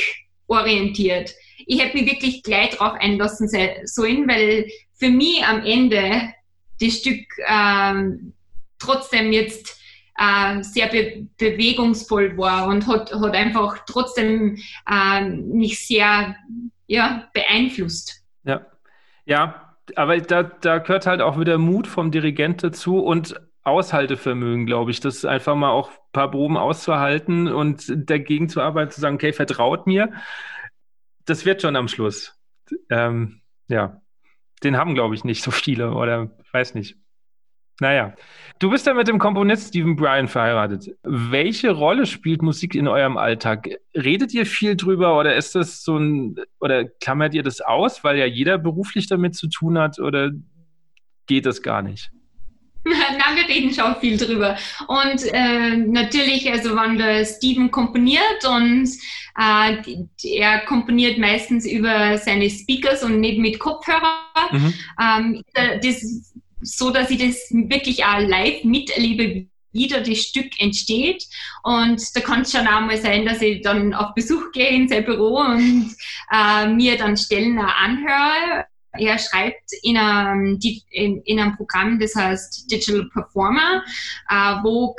orientiert. 0.48 1.32
Ich 1.66 1.82
hätte 1.82 1.96
mich 1.96 2.10
wirklich 2.10 2.42
gleich 2.42 2.70
drauf 2.70 2.94
einlassen 2.98 3.48
sollen, 3.84 4.28
weil 4.28 4.68
für 4.94 5.10
mich 5.10 5.44
am 5.44 5.64
Ende 5.64 6.32
das 6.80 6.94
Stück 6.98 7.24
ähm, 7.46 8.32
trotzdem 8.78 9.32
jetzt 9.32 9.77
äh, 10.18 10.62
sehr 10.62 10.88
be 10.88 11.26
bewegungsvoll 11.38 12.36
war 12.36 12.66
und 12.68 12.86
hat, 12.86 13.12
hat 13.12 13.34
einfach 13.34 13.84
trotzdem 13.86 14.58
äh, 14.90 15.24
mich 15.24 15.86
sehr 15.86 16.36
ja, 16.86 17.28
beeinflusst. 17.32 18.22
Ja, 18.44 18.66
ja 19.24 19.76
aber 19.96 20.18
da, 20.20 20.42
da 20.42 20.78
gehört 20.78 21.06
halt 21.06 21.22
auch 21.22 21.38
wieder 21.38 21.58
Mut 21.58 21.86
vom 21.86 22.10
Dirigent 22.10 22.62
dazu 22.62 22.98
und 22.98 23.40
Aushaltevermögen, 23.62 24.66
glaube 24.66 24.90
ich, 24.90 25.00
das 25.00 25.24
einfach 25.24 25.54
mal 25.54 25.70
auch 25.70 25.90
ein 25.90 26.12
paar 26.12 26.30
Proben 26.30 26.56
auszuhalten 26.56 27.48
und 27.48 28.10
dagegen 28.10 28.48
zu 28.48 28.60
arbeiten, 28.60 28.90
zu 28.90 29.00
sagen, 29.00 29.16
okay, 29.16 29.32
vertraut 29.32 29.86
mir. 29.86 30.12
Das 31.26 31.44
wird 31.44 31.62
schon 31.62 31.76
am 31.76 31.88
Schluss. 31.88 32.34
Ähm, 32.88 33.42
ja, 33.68 34.00
den 34.62 34.76
haben, 34.76 34.94
glaube 34.94 35.14
ich, 35.14 35.24
nicht 35.24 35.42
so 35.42 35.50
viele 35.50 35.92
oder 35.92 36.30
weiß 36.52 36.74
nicht. 36.74 36.96
Naja, 37.80 38.14
du 38.58 38.70
bist 38.70 38.86
ja 38.86 38.94
mit 38.94 39.06
dem 39.06 39.18
Komponist 39.18 39.68
Stephen 39.68 39.94
Bryan 39.94 40.26
verheiratet. 40.26 40.96
Welche 41.04 41.70
Rolle 41.70 42.06
spielt 42.06 42.42
Musik 42.42 42.74
in 42.74 42.88
eurem 42.88 43.16
Alltag? 43.16 43.68
Redet 43.94 44.34
ihr 44.34 44.46
viel 44.46 44.76
drüber 44.76 45.18
oder 45.18 45.36
ist 45.36 45.54
das 45.54 45.84
so 45.84 45.96
ein, 45.96 46.36
oder 46.60 46.84
klammert 46.84 47.34
ihr 47.34 47.44
das 47.44 47.60
aus, 47.60 48.02
weil 48.02 48.18
ja 48.18 48.26
jeder 48.26 48.58
beruflich 48.58 49.06
damit 49.06 49.36
zu 49.36 49.48
tun 49.48 49.78
hat 49.78 50.00
oder 50.00 50.32
geht 51.26 51.46
das 51.46 51.62
gar 51.62 51.82
nicht? 51.82 52.10
Nein, 52.84 53.36
wir 53.36 53.48
reden 53.48 53.72
schon 53.72 53.94
viel 53.96 54.16
drüber. 54.16 54.56
Und 54.88 55.22
äh, 55.32 55.76
natürlich, 55.76 56.50
also 56.50 56.74
wenn 56.74 56.98
der 56.98 57.24
Steven 57.24 57.70
komponiert 57.70 58.44
und 58.48 58.88
äh, 59.38 59.82
er 60.38 60.60
komponiert 60.60 61.18
meistens 61.18 61.66
über 61.66 62.16
seine 62.18 62.48
Speakers 62.48 63.04
und 63.04 63.20
nicht 63.20 63.38
mit 63.38 63.58
Kopfhörer. 63.58 64.18
Mhm. 64.52 64.74
Ähm, 65.00 65.42
das 65.54 66.34
so 66.60 66.90
dass 66.90 67.10
ich 67.10 67.18
das 67.18 67.36
wirklich 67.50 68.04
auch 68.04 68.20
live 68.20 68.64
miterlebe, 68.64 69.46
wie 69.72 69.86
da 69.86 70.00
das 70.00 70.18
Stück 70.18 70.60
entsteht. 70.60 71.24
Und 71.62 72.00
da 72.14 72.20
kann 72.20 72.42
es 72.42 72.52
schon 72.52 72.66
auch 72.66 72.80
mal 72.80 72.96
sein, 72.96 73.26
dass 73.26 73.42
ich 73.42 73.62
dann 73.62 73.94
auf 73.94 74.14
Besuch 74.14 74.50
gehe 74.52 74.70
in 74.70 74.88
sein 74.88 75.04
Büro 75.04 75.38
und 75.40 75.94
äh, 76.32 76.66
mir 76.68 76.96
dann 76.96 77.16
Stellen 77.16 77.58
auch 77.58 77.76
anhöre. 77.76 78.66
Er 78.92 79.18
schreibt 79.18 79.70
in 79.82 79.96
einem, 79.96 80.58
in, 80.90 81.22
in 81.22 81.38
einem 81.38 81.56
Programm, 81.56 82.00
das 82.00 82.14
heißt 82.14 82.70
Digital 82.70 83.08
Performer, 83.12 83.84
äh, 84.28 84.34
wo 84.62 84.96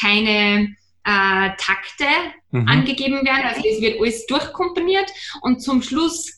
keine 0.00 0.74
äh, 1.04 1.50
Takte 1.56 2.04
mhm. 2.50 2.68
angegeben 2.68 3.24
werden. 3.24 3.46
Also 3.46 3.62
es 3.64 3.80
wird 3.80 4.00
alles 4.00 4.26
durchkomponiert 4.26 5.10
und 5.42 5.62
zum 5.62 5.82
Schluss 5.82 6.35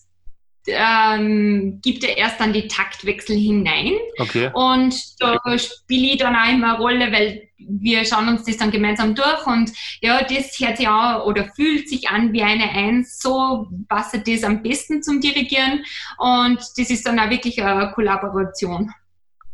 ähm, 0.69 1.81
gibt 1.83 2.05
er 2.05 2.16
erst 2.16 2.41
dann 2.41 2.53
die 2.53 2.69
Taktwechsel 2.69 3.37
hinein. 3.37 3.95
Okay. 4.19 4.51
Und 4.53 4.95
da 5.21 5.39
spiele 5.59 6.12
ich 6.12 6.19
dann 6.19 6.37
auch 6.37 6.49
immer 6.49 6.75
eine 6.75 6.79
Rolle, 6.79 7.12
weil 7.12 7.49
wir 7.59 8.05
schauen 8.05 8.29
uns 8.29 8.45
das 8.45 8.57
dann 8.57 8.71
gemeinsam 8.71 9.14
durch 9.14 9.47
und 9.47 9.73
ja, 10.01 10.23
das 10.23 10.59
hört 10.59 10.77
sich 10.77 10.89
auch 10.89 11.27
oder 11.27 11.45
fühlt 11.55 11.89
sich 11.89 12.09
an 12.09 12.33
wie 12.33 12.43
eine 12.43 12.71
Eins. 12.71 13.21
So 13.21 13.69
passt 13.89 14.16
das 14.27 14.45
am 14.45 14.62
besten 14.62 15.03
zum 15.03 15.21
Dirigieren 15.21 15.85
und 16.19 16.59
das 16.59 16.91
ist 16.91 17.07
dann 17.07 17.19
auch 17.19 17.31
wirklich 17.31 17.62
eine 17.62 17.93
Kollaboration. 17.93 18.93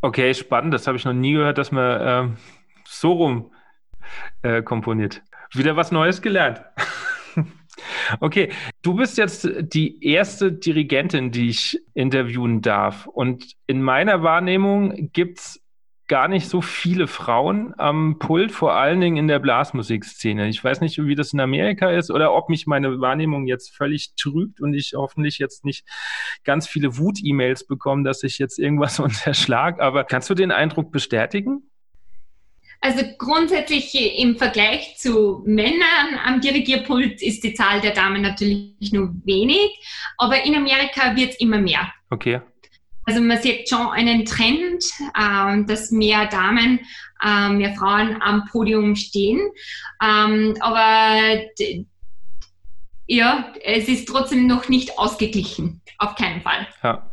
Okay, 0.02 0.34
spannend. 0.34 0.74
Das 0.74 0.86
habe 0.86 0.98
ich 0.98 1.04
noch 1.04 1.14
nie 1.14 1.32
gehört, 1.32 1.56
dass 1.56 1.72
man 1.72 2.00
äh, 2.00 2.36
so 2.86 3.12
rum 3.12 3.50
äh, 4.42 4.62
komponiert. 4.62 5.22
Wieder 5.52 5.76
was 5.76 5.92
Neues 5.92 6.20
gelernt. 6.20 6.62
Okay, 8.20 8.50
du 8.82 8.94
bist 8.94 9.18
jetzt 9.18 9.48
die 9.60 10.04
erste 10.04 10.52
Dirigentin, 10.52 11.30
die 11.30 11.48
ich 11.48 11.80
interviewen 11.94 12.62
darf. 12.62 13.06
Und 13.06 13.54
in 13.66 13.82
meiner 13.82 14.22
Wahrnehmung 14.22 15.10
gibt 15.12 15.38
es 15.38 15.64
gar 16.06 16.28
nicht 16.28 16.48
so 16.48 16.60
viele 16.60 17.06
Frauen 17.06 17.74
am 17.78 18.18
Pult, 18.18 18.52
vor 18.52 18.74
allen 18.74 19.00
Dingen 19.00 19.16
in 19.16 19.28
der 19.28 19.38
Blasmusikszene. 19.38 20.48
Ich 20.48 20.62
weiß 20.62 20.80
nicht, 20.80 21.02
wie 21.02 21.14
das 21.14 21.32
in 21.32 21.40
Amerika 21.40 21.90
ist 21.90 22.10
oder 22.10 22.34
ob 22.34 22.50
mich 22.50 22.66
meine 22.66 23.00
Wahrnehmung 23.00 23.46
jetzt 23.46 23.74
völlig 23.74 24.14
trübt 24.14 24.60
und 24.60 24.74
ich 24.74 24.92
hoffentlich 24.94 25.38
jetzt 25.38 25.64
nicht 25.64 25.86
ganz 26.44 26.68
viele 26.68 26.98
Wut-E-Mails 26.98 27.66
bekomme, 27.66 28.04
dass 28.04 28.22
ich 28.22 28.38
jetzt 28.38 28.58
irgendwas 28.58 28.98
unterschlag. 29.00 29.80
Aber 29.80 30.04
kannst 30.04 30.28
du 30.28 30.34
den 30.34 30.52
Eindruck 30.52 30.92
bestätigen? 30.92 31.70
Also 32.84 33.02
grundsätzlich 33.16 33.94
im 34.18 34.36
Vergleich 34.36 34.98
zu 34.98 35.42
Männern 35.46 36.20
am 36.22 36.42
Dirigierpult 36.42 37.22
ist 37.22 37.42
die 37.42 37.54
Zahl 37.54 37.80
der 37.80 37.92
Damen 37.92 38.20
natürlich 38.20 38.92
nur 38.92 39.10
wenig, 39.24 39.70
aber 40.18 40.44
in 40.44 40.54
Amerika 40.54 41.16
wird 41.16 41.30
es 41.30 41.40
immer 41.40 41.56
mehr. 41.56 41.90
Okay. 42.10 42.42
Also 43.06 43.22
man 43.22 43.40
sieht 43.40 43.70
schon 43.70 43.86
einen 43.86 44.26
Trend, 44.26 44.84
ähm, 45.18 45.66
dass 45.66 45.92
mehr 45.92 46.26
Damen, 46.26 46.80
äh, 47.24 47.48
mehr 47.48 47.72
Frauen 47.72 48.20
am 48.20 48.44
Podium 48.52 48.96
stehen. 48.96 49.40
Ähm, 50.02 50.54
aber 50.60 51.40
ja, 53.06 53.50
es 53.64 53.88
ist 53.88 54.08
trotzdem 54.08 54.46
noch 54.46 54.68
nicht 54.68 54.98
ausgeglichen. 54.98 55.80
Auf 55.96 56.16
keinen 56.16 56.42
Fall. 56.42 56.66
Ja. 56.82 57.10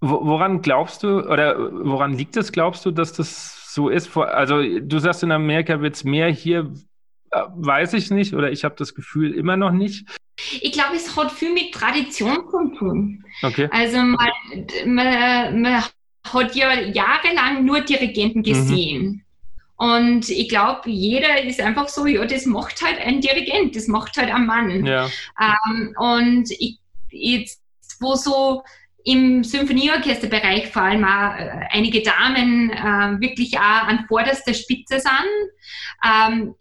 Woran 0.00 0.62
glaubst 0.62 1.02
du 1.02 1.20
oder 1.20 1.70
woran 1.84 2.14
liegt 2.14 2.38
es, 2.38 2.50
glaubst 2.50 2.86
du, 2.86 2.90
dass 2.90 3.12
das 3.12 3.61
so 3.74 3.88
ist. 3.88 4.16
Also 4.16 4.62
du 4.62 4.98
sagst, 4.98 5.22
in 5.22 5.32
Amerika 5.32 5.80
wird 5.80 5.94
es 5.94 6.04
mehr, 6.04 6.28
hier 6.28 6.72
äh, 7.30 7.42
weiß 7.54 7.94
ich 7.94 8.10
nicht 8.10 8.34
oder 8.34 8.50
ich 8.50 8.64
habe 8.64 8.74
das 8.76 8.94
Gefühl 8.94 9.32
immer 9.32 9.56
noch 9.56 9.72
nicht. 9.72 10.06
Ich 10.60 10.72
glaube, 10.72 10.96
es 10.96 11.16
hat 11.16 11.32
viel 11.32 11.52
mit 11.52 11.72
Tradition 11.72 12.48
zu 12.50 12.78
tun. 12.78 13.24
Okay. 13.42 13.68
Also 13.70 13.98
man, 13.98 14.28
man, 14.86 15.62
man 15.62 15.82
hat 16.24 16.54
ja 16.54 16.80
jahrelang 16.80 17.64
nur 17.64 17.80
Dirigenten 17.80 18.40
mhm. 18.40 18.44
gesehen. 18.44 19.02
Mhm. 19.02 19.22
Und 19.76 20.28
ich 20.28 20.48
glaube, 20.48 20.88
jeder 20.90 21.42
ist 21.42 21.60
einfach 21.60 21.88
so, 21.88 22.06
ja, 22.06 22.24
das 22.24 22.46
macht 22.46 22.82
halt 22.82 23.00
ein 23.00 23.20
Dirigent, 23.20 23.74
das 23.74 23.88
macht 23.88 24.16
halt 24.16 24.32
ein 24.32 24.46
Mann. 24.46 24.86
Ja. 24.86 25.08
Ähm, 25.40 25.94
und 25.98 26.50
ich, 26.52 26.78
jetzt, 27.10 27.60
wo 27.98 28.14
so 28.14 28.62
im 29.04 29.44
Symphonieorchesterbereich 29.44 30.68
vor 30.68 30.82
allem 30.82 31.04
auch 31.04 31.36
äh, 31.36 31.66
einige 31.70 32.02
Damen 32.02 32.70
äh, 32.70 33.20
wirklich 33.20 33.56
auch 33.58 33.88
an 33.88 34.04
vorderster 34.08 34.54
Spitze 34.54 35.00
sind, 35.00 35.50
ähm, 36.04 36.54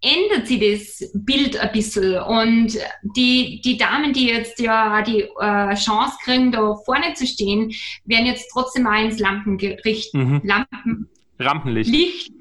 ändert 0.00 0.46
sich 0.46 0.60
das 0.60 1.10
Bild 1.14 1.56
ein 1.56 1.72
bisschen. 1.72 2.18
Und 2.22 2.78
die, 3.16 3.60
die 3.64 3.76
Damen, 3.76 4.12
die 4.12 4.28
jetzt 4.28 4.60
ja 4.60 5.02
die 5.02 5.22
äh, 5.40 5.74
Chance 5.74 6.16
kriegen, 6.22 6.52
da 6.52 6.74
vorne 6.84 7.14
zu 7.14 7.26
stehen, 7.26 7.72
werden 8.04 8.26
jetzt 8.26 8.50
trotzdem 8.52 8.86
auch 8.86 9.00
ins 9.00 9.18
Lampengericht, 9.18 10.14
mhm. 10.14 10.42
Lampen, 10.44 11.08
Rampenlicht. 11.38 11.90
Licht, 11.90 12.32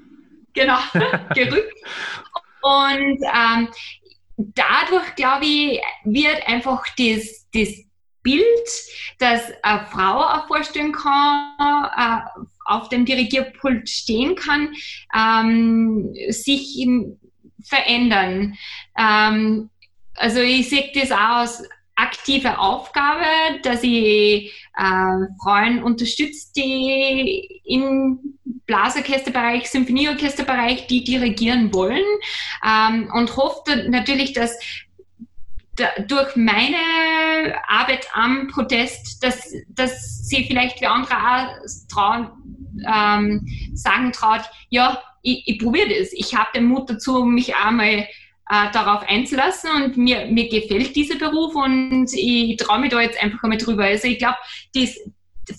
genau, 0.53 0.77
gerückt. 1.33 1.73
Und 2.61 3.19
ähm, 3.21 3.67
dadurch, 4.37 5.15
glaube 5.15 5.45
ich, 5.45 5.81
wird 6.05 6.47
einfach 6.47 6.83
das, 6.97 7.47
das 7.53 7.69
Bild, 8.23 8.69
dass 9.19 9.41
eine 9.61 9.85
Frau 9.87 10.21
auch 10.21 10.47
vorstellen 10.47 10.93
kann, 10.93 11.89
äh, 11.97 12.41
auf 12.65 12.89
dem 12.89 13.05
Dirigierpult 13.05 13.89
stehen 13.89 14.35
kann, 14.35 14.73
ähm, 15.15 16.13
sich 16.29 16.87
verändern. 17.63 18.57
Ähm, 18.97 19.69
also 20.15 20.39
ich 20.39 20.69
sehe 20.69 20.91
das 20.93 21.11
auch 21.11 21.17
als 21.17 21.63
aktive 21.95 22.57
Aufgabe, 22.57 23.25
dass 23.61 23.83
ich 23.83 24.51
äh, 24.75 25.27
Frauen 25.41 25.83
unterstütze, 25.83 26.51
die 26.55 27.61
im 27.65 28.19
Blasorchesterbereich, 28.65 29.69
Symphonieorchesterbereich, 29.69 30.87
die 30.87 31.03
dirigieren 31.03 31.73
wollen 31.73 32.03
ähm, 32.65 33.11
und 33.13 33.35
hoffe 33.35 33.87
natürlich, 33.89 34.33
dass 34.33 34.57
da, 35.75 35.89
durch 36.07 36.35
meine 36.35 36.77
Arbeit 37.67 38.07
am 38.13 38.47
Protest, 38.47 39.23
dass, 39.23 39.53
dass 39.69 40.27
sie 40.27 40.45
vielleicht 40.45 40.81
wie 40.81 40.85
andere 40.85 41.15
auch 41.15 41.47
trauen, 41.91 42.29
ähm, 42.85 43.47
sagen 43.73 44.11
traut, 44.11 44.41
ja, 44.69 45.01
ich, 45.21 45.43
ich 45.47 45.59
probiere 45.59 45.89
das. 45.89 46.13
Ich 46.13 46.35
habe 46.35 46.49
den 46.55 46.65
Mut 46.65 46.89
dazu, 46.89 47.23
mich 47.23 47.55
einmal 47.55 48.07
äh, 48.49 48.71
darauf 48.71 49.07
einzulassen 49.07 49.69
und 49.71 49.97
mir, 49.97 50.27
mir 50.27 50.49
gefällt 50.49 50.95
dieser 50.95 51.15
Beruf 51.15 51.55
und 51.55 52.09
ich 52.13 52.57
traue 52.57 52.79
mich 52.79 52.91
da 52.91 53.01
jetzt 53.01 53.21
einfach 53.21 53.43
einmal 53.43 53.57
drüber. 53.57 53.85
Also 53.85 54.07
ich 54.07 54.19
glaube, 54.19 54.37
das 54.75 54.99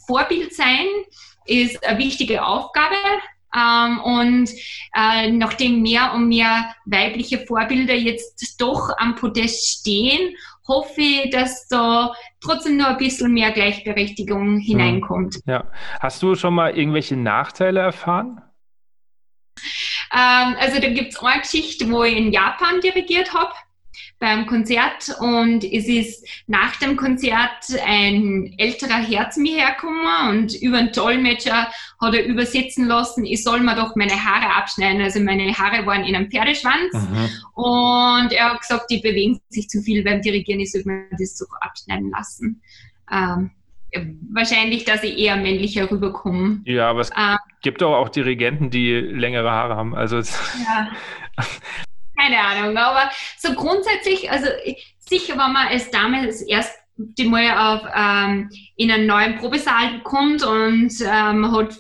Vorbild 0.07 0.55
sein 0.55 0.87
ist 1.47 1.85
eine 1.85 1.99
wichtige 1.99 2.45
Aufgabe. 2.45 2.95
Ähm, 3.55 4.01
und 4.01 4.51
äh, 4.95 5.31
nachdem 5.31 5.83
mehr 5.83 6.13
und 6.15 6.29
mehr 6.29 6.75
weibliche 6.87 7.39
Vorbilder 7.47 7.95
jetzt 7.95 8.61
doch 8.61 8.91
am 8.99 9.15
Podest 9.15 9.81
stehen, 9.81 10.35
hoffe 10.67 11.01
ich, 11.01 11.31
dass 11.31 11.69
da 11.69 12.13
trotzdem 12.41 12.79
nur 12.79 12.89
ein 12.89 12.97
bisschen 12.97 13.33
mehr 13.33 13.53
Gleichberechtigung 13.53 14.59
hineinkommt. 14.59 15.41
Ja. 15.47 15.71
Hast 16.01 16.23
du 16.23 16.35
schon 16.35 16.55
mal 16.55 16.77
irgendwelche 16.77 17.17
Nachteile 17.17 17.81
erfahren? 17.81 18.41
Ähm, 20.13 20.57
also 20.59 20.81
da 20.81 20.89
gibt 20.89 21.13
es 21.13 21.23
eine 21.23 21.41
Geschichte, 21.41 21.91
wo 21.91 22.03
ich 22.05 22.17
in 22.17 22.33
Japan 22.33 22.81
dirigiert 22.81 23.35
habe 23.35 23.53
beim 24.25 24.47
Konzert 24.47 25.15
und 25.21 25.65
es 25.65 25.87
ist 25.87 26.27
nach 26.47 26.77
dem 26.77 26.97
Konzert 26.97 27.67
ein 27.85 28.55
älterer 28.57 29.03
Herr 29.03 29.29
zu 29.29 29.41
mir 29.43 29.59
hergekommen 29.59 30.31
und 30.31 30.55
über 30.63 30.79
einen 30.79 30.93
Dolmetscher 30.93 31.69
hat 32.01 32.15
er 32.15 32.25
übersetzen 32.25 32.87
lassen, 32.87 33.27
ich 33.27 33.45
soll 33.45 33.61
mir 33.61 33.77
doch 33.77 33.97
meine 33.97 34.13
Haare 34.13 34.55
abschneiden. 34.55 35.03
Also 35.03 35.21
meine 35.21 35.53
Haare 35.53 35.85
waren 35.85 36.05
in 36.05 36.17
einem 36.17 36.31
Pferdeschwanz 36.31 36.95
mhm. 36.95 37.29
und 37.53 38.33
er 38.33 38.53
hat 38.53 38.61
gesagt, 38.63 38.91
die 38.91 39.01
bewegen 39.01 39.41
sich 39.51 39.69
zu 39.69 39.83
viel 39.83 40.03
beim 40.03 40.23
Dirigieren, 40.23 40.61
ich 40.61 40.73
soll 40.73 40.85
mir 40.87 41.05
das 41.19 41.37
so 41.37 41.45
abschneiden 41.61 42.11
lassen. 42.11 42.63
Ähm, 43.13 43.51
wahrscheinlich, 44.33 44.87
dass 44.87 45.05
ich 45.05 45.19
eher 45.19 45.37
männlicher 45.37 45.91
rüberkomme. 45.91 46.63
Ja, 46.65 46.89
aber 46.89 47.01
es 47.01 47.11
ähm, 47.15 47.37
gibt 47.61 47.83
auch, 47.83 47.95
auch 47.95 48.09
Dirigenten, 48.09 48.71
die 48.71 48.91
längere 48.95 49.51
Haare 49.51 49.77
haben. 49.77 49.95
Also 49.95 50.17
ja. 50.17 50.89
keine 52.17 52.39
Ahnung, 52.41 52.77
aber 52.77 53.11
so 53.39 53.53
grundsätzlich, 53.55 54.31
also 54.31 54.47
sicher, 54.99 55.33
wenn 55.33 55.53
man 55.53 55.69
als 55.69 55.91
Dame 55.91 56.27
das 56.27 56.43
erste 56.43 56.79
Mal 57.25 57.51
auf, 57.57 57.83
ähm, 57.95 58.51
in 58.77 58.91
einen 58.91 59.07
neuen 59.07 59.37
Probesaal 59.37 60.01
kommt 60.03 60.45
und 60.45 60.93
ähm, 61.01 61.51
hat 61.51 61.77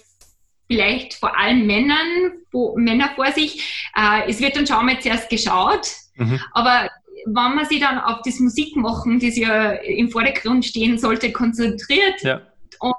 vielleicht 0.66 1.14
vor 1.14 1.39
allem 1.39 1.66
Männern, 1.66 2.32
wo, 2.51 2.76
Männer 2.76 3.11
vor 3.14 3.30
sich, 3.32 3.91
äh, 3.97 4.28
es 4.28 4.41
wird 4.41 4.57
dann 4.57 4.66
schon 4.66 4.85
mal 4.85 5.01
zuerst 5.01 5.28
geschaut, 5.28 5.89
mhm. 6.16 6.41
aber 6.53 6.91
wenn 7.26 7.55
man 7.55 7.64
sich 7.64 7.80
dann 7.80 7.99
auf 7.99 8.20
das 8.24 8.39
Musikmachen, 8.39 9.18
das 9.18 9.37
ja 9.37 9.72
im 9.72 10.11
Vordergrund 10.11 10.64
stehen 10.64 10.99
sollte, 10.99 11.32
konzentriert, 11.32 12.22
ja. 12.22 12.43
und 12.80 12.95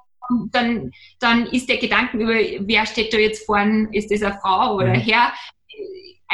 dann, 0.52 0.92
dann 1.20 1.46
ist 1.48 1.70
der 1.70 1.78
Gedanke 1.78 2.18
über, 2.18 2.34
wer 2.34 2.86
steht 2.86 3.14
da 3.14 3.18
jetzt 3.18 3.46
vorne, 3.46 3.90
ist 3.92 4.10
das 4.12 4.24
eine 4.24 4.38
Frau 4.42 4.76
oder 4.76 4.96
mhm. 4.96 5.02
Herr, 5.02 5.34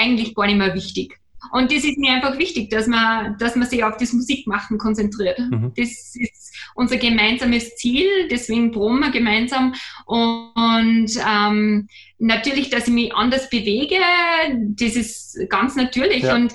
eigentlich 0.01 0.35
gar 0.35 0.47
nicht 0.47 0.57
mehr 0.57 0.73
wichtig. 0.73 1.21
Und 1.51 1.71
das 1.71 1.83
ist 1.83 1.97
mir 1.97 2.13
einfach 2.13 2.37
wichtig, 2.37 2.69
dass 2.69 2.87
man, 2.87 3.37
dass 3.37 3.55
man 3.55 3.67
sich 3.67 3.83
auf 3.83 3.97
das 3.97 4.13
Musikmachen 4.13 4.77
konzentriert. 4.77 5.39
Mhm. 5.39 5.73
Das 5.75 6.15
ist 6.15 6.55
unser 6.75 6.97
gemeinsames 6.97 7.75
Ziel, 7.75 8.27
deswegen 8.29 8.71
proben 8.71 8.99
wir 8.99 9.11
gemeinsam. 9.11 9.73
Und 10.05 11.09
ähm, 11.27 11.87
natürlich, 12.19 12.69
dass 12.69 12.87
ich 12.87 12.93
mich 12.93 13.15
anders 13.15 13.49
bewege, 13.49 13.95
das 14.75 14.95
ist 14.95 15.37
ganz 15.49 15.75
natürlich. 15.75 16.23
Ja. 16.23 16.35
Und 16.35 16.53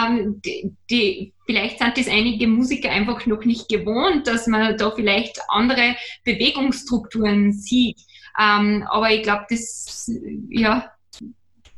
ähm, 0.00 0.40
die, 0.44 0.72
die, 0.88 1.34
vielleicht 1.44 1.78
sind 1.78 1.98
das 1.98 2.08
einige 2.08 2.46
Musiker 2.46 2.90
einfach 2.90 3.26
noch 3.26 3.44
nicht 3.44 3.68
gewohnt, 3.68 4.26
dass 4.26 4.46
man 4.46 4.76
da 4.76 4.90
vielleicht 4.92 5.40
andere 5.48 5.96
Bewegungsstrukturen 6.24 7.52
sieht. 7.52 8.00
Ähm, 8.40 8.86
aber 8.88 9.10
ich 9.10 9.22
glaube, 9.22 9.46
das, 9.50 10.10
ja, 10.48 10.90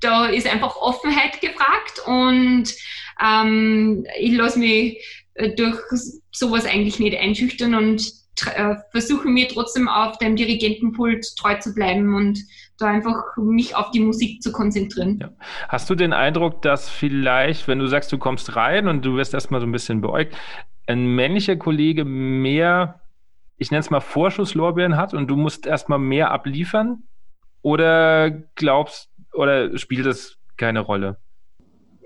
da 0.02 0.26
ist 0.26 0.46
einfach 0.46 0.76
Offenheit 0.76 1.40
gefragt 1.40 2.02
und 2.06 2.64
ähm, 3.24 4.06
ich 4.18 4.32
lasse 4.32 4.58
mich 4.58 4.98
äh, 5.34 5.54
durch 5.54 5.78
sowas 6.32 6.66
eigentlich 6.66 6.98
nicht 6.98 7.16
einschüchtern 7.16 7.74
und 7.74 8.02
äh, 8.54 8.76
versuche 8.90 9.28
mir 9.28 9.48
trotzdem 9.48 9.88
auf 9.88 10.18
dem 10.18 10.36
Dirigentenpult 10.36 11.36
treu 11.36 11.58
zu 11.58 11.74
bleiben 11.74 12.14
und 12.14 12.38
da 12.78 12.88
einfach 12.88 13.36
mich 13.36 13.76
auf 13.76 13.90
die 13.90 14.00
Musik 14.00 14.42
zu 14.42 14.52
konzentrieren. 14.52 15.18
Ja. 15.20 15.30
Hast 15.68 15.88
du 15.88 15.94
den 15.94 16.12
Eindruck, 16.12 16.62
dass 16.62 16.88
vielleicht, 16.88 17.68
wenn 17.68 17.78
du 17.78 17.86
sagst, 17.86 18.10
du 18.10 18.18
kommst 18.18 18.56
rein 18.56 18.88
und 18.88 19.04
du 19.04 19.16
wirst 19.16 19.34
erstmal 19.34 19.60
so 19.60 19.66
ein 19.66 19.72
bisschen 19.72 20.00
beäugt, 20.00 20.36
ein 20.86 21.14
männlicher 21.14 21.56
Kollege 21.56 22.04
mehr, 22.04 23.00
ich 23.56 23.70
nenne 23.70 23.80
es 23.80 23.90
mal 23.90 24.00
Vorschusslorbeeren 24.00 24.96
hat 24.96 25.14
und 25.14 25.28
du 25.28 25.36
musst 25.36 25.66
erstmal 25.66 26.00
mehr 26.00 26.32
abliefern? 26.32 27.04
Oder 27.64 28.30
glaubst 28.56 29.11
oder 29.32 29.76
spielt 29.78 30.06
das 30.06 30.36
keine 30.56 30.80
Rolle? 30.80 31.18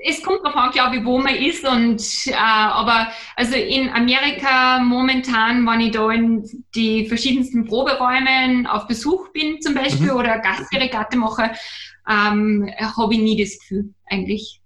es 0.09 0.23
kommt 0.23 0.41
darauf 0.45 0.57
an, 0.57 0.71
glaube 0.71 0.97
ich, 0.97 1.05
wo 1.05 1.19
man 1.19 1.35
ist. 1.35 1.67
Und 1.67 2.03
äh, 2.27 2.35
aber 2.35 3.09
also 3.35 3.57
in 3.57 3.89
Amerika 3.91 4.79
momentan, 4.79 5.67
wenn 5.67 5.81
ich 5.81 5.93
da 5.93 6.11
in 6.11 6.45
die 6.75 7.07
verschiedensten 7.07 7.65
Proberäumen 7.65 8.67
auf 8.67 8.87
Besuch 8.87 9.33
bin, 9.33 9.61
zum 9.61 9.75
Beispiel, 9.75 10.13
mhm. 10.13 10.19
oder 10.19 10.39
Gastregatte 10.39 11.17
mache, 11.17 11.51
ähm, 12.09 12.71
habe 12.79 13.15
ich 13.15 13.21
nie 13.21 13.43
das 13.43 13.59
Gefühl, 13.59 13.93
eigentlich. 14.07 14.61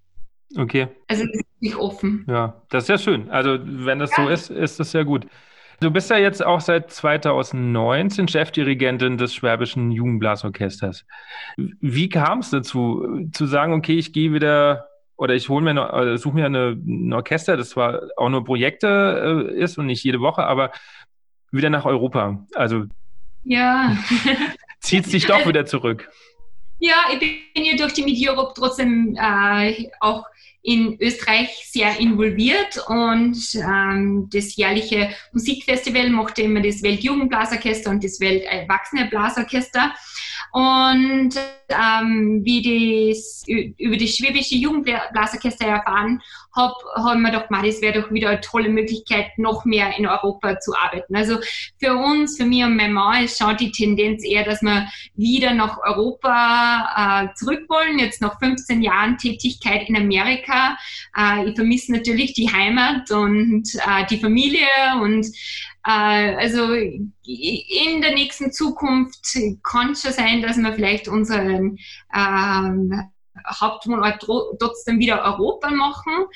Okay. 0.56 0.88
Also 1.06 1.24
das 1.24 1.36
ist 1.36 1.46
nicht 1.60 1.76
offen. 1.76 2.26
Ja, 2.28 2.60
das 2.68 2.84
ist 2.84 2.88
ja 2.88 2.98
schön. 2.98 3.30
Also 3.30 3.58
wenn 3.62 3.98
das 3.98 4.10
ja. 4.16 4.24
so 4.24 4.28
ist, 4.28 4.50
ist 4.50 4.80
das 4.80 4.92
ja 4.92 5.04
gut. 5.04 5.26
Du 5.80 5.90
bist 5.90 6.10
ja 6.10 6.18
jetzt 6.18 6.44
auch 6.44 6.60
seit 6.60 6.90
2019 6.90 8.28
Chefdirigentin 8.28 9.16
des 9.16 9.34
Schwäbischen 9.34 9.90
Jugendblasorchesters. 9.90 11.06
Wie 11.56 12.10
kam 12.10 12.40
es 12.40 12.50
dazu, 12.50 13.26
zu 13.32 13.46
sagen, 13.46 13.72
okay, 13.72 13.96
ich 13.96 14.12
gehe 14.12 14.34
wieder 14.34 14.88
oder 15.16 15.34
ich 15.34 15.48
hole 15.48 15.64
mir 15.64 15.92
äh, 15.92 16.18
suche 16.18 16.34
mir 16.34 16.46
eine, 16.46 16.78
ein 16.86 17.12
Orchester, 17.14 17.56
das 17.56 17.70
zwar 17.70 18.02
auch 18.16 18.28
nur 18.28 18.44
Projekte 18.44 19.48
äh, 19.50 19.58
ist 19.58 19.78
und 19.78 19.86
nicht 19.86 20.04
jede 20.04 20.20
Woche, 20.20 20.44
aber 20.44 20.70
wieder 21.50 21.70
nach 21.70 21.86
Europa. 21.86 22.44
Also 22.54 22.84
ja. 23.42 23.96
zieht 24.80 25.06
sich 25.06 25.26
doch 25.26 25.46
wieder 25.46 25.64
zurück. 25.64 26.10
Ja, 26.78 26.94
ich 27.12 27.18
bin 27.18 27.64
ja 27.64 27.76
durch 27.76 27.94
die 27.94 28.02
Mid 28.02 28.16
Europe 28.26 28.52
trotzdem 28.54 29.16
äh, 29.18 29.90
auch 30.00 30.24
in 30.62 30.98
Österreich 31.00 31.68
sehr 31.70 31.98
involviert 31.98 32.78
und 32.86 33.36
ähm, 33.54 34.28
das 34.30 34.56
jährliche 34.56 35.10
Musikfestival 35.32 36.10
machte 36.10 36.42
immer 36.42 36.60
das 36.60 36.82
Weltjugendblasorchester 36.82 37.90
und 37.90 38.04
das 38.04 38.20
Welterwachsene-Blasorchester. 38.20 39.92
Und 40.52 41.34
ähm, 41.68 42.40
wie 42.44 43.12
das 43.12 43.44
über 43.46 43.96
das 43.96 44.16
schwäbische 44.16 44.56
Jugendblasorchester 44.56 45.66
erfahren 45.66 46.20
habe, 46.56 46.74
haben 46.96 47.22
wir 47.22 47.30
gedacht, 47.30 47.48
das 47.50 47.80
wäre 47.80 48.00
doch 48.00 48.10
wieder 48.10 48.30
eine 48.30 48.40
tolle 48.40 48.68
Möglichkeit, 48.68 49.38
noch 49.38 49.64
mehr 49.64 49.96
in 49.96 50.06
Europa 50.06 50.58
zu 50.60 50.72
arbeiten. 50.74 51.14
Also 51.14 51.38
für 51.78 51.94
uns, 51.94 52.36
für 52.36 52.44
mich 52.44 52.64
und 52.64 52.76
mein 52.76 52.92
Mann 52.92 53.24
ist 53.24 53.38
schon 53.38 53.56
die 53.56 53.70
Tendenz 53.70 54.24
eher, 54.24 54.44
dass 54.44 54.62
wir 54.62 54.88
wieder 55.14 55.54
nach 55.54 55.78
Europa 55.78 57.28
äh, 57.30 57.34
zurück 57.34 57.64
wollen. 57.68 57.98
Jetzt 57.98 58.20
nach 58.20 58.38
15 58.38 58.82
Jahren 58.82 59.16
Tätigkeit 59.18 59.88
in 59.88 59.96
Amerika. 59.96 60.76
Äh, 61.16 61.48
ich 61.50 61.54
vermisse 61.54 61.92
natürlich 61.92 62.32
die 62.34 62.52
Heimat 62.52 63.10
und 63.10 63.64
äh, 63.74 64.06
die 64.08 64.18
Familie 64.18 64.66
und 65.00 65.26
äh, 65.86 66.34
also 66.36 66.72
in 66.72 68.02
der 68.02 68.14
nächsten 68.14 68.52
Zukunft 68.52 69.38
kann 69.62 69.92
es 69.92 70.02
schon 70.02 70.12
sein, 70.12 70.42
dass 70.42 70.56
wir 70.56 70.72
vielleicht 70.72 71.08
unseren 71.08 71.78
ähm, 72.14 73.10
Hauptwohnort 73.60 74.24
trotzdem 74.58 74.98
wieder 74.98 75.22
Europa 75.24 75.70
machen. 75.70 76.26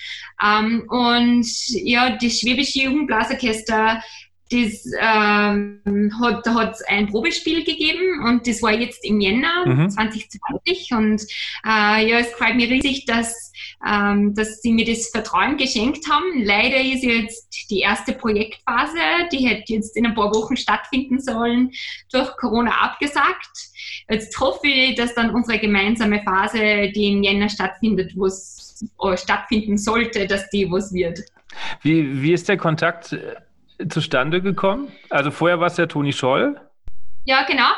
Ähm, 0.43 0.85
und 0.89 1.47
ja, 1.69 2.17
das 2.17 2.41
Schwäbische 2.41 2.83
Jugendblasorchester 2.83 4.03
das 4.51 4.85
ähm, 5.01 6.13
hat, 6.21 6.47
hat 6.47 6.77
ein 6.89 7.09
Probespiel 7.09 7.65
gegeben 7.65 8.25
und 8.25 8.47
das 8.47 8.63
war 8.63 8.73
jetzt 8.73 9.05
im 9.05 9.21
Jänner 9.21 9.67
mhm. 9.67 9.91
2020 9.91 10.93
und 10.93 11.23
äh, 11.67 12.09
ja, 12.09 12.19
es 12.19 12.29
freut 12.33 12.57
mich 12.57 12.71
riesig, 12.71 13.07
dass, 13.07 13.53
ähm, 13.87 14.35
dass 14.35 14.61
sie 14.61 14.73
mir 14.73 14.85
das 14.85 15.09
Vertrauen 15.09 15.57
geschenkt 15.57 16.09
haben. 16.11 16.45
Leider 16.45 16.79
ist 16.79 17.05
jetzt 17.05 17.71
die 17.71 17.81
erste 17.81 18.13
Projektphase, 18.13 18.99
die 19.33 19.47
hätte 19.49 19.73
jetzt 19.73 19.97
in 19.97 20.07
ein 20.07 20.15
paar 20.15 20.35
Wochen 20.35 20.57
stattfinden 20.57 21.21
sollen, 21.21 21.71
durch 22.13 22.37
Corona 22.37 22.73
abgesagt. 22.83 23.71
Jetzt 24.11 24.39
hoffe 24.39 24.67
ich, 24.69 24.95
dass 24.95 25.15
dann 25.15 25.31
unsere 25.31 25.59
gemeinsame 25.59 26.23
Phase, 26.23 26.93
die 26.95 27.13
im 27.13 27.23
Jänner 27.23 27.49
stattfindet, 27.49 28.13
wo 28.15 28.27
es 28.27 28.85
äh, 29.03 29.17
stattfinden 29.17 29.79
sollte, 29.79 30.27
dass 30.27 30.51
die 30.51 30.71
was 30.71 30.93
wird. 30.93 31.21
Wie, 31.83 32.21
wie 32.23 32.33
ist 32.33 32.49
der 32.49 32.57
Kontakt 32.57 33.17
zustande 33.89 34.41
gekommen? 34.43 34.89
Also 35.11 35.31
vorher 35.31 35.61
war 35.61 35.66
es 35.66 35.77
ja 35.77 35.87
Toni 35.87 36.12
Scholl. 36.12 36.61
Ja, 37.25 37.45
genau. 37.45 37.70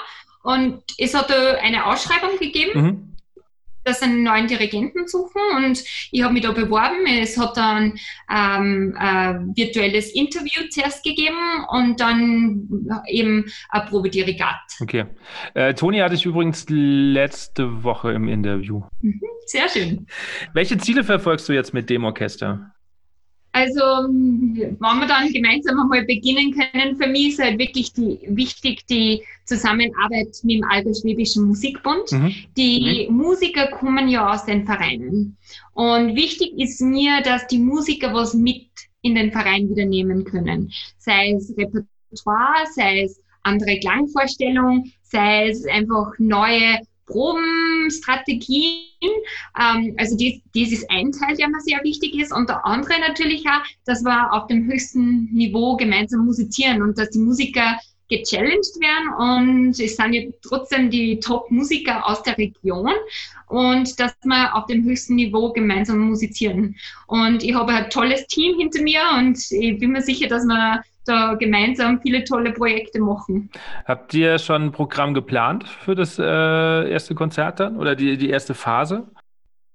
Und 0.43 0.83
es 0.99 1.15
hat 1.15 1.33
eine 1.33 1.87
Ausschreibung 1.87 2.39
gegeben, 2.39 2.81
mhm. 2.81 3.17
dass 3.85 3.99
sie 3.99 4.07
einen 4.07 4.23
neuen 4.23 4.47
Dirigenten 4.47 5.09
suchen 5.09 5.41
und 5.57 5.83
ich 6.13 6.23
habe 6.23 6.33
mich 6.33 6.43
da 6.43 6.53
beworben. 6.53 7.05
Es 7.07 7.37
hat 7.37 7.57
dann 7.57 7.99
ähm, 8.31 8.95
ein 8.97 9.53
virtuelles 9.57 10.15
Interview 10.15 10.69
zuerst 10.71 11.05
gegeben 11.05 11.65
und 11.69 12.01
dann 12.01 12.89
eben 13.09 13.47
ein 13.71 13.87
Probedirigat. 13.87 14.57
Okay. 14.81 15.07
Äh, 15.55 15.75
Toni 15.75 15.99
hatte 15.99 16.15
ich 16.15 16.25
übrigens 16.25 16.67
letzte 16.69 17.83
Woche 17.83 18.13
im 18.13 18.29
Interview. 18.29 18.83
Mhm, 19.01 19.21
sehr 19.47 19.69
schön. 19.69 20.07
Welche 20.53 20.79
Ziele 20.79 21.03
verfolgst 21.03 21.49
du 21.49 21.55
jetzt 21.55 21.75
mit 21.75 21.91
dem 21.91 22.05
Orchester? 22.05 22.73
Also, 23.57 23.81
wenn 23.81 24.79
wir 24.79 25.07
dann 25.07 25.33
gemeinsam 25.33 25.81
einmal 25.81 26.05
beginnen 26.05 26.53
können, 26.53 26.95
für 26.99 27.07
mich 27.07 27.29
ist 27.29 27.43
halt 27.43 27.59
wirklich 27.59 27.91
die, 27.95 28.19
wichtig 28.29 28.87
die 28.87 29.23
Zusammenarbeit 29.47 30.39
mit 30.43 30.57
dem 30.57 30.65
Allgäu-Schwäbischen 30.65 31.47
Musikbund. 31.47 32.13
Mhm. 32.13 32.35
Die 32.55 33.07
mhm. 33.09 33.17
Musiker 33.17 33.69
kommen 33.69 34.09
ja 34.09 34.31
aus 34.31 34.45
den 34.45 34.67
Vereinen. 34.67 35.39
Und 35.73 36.17
wichtig 36.17 36.53
ist 36.59 36.83
mir, 36.83 37.23
dass 37.23 37.47
die 37.47 37.59
Musiker 37.59 38.13
was 38.13 38.35
mit 38.35 38.67
in 39.01 39.15
den 39.15 39.33
Verein 39.33 39.71
wieder 39.71 39.87
nehmen 39.87 40.25
können. 40.25 40.71
Sei 40.99 41.31
es 41.31 41.57
Repertoire, 41.57 42.67
sei 42.75 43.05
es 43.05 43.23
andere 43.43 43.79
Klangvorstellungen, 43.79 44.93
sei 45.03 45.49
es 45.49 45.65
einfach 45.65 46.13
neue 46.19 46.81
Probenstrategien. 47.07 48.83
Ähm, 49.59 49.95
also 49.97 50.17
dies, 50.17 50.41
dies 50.55 50.73
ist 50.73 50.91
ein 50.91 51.13
Teil, 51.13 51.37
der 51.37 51.49
mir 51.49 51.61
sehr 51.61 51.83
wichtig 51.83 52.15
ist. 52.19 52.33
Und 52.33 52.49
der 52.49 52.65
andere 52.65 53.01
natürlich 53.01 53.45
auch, 53.47 53.63
dass 53.85 54.03
wir 54.03 54.33
auf 54.33 54.47
dem 54.49 54.67
höchsten 54.67 55.33
Niveau 55.33 55.77
gemeinsam 55.77 56.27
musizieren 56.27 56.83
und 56.83 56.99
dass 56.99 57.11
die 57.11 57.21
Musiker 57.21 57.79
gechallenged 58.09 58.79
werden 58.81 59.09
und 59.19 59.81
es 59.81 59.97
sind 59.97 60.13
ja 60.13 60.23
trotzdem 60.43 60.91
die 60.91 61.19
Top-Musiker 61.19 62.07
aus 62.07 62.23
der 62.23 62.39
Region 62.39 62.93
und 63.49 63.99
dass 63.99 64.15
wir 64.23 64.55
auf 64.55 64.67
dem 64.67 64.85
höchsten 64.85 65.17
Niveau 65.17 65.53
gemeinsam 65.53 65.99
musizieren. 65.99 66.77
Und 67.09 67.43
ich 67.43 67.55
habe 67.55 67.73
ein 67.73 67.91
tolles 67.91 68.27
Team 68.29 68.59
hinter 68.59 68.83
mir 68.83 69.01
und 69.19 69.39
ich 69.51 69.79
bin 69.79 69.91
mir 69.93 70.03
sicher, 70.03 70.29
dass 70.29 70.45
wir 70.45 70.83
da 71.07 71.35
gemeinsam 71.35 72.01
viele 72.01 72.25
tolle 72.25 72.53
Projekte 72.53 73.01
machen. 73.01 73.51
Habt 73.85 74.15
ihr 74.15 74.39
schon 74.39 74.65
ein 74.65 74.73
Programm 74.73 75.15
geplant 75.15 75.65
für 75.65 75.95
das 75.95 76.19
äh, 76.19 76.23
erste 76.91 77.15
Konzert 77.15 77.61
dann 77.61 77.77
oder 77.77 77.95
die, 77.95 78.17
die 78.17 78.31
erste 78.31 78.55
Phase? 78.55 79.07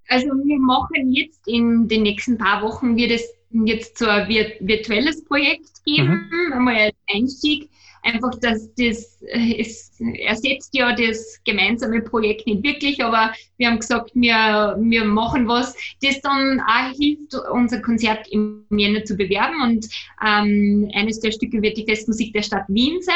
Also 0.07 0.27
wir 0.27 0.59
machen 0.59 1.13
jetzt 1.13 1.47
in 1.47 1.87
den 1.87 2.03
nächsten 2.03 2.37
paar 2.37 2.61
Wochen 2.61 2.97
wird 2.97 3.11
es 3.11 3.33
jetzt 3.51 3.97
so 3.97 4.07
ein 4.07 4.27
virtuelles 4.27 5.23
Projekt 5.25 5.83
geben, 5.85 6.29
mhm. 6.29 6.53
einmal 6.53 6.75
als 6.75 6.95
Einstieg 7.13 7.69
einfach, 8.03 8.31
dass 8.39 8.73
das, 8.75 9.21
es 9.57 9.91
ersetzt 9.99 10.69
ja 10.73 10.95
das 10.95 11.39
gemeinsame 11.45 12.01
Projekt 12.01 12.47
nicht 12.47 12.63
wirklich, 12.63 13.03
aber 13.03 13.33
wir 13.57 13.67
haben 13.67 13.79
gesagt, 13.79 14.11
wir, 14.13 14.75
wir 14.79 15.05
machen 15.05 15.47
was, 15.47 15.75
das 16.01 16.21
dann 16.21 16.61
auch 16.61 16.91
hilft, 16.97 17.35
unser 17.51 17.81
Konzert 17.81 18.27
im 18.31 18.65
Jänner 18.69 19.03
zu 19.03 19.15
bewerben 19.15 19.61
und 19.63 19.87
ähm, 20.25 20.89
eines 20.93 21.19
der 21.19 21.31
Stücke 21.31 21.61
wird 21.61 21.77
die 21.77 21.85
Festmusik 21.85 22.33
der 22.33 22.43
Stadt 22.43 22.65
Wien 22.67 23.01
sein. 23.01 23.15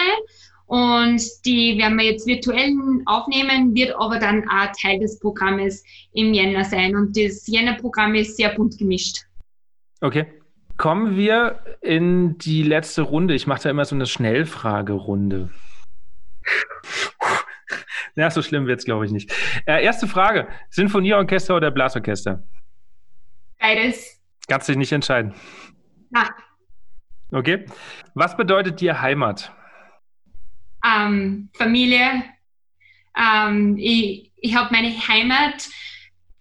Und 0.67 1.21
die 1.45 1.77
werden 1.77 1.97
wir 1.97 2.05
jetzt 2.05 2.25
virtuell 2.25 2.73
aufnehmen, 3.05 3.75
wird 3.75 3.95
aber 3.99 4.17
dann 4.17 4.49
auch 4.49 4.71
Teil 4.81 4.99
des 4.99 5.19
Programmes 5.19 5.83
im 6.13 6.33
Jänner 6.33 6.63
sein. 6.63 6.95
Und 6.95 7.15
das 7.15 7.45
Jänner-Programm 7.45 8.15
ist 8.15 8.35
sehr 8.35 8.49
bunt 8.49 8.77
gemischt. 8.79 9.25
Okay. 10.01 10.25
Kommen 10.77 11.15
wir 11.15 11.59
in 11.81 12.37
die 12.37 12.63
letzte 12.63 13.01
Runde. 13.01 13.33
Ich 13.33 13.47
mache 13.47 13.63
da 13.63 13.69
immer 13.69 13.85
so 13.85 13.95
eine 13.95 14.05
Schnellfragerunde. 14.05 15.49
ja, 18.15 18.29
so 18.29 18.41
schlimm 18.41 18.67
wird 18.67 18.79
es, 18.79 18.85
glaube 18.85 19.05
ich, 19.05 19.11
nicht. 19.11 19.33
Äh, 19.65 19.83
erste 19.83 20.07
Frage: 20.07 20.47
Sinfonieorchester 20.69 21.55
oder 21.55 21.71
Blasorchester? 21.71 22.43
Beides. 23.59 24.21
Kannst 24.47 24.67
dich 24.67 24.77
nicht 24.77 24.91
entscheiden? 24.91 25.33
Ja. 26.13 26.29
Okay. 27.31 27.65
Was 28.13 28.37
bedeutet 28.37 28.81
dir 28.81 29.01
Heimat? 29.01 29.51
Ähm, 30.85 31.49
Familie. 31.53 32.23
Ähm, 33.17 33.77
ich 33.77 34.31
ich 34.45 34.55
habe 34.55 34.69
meine 34.71 34.89
Heimat 34.89 35.67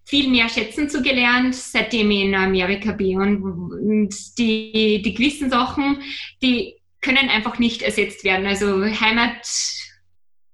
viel 0.05 0.31
mehr 0.31 0.49
schätzen 0.49 0.89
zu 0.89 1.03
gelernt, 1.03 1.55
seitdem 1.55 2.11
ich 2.11 2.23
in 2.23 2.35
Amerika 2.35 2.93
bin. 2.93 3.21
Und, 3.21 3.43
und 3.43 4.39
die, 4.39 5.03
die 5.03 5.15
gewissen 5.15 5.51
Sachen, 5.51 6.03
die 6.43 6.77
können 7.01 7.29
einfach 7.29 7.59
nicht 7.59 7.83
ersetzt 7.83 8.25
werden. 8.25 8.47
Also 8.47 8.85
Heimat, 8.85 9.47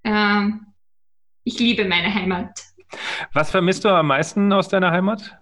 äh, 0.04 0.48
ich 1.44 1.58
liebe 1.58 1.84
meine 1.84 2.12
Heimat. 2.14 2.60
Was 3.32 3.50
vermisst 3.50 3.84
du 3.84 3.88
am 3.88 4.08
meisten 4.08 4.52
aus 4.52 4.68
deiner 4.68 4.90
Heimat? 4.90 5.38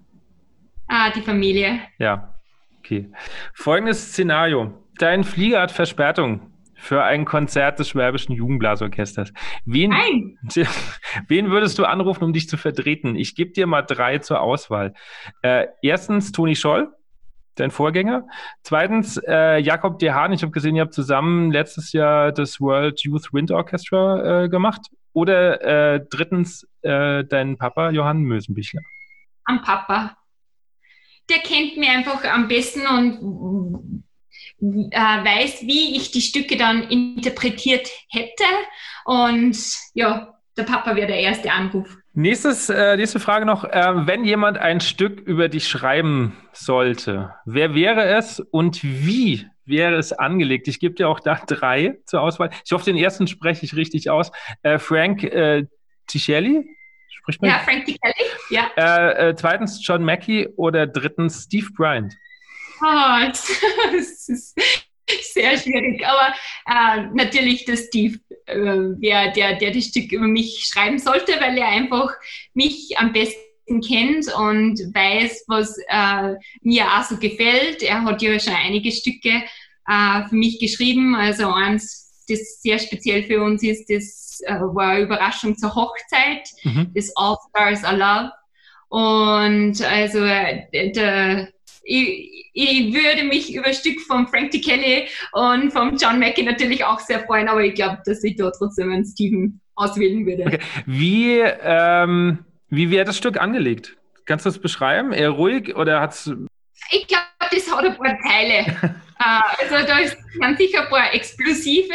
Ah, 0.86 1.11
die 1.11 1.22
Familie. 1.22 1.80
Ja, 1.98 2.34
okay. 2.78 3.11
Folgendes 3.54 4.12
Szenario. 4.12 4.86
Dein 4.98 5.22
Flieger 5.24 5.61
hat 5.61 5.70
Verspätung 5.70 6.52
für 6.78 7.02
ein 7.02 7.24
Konzert 7.24 7.78
des 7.78 7.88
Schwäbischen 7.88 8.34
Jugendblasorchesters. 8.34 9.32
Wen, 9.64 9.90
Nein. 9.90 10.38
wen 11.28 11.50
würdest 11.50 11.78
du 11.78 11.84
anrufen, 11.84 12.24
um 12.24 12.32
dich 12.32 12.48
zu 12.48 12.56
vertreten? 12.56 13.16
Ich 13.16 13.34
gebe 13.34 13.52
dir 13.52 13.66
mal 13.66 13.82
drei 13.82 14.18
zur 14.18 14.40
Auswahl. 14.40 14.94
Äh, 15.42 15.66
erstens 15.82 16.32
Toni 16.32 16.54
Scholl, 16.54 16.88
dein 17.56 17.72
Vorgänger. 17.72 18.26
Zweitens 18.62 19.20
äh, 19.26 19.58
Jakob 19.58 19.98
Dehan. 19.98 20.32
Ich 20.32 20.42
habe 20.42 20.52
gesehen, 20.52 20.76
ihr 20.76 20.82
habt 20.82 20.94
zusammen 20.94 21.50
letztes 21.50 21.92
Jahr 21.92 22.32
das 22.32 22.60
World 22.60 23.02
Youth 23.02 23.32
Wind 23.32 23.50
Orchestra 23.50 24.44
äh, 24.44 24.48
gemacht. 24.48 24.82
Oder 25.12 25.94
äh, 25.94 26.06
drittens 26.08 26.66
äh, 26.82 27.24
dein 27.24 27.58
Papa 27.58 27.90
Johann 27.90 28.20
Mösenbichler. 28.22 28.82
Am 29.44 29.62
Papa. 29.62 30.16
Der 31.28 31.38
kennt 31.38 31.76
mir 31.76 31.90
einfach 31.90 32.24
am 32.24 32.46
besten 32.46 32.86
und 32.86 34.04
äh, 34.61 34.90
weiß, 34.90 35.62
wie 35.62 35.96
ich 35.96 36.11
die 36.11 36.20
Stücke 36.20 36.56
dann 36.56 36.82
interpretiert 36.88 37.88
hätte. 38.11 38.44
Und 39.04 39.59
ja, 39.94 40.34
der 40.56 40.64
Papa 40.64 40.96
wäre 40.96 41.06
der 41.06 41.20
erste 41.20 41.52
Anruf. 41.52 41.96
Nächstes, 42.14 42.68
äh, 42.68 42.96
nächste 42.96 43.20
Frage 43.20 43.46
noch. 43.46 43.64
Äh, 43.64 44.06
wenn 44.06 44.24
jemand 44.24 44.59
ein 44.59 44.80
Stück 44.80 45.20
über 45.20 45.48
dich 45.48 45.68
schreiben 45.68 46.36
sollte, 46.52 47.32
wer 47.44 47.74
wäre 47.74 48.06
es 48.16 48.40
und 48.40 48.82
wie 48.82 49.46
wäre 49.64 49.96
es 49.96 50.12
angelegt? 50.12 50.66
Ich 50.66 50.80
gebe 50.80 50.96
dir 50.96 51.09
auch 51.09 51.20
da 51.20 51.40
drei 51.46 51.98
zur 52.06 52.22
Auswahl. 52.22 52.50
Ich 52.64 52.72
hoffe, 52.72 52.86
den 52.86 52.96
ersten 52.96 53.28
spreche 53.28 53.64
ich 53.64 53.76
richtig 53.76 54.11
aus. 54.11 54.32
Äh, 54.62 54.78
Frank 54.78 55.22
äh, 55.22 55.66
Tichelli? 56.09 56.66
Spricht 57.09 57.40
man? 57.40 57.50
Ja, 57.50 57.59
Frank 57.61 57.84
Tichelli, 57.84 58.24
ja. 58.50 58.70
Äh, 58.76 59.28
äh, 59.28 59.36
zweitens 59.36 59.86
John 59.86 60.02
Mackey 60.02 60.48
oder 60.56 60.88
drittens 60.88 61.44
Steve 61.44 61.68
Bryant? 61.76 62.14
Oh, 62.80 63.26
das 63.92 64.28
ist 64.28 64.58
sehr 65.32 65.56
schwierig. 65.58 66.04
Aber 66.06 66.34
äh, 66.66 67.06
natürlich 67.14 67.64
der 67.64 67.76
Steve, 67.76 68.18
äh, 68.46 68.94
der, 69.00 69.32
der, 69.32 69.56
der 69.56 69.70
das 69.72 69.84
Stück 69.84 70.12
über 70.12 70.26
mich 70.26 70.68
schreiben 70.70 70.98
sollte, 70.98 71.32
weil 71.40 71.56
er 71.58 71.68
einfach 71.68 72.12
mich 72.54 72.96
am 72.96 73.12
besten 73.12 73.80
kennt 73.86 74.32
und 74.34 74.78
weiß, 74.94 75.44
was 75.48 75.76
äh, 75.88 76.34
mir 76.62 76.86
auch 76.86 77.04
so 77.04 77.16
gefällt. 77.16 77.82
Er 77.82 78.04
hat 78.04 78.22
ja 78.22 78.38
schon 78.38 78.54
einige 78.54 78.90
Stücke 78.90 79.42
äh, 79.86 80.28
für 80.28 80.34
mich 80.34 80.58
geschrieben. 80.58 81.14
Also 81.14 81.50
eins, 81.50 82.24
das 82.28 82.60
sehr 82.62 82.78
speziell 82.78 83.24
für 83.24 83.42
uns 83.42 83.62
ist, 83.62 83.88
das 83.88 84.40
äh, 84.44 84.60
war 84.60 84.92
eine 84.92 85.04
Überraschung 85.04 85.56
zur 85.56 85.74
Hochzeit, 85.74 86.48
mhm. 86.62 86.92
das 86.94 87.10
All 87.16 87.36
Stars 87.48 87.84
Are 87.84 87.96
Love. 87.96 88.32
Und 88.90 89.82
also 89.82 90.20
äh, 90.20 90.92
der 90.92 91.48
ich, 91.84 92.50
ich, 92.52 92.94
würde 92.94 93.24
mich 93.24 93.54
über 93.54 93.66
ein 93.66 93.74
Stück 93.74 94.00
von 94.02 94.26
Frank 94.26 94.50
T. 94.50 94.60
Kelly 94.60 95.08
und 95.32 95.72
von 95.72 95.96
John 95.96 96.18
Mackey 96.18 96.42
natürlich 96.42 96.84
auch 96.84 97.00
sehr 97.00 97.20
freuen, 97.20 97.48
aber 97.48 97.62
ich 97.62 97.74
glaube, 97.74 97.98
dass 98.04 98.22
ich 98.24 98.36
da 98.36 98.50
trotzdem 98.50 98.92
einen 98.92 99.04
Steven 99.04 99.60
auswählen 99.74 100.26
würde. 100.26 100.44
Okay. 100.46 100.58
Wie, 100.86 101.38
ähm, 101.40 102.44
Wie 102.68 102.90
wäre 102.90 103.04
das 103.04 103.16
Stück 103.16 103.40
angelegt? 103.40 103.96
Kannst 104.26 104.44
du 104.44 104.50
es 104.50 104.58
beschreiben? 104.58 105.12
Eher 105.12 105.30
ruhig 105.30 105.74
oder 105.74 106.00
hat 106.00 106.12
es. 106.12 106.30
Ich 106.90 107.06
glaube, 107.06 107.24
das 107.50 107.74
hat 107.74 107.84
ein 107.84 107.96
paar 107.96 108.18
Teile. 108.20 108.58
Äh, 108.58 108.92
also 109.74 109.86
da 109.86 109.96
sind 110.06 110.58
sicher 110.58 110.82
ein 110.82 110.90
paar 110.90 111.14
explosive 111.14 111.94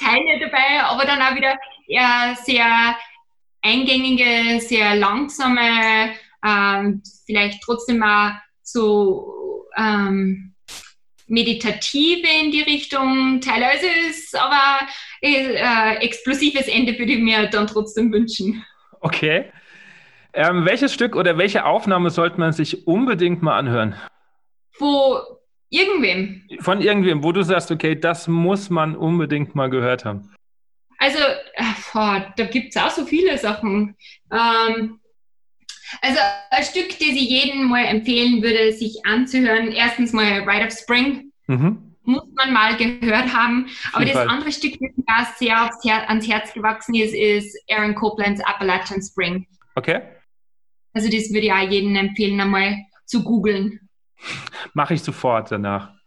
Teile 0.00 0.40
dabei, 0.40 0.82
aber 0.82 1.04
dann 1.04 1.22
auch 1.22 1.34
wieder 1.34 1.56
eher 1.86 2.36
sehr 2.42 2.96
eingängige, 3.62 4.60
sehr 4.60 4.94
langsame, 4.96 6.14
ähm, 6.44 7.02
vielleicht 7.26 7.62
trotzdem 7.62 8.02
auch 8.02 8.32
so 8.72 9.66
ähm, 9.76 10.54
meditative 11.26 12.26
in 12.42 12.50
die 12.50 12.62
Richtung 12.62 13.40
Teile. 13.40 13.66
Also 13.66 13.86
ist 14.08 14.38
aber 14.38 14.86
äh, 15.20 15.96
explosives 15.96 16.68
Ende 16.68 16.98
würde 16.98 17.12
ich 17.12 17.20
mir 17.20 17.46
dann 17.48 17.66
trotzdem 17.66 18.12
wünschen. 18.12 18.64
Okay. 19.00 19.46
Ähm, 20.32 20.64
welches 20.64 20.92
Stück 20.92 21.16
oder 21.16 21.38
welche 21.38 21.64
Aufnahme 21.64 22.10
sollte 22.10 22.38
man 22.38 22.52
sich 22.52 22.86
unbedingt 22.86 23.42
mal 23.42 23.58
anhören? 23.58 23.94
Wo 24.78 25.20
irgendwem. 25.70 26.42
Von 26.60 26.80
irgendwem, 26.80 27.22
wo 27.22 27.32
du 27.32 27.42
sagst, 27.42 27.70
okay, 27.70 27.94
das 27.94 28.28
muss 28.28 28.70
man 28.70 28.96
unbedingt 28.96 29.54
mal 29.54 29.70
gehört 29.70 30.04
haben. 30.04 30.32
Also, 30.98 31.18
oh, 31.94 32.16
da 32.36 32.44
gibt 32.44 32.74
es 32.74 32.82
auch 32.82 32.90
so 32.90 33.04
viele 33.04 33.38
Sachen. 33.38 33.96
Ähm, 34.32 35.00
also 36.02 36.18
ein 36.50 36.64
Stück, 36.64 36.90
das 36.90 37.00
ich 37.00 37.28
jedem 37.28 37.64
mal 37.64 37.84
empfehlen 37.84 38.42
würde, 38.42 38.72
sich 38.72 39.04
anzuhören. 39.06 39.72
Erstens 39.72 40.12
mal 40.12 40.48
Ride 40.48 40.66
of 40.66 40.72
Spring. 40.72 41.32
Mhm. 41.46 41.94
Muss 42.04 42.24
man 42.36 42.52
mal 42.52 42.76
gehört 42.76 43.34
haben. 43.34 43.68
Aber 43.92 44.04
das 44.04 44.14
Fall. 44.14 44.28
andere 44.28 44.50
Stück, 44.52 44.72
das 44.72 44.90
mir 44.96 45.26
sehr 45.38 45.64
aufs 45.64 45.84
Her 45.84 46.08
ans 46.08 46.26
Herz 46.26 46.52
gewachsen 46.54 46.94
ist, 46.94 47.14
ist 47.14 47.58
Aaron 47.70 47.94
Coplands 47.94 48.40
Appalachian 48.44 49.02
Spring. 49.02 49.46
Okay. 49.74 50.00
Also 50.94 51.10
das 51.10 51.30
würde 51.30 51.46
ich 51.46 51.52
auch 51.52 51.70
jedem 51.70 51.94
empfehlen, 51.96 52.40
einmal 52.40 52.78
zu 53.04 53.22
googeln. 53.22 53.80
Mache 54.72 54.94
ich 54.94 55.02
sofort 55.02 55.50
danach. 55.52 55.97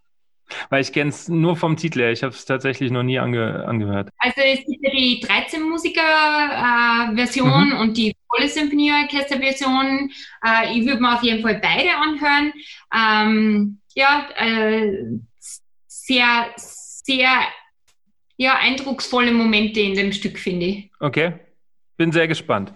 Weil 0.70 0.82
ich 0.82 0.94
kenne 0.94 1.10
es 1.10 1.28
nur 1.30 1.56
vom 1.56 1.78
Titel 1.78 2.02
her. 2.02 2.12
Ich 2.12 2.24
habe 2.24 2.34
es 2.34 2.46
tatsächlich 2.46 2.90
noch 2.92 3.04
nie 3.04 3.20
ange 3.20 3.66
angehört. 3.66 4.10
Also 4.18 4.42
es 4.42 4.66
gibt 4.66 4.84
ja 4.84 4.90
die 4.92 5.24
13-Musiker-Version 5.24 7.70
mhm. 7.70 7.80
und 7.80 7.96
die 7.98 8.16
volle 8.28 8.48
Symphonieorchester-Version. 8.48 10.12
Äh, 10.46 10.78
ich 10.78 10.86
würde 10.86 11.02
mir 11.02 11.16
auf 11.16 11.24
jeden 11.24 11.42
Fall 11.42 11.60
beide 11.62 11.96
anhören. 11.96 12.54
Ähm, 12.94 13.80
ja, 13.96 14.28
äh, 14.38 15.18
sehr, 15.88 16.48
sehr 16.56 17.30
ja, 18.38 18.58
eindrucksvolle 18.58 19.32
Momente 19.32 19.82
in 19.82 19.94
dem 19.94 20.12
Stück, 20.12 20.40
finde 20.40 20.66
ich. 20.66 20.90
Okay, 21.00 21.34
bin 21.98 22.12
sehr 22.12 22.28
gespannt. 22.28 22.74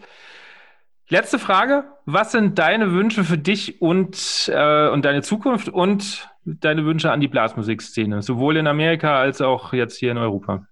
Letzte 1.08 1.40
Frage. 1.40 1.86
Was 2.06 2.32
sind 2.32 2.60
deine 2.60 2.92
Wünsche 2.92 3.24
für 3.24 3.38
dich 3.38 3.82
und, 3.82 4.52
äh, 4.54 4.90
und 4.90 5.06
deine 5.06 5.22
Zukunft 5.22 5.70
und 5.70 6.30
deine 6.46 6.86
Wünsche 6.86 7.12
an 7.12 7.20
die 7.20 7.28
Blasmusikszene, 7.28 8.22
sowohl 8.22 8.58
in 8.58 8.68
Amerika 8.68 9.20
als 9.20 9.42
auch 9.42 9.74
jetzt 9.74 9.98
hier 9.98 10.12
in 10.12 10.18
Europa? 10.18 10.68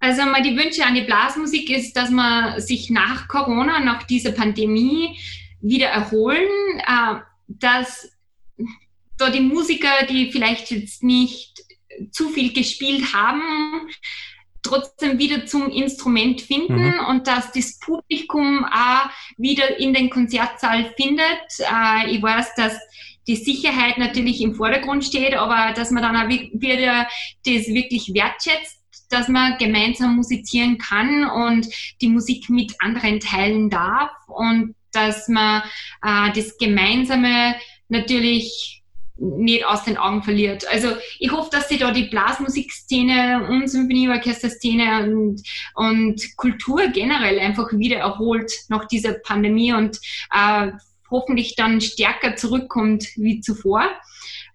Also 0.00 0.22
mal 0.24 0.42
die 0.42 0.56
Wünsche 0.56 0.84
an 0.84 0.94
die 0.94 1.02
Blasmusik 1.02 1.70
ist, 1.70 1.94
dass 1.96 2.10
man 2.10 2.60
sich 2.60 2.90
nach 2.90 3.28
Corona, 3.28 3.80
nach 3.80 4.02
dieser 4.02 4.32
Pandemie 4.32 5.18
wieder 5.60 5.88
erholen, 5.88 6.48
äh, 6.78 7.20
dass 7.46 8.10
da 9.16 9.30
die 9.30 9.40
Musiker, 9.40 10.06
die 10.08 10.30
vielleicht 10.32 10.70
jetzt 10.70 11.02
nicht 11.02 11.62
zu 12.10 12.28
viel 12.28 12.52
gespielt 12.52 13.14
haben, 13.14 13.88
trotzdem 14.62 15.18
wieder 15.18 15.46
zum 15.46 15.70
Instrument 15.70 16.40
finden 16.40 16.96
mhm. 16.96 17.06
und 17.08 17.26
dass 17.26 17.52
das 17.52 17.78
Publikum 17.78 18.64
auch 18.64 19.10
wieder 19.36 19.78
in 19.78 19.94
den 19.94 20.10
Konzertsaal 20.10 20.92
findet. 20.96 21.44
Äh, 21.60 22.10
ich 22.10 22.22
weiß, 22.22 22.54
dass 22.56 22.78
die 23.26 23.36
Sicherheit 23.36 23.98
natürlich 23.98 24.40
im 24.40 24.54
Vordergrund 24.54 25.04
steht, 25.04 25.34
aber 25.34 25.72
dass 25.74 25.90
man 25.90 26.02
dann 26.02 26.16
auch 26.16 26.28
wieder 26.28 27.08
das 27.46 27.66
wirklich 27.68 28.12
wertschätzt, 28.14 28.82
dass 29.10 29.28
man 29.28 29.58
gemeinsam 29.58 30.16
musizieren 30.16 30.78
kann 30.78 31.24
und 31.28 31.68
die 32.00 32.08
Musik 32.08 32.50
mit 32.50 32.74
anderen 32.80 33.20
teilen 33.20 33.70
darf 33.70 34.10
und 34.26 34.74
dass 34.92 35.28
man 35.28 35.62
äh, 36.02 36.32
das 36.34 36.56
Gemeinsame 36.58 37.56
natürlich 37.88 38.82
nicht 39.16 39.64
aus 39.64 39.84
den 39.84 39.96
Augen 39.96 40.22
verliert. 40.22 40.66
Also 40.68 40.88
ich 41.18 41.30
hoffe, 41.30 41.50
dass 41.52 41.68
sich 41.68 41.78
da 41.78 41.92
die 41.92 42.08
Blasmusikszene 42.08 43.46
und 43.48 43.68
Symphonieorchesterszene 43.68 45.04
und, 45.04 45.42
und 45.74 46.36
Kultur 46.36 46.88
generell 46.88 47.38
einfach 47.38 47.72
wieder 47.72 47.98
erholt 47.98 48.52
nach 48.68 48.86
dieser 48.86 49.14
Pandemie 49.14 49.72
und 49.72 50.00
äh, 50.32 50.72
hoffentlich 51.14 51.54
dann 51.54 51.80
stärker 51.80 52.36
zurückkommt 52.36 53.06
wie 53.16 53.40
zuvor. 53.40 53.84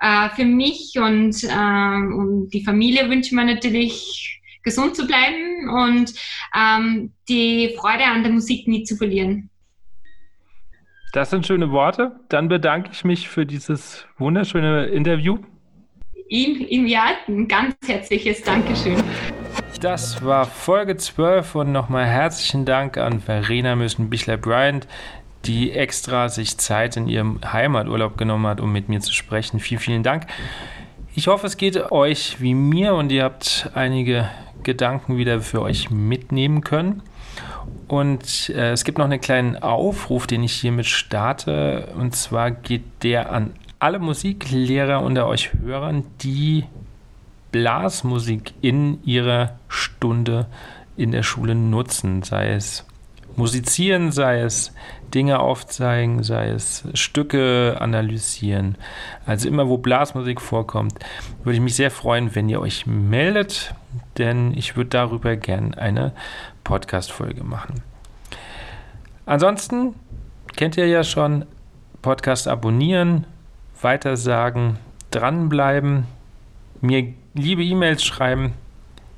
Äh, 0.01 0.29
für 0.35 0.45
mich 0.45 0.93
und, 0.97 1.43
äh, 1.43 2.13
und 2.13 2.49
die 2.49 2.63
Familie 2.63 3.09
wünsche 3.09 3.29
ich 3.29 3.31
mir 3.31 3.45
natürlich 3.45 4.41
gesund 4.63 4.95
zu 4.95 5.07
bleiben 5.07 5.69
und 5.69 6.13
ähm, 6.55 7.13
die 7.27 7.75
Freude 7.79 8.03
an 8.03 8.23
der 8.23 8.31
Musik 8.31 8.67
nie 8.67 8.83
zu 8.83 8.95
verlieren. 8.97 9.49
Das 11.13 11.31
sind 11.31 11.47
schöne 11.47 11.71
Worte. 11.71 12.19
Dann 12.29 12.49
bedanke 12.49 12.91
ich 12.93 13.03
mich 13.03 13.29
für 13.29 13.45
dieses 13.45 14.05
wunderschöne 14.17 14.85
Interview. 14.87 15.39
Ihm, 16.27 16.63
ihm 16.69 16.85
ja, 16.85 17.05
ein 17.27 17.47
ganz 17.47 17.75
herzliches 17.87 18.43
Dankeschön. 18.43 19.01
Das 19.81 20.23
war 20.23 20.45
Folge 20.45 20.97
12 20.97 21.55
und 21.55 21.71
nochmal 21.71 22.05
herzlichen 22.05 22.65
Dank 22.65 22.97
an 22.97 23.21
Verena 23.21 23.75
Müssen-Bichler-Bryant, 23.75 24.87
die 25.45 25.71
extra 25.71 26.29
sich 26.29 26.57
Zeit 26.57 26.97
in 26.97 27.07
ihrem 27.07 27.39
Heimaturlaub 27.45 28.17
genommen 28.17 28.47
hat, 28.47 28.59
um 28.59 28.71
mit 28.71 28.89
mir 28.89 28.99
zu 28.99 29.13
sprechen. 29.13 29.59
Vielen, 29.59 29.79
vielen 29.79 30.03
Dank. 30.03 30.27
Ich 31.15 31.27
hoffe, 31.27 31.47
es 31.47 31.57
geht 31.57 31.91
euch 31.91 32.39
wie 32.39 32.53
mir 32.53 32.93
und 32.93 33.11
ihr 33.11 33.23
habt 33.23 33.71
einige 33.73 34.29
Gedanken 34.63 35.17
wieder 35.17 35.41
für 35.41 35.61
euch 35.61 35.89
mitnehmen 35.89 36.61
können. 36.61 37.01
Und 37.87 38.49
äh, 38.49 38.71
es 38.71 38.83
gibt 38.83 38.97
noch 38.97 39.05
einen 39.05 39.21
kleinen 39.21 39.57
Aufruf, 39.57 40.27
den 40.27 40.43
ich 40.43 40.53
hiermit 40.53 40.85
starte. 40.85 41.89
Und 41.97 42.15
zwar 42.15 42.51
geht 42.51 42.83
der 43.03 43.31
an 43.31 43.53
alle 43.79 43.99
Musiklehrer 43.99 45.01
unter 45.01 45.27
euch 45.27 45.53
Hörern, 45.53 46.03
die 46.21 46.65
Blasmusik 47.51 48.53
in 48.61 49.03
ihrer 49.03 49.57
Stunde 49.67 50.47
in 50.97 51.11
der 51.11 51.23
Schule 51.23 51.55
nutzen. 51.55 52.21
Sei 52.21 52.51
es 52.51 52.85
musizieren, 53.39 54.11
sei 54.11 54.41
es 54.41 54.73
Dinge 55.13 55.39
aufzeigen, 55.39 56.23
sei 56.23 56.49
es 56.49 56.83
Stücke 56.93 57.77
analysieren. 57.79 58.75
Also 59.25 59.47
immer, 59.47 59.69
wo 59.69 59.77
Blasmusik 59.77 60.41
vorkommt, 60.41 60.93
würde 61.43 61.55
ich 61.55 61.61
mich 61.61 61.75
sehr 61.75 61.89
freuen, 61.89 62.35
wenn 62.35 62.49
ihr 62.49 62.59
euch 62.59 62.85
meldet, 62.85 63.73
denn 64.17 64.53
ich 64.55 64.75
würde 64.75 64.89
darüber 64.89 65.37
gerne 65.37 65.77
eine 65.77 66.11
Podcast-Folge 66.65 67.45
machen. 67.45 67.81
Ansonsten 69.25 69.95
kennt 70.57 70.75
ihr 70.75 70.87
ja 70.87 71.05
schon 71.05 71.45
Podcast 72.01 72.49
abonnieren, 72.49 73.25
weitersagen, 73.81 74.79
dranbleiben, 75.11 76.05
mir 76.81 77.13
liebe 77.33 77.63
E-Mails 77.63 78.03
schreiben, 78.03 78.53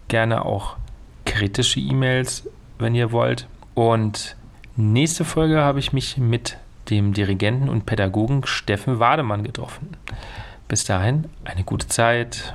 gerne 0.10 0.46
auch 0.46 0.78
kritische 1.26 1.80
E-Mails, 1.80 2.48
wenn 2.78 2.94
ihr 2.94 3.12
wollt. 3.12 3.48
Und 3.74 4.36
nächste 4.76 5.26
Folge 5.26 5.62
habe 5.62 5.80
ich 5.80 5.94
mich 5.94 6.18
mit 6.18 6.58
dem 6.90 7.14
Dirigenten 7.14 7.70
und 7.70 7.86
Pädagogen 7.86 8.46
Steffen 8.46 9.00
Wademann 9.00 9.44
getroffen. 9.44 9.96
Bis 10.68 10.84
dahin 10.86 11.26
eine 11.44 11.64
gute 11.64 11.88
Zeit. 11.88 12.54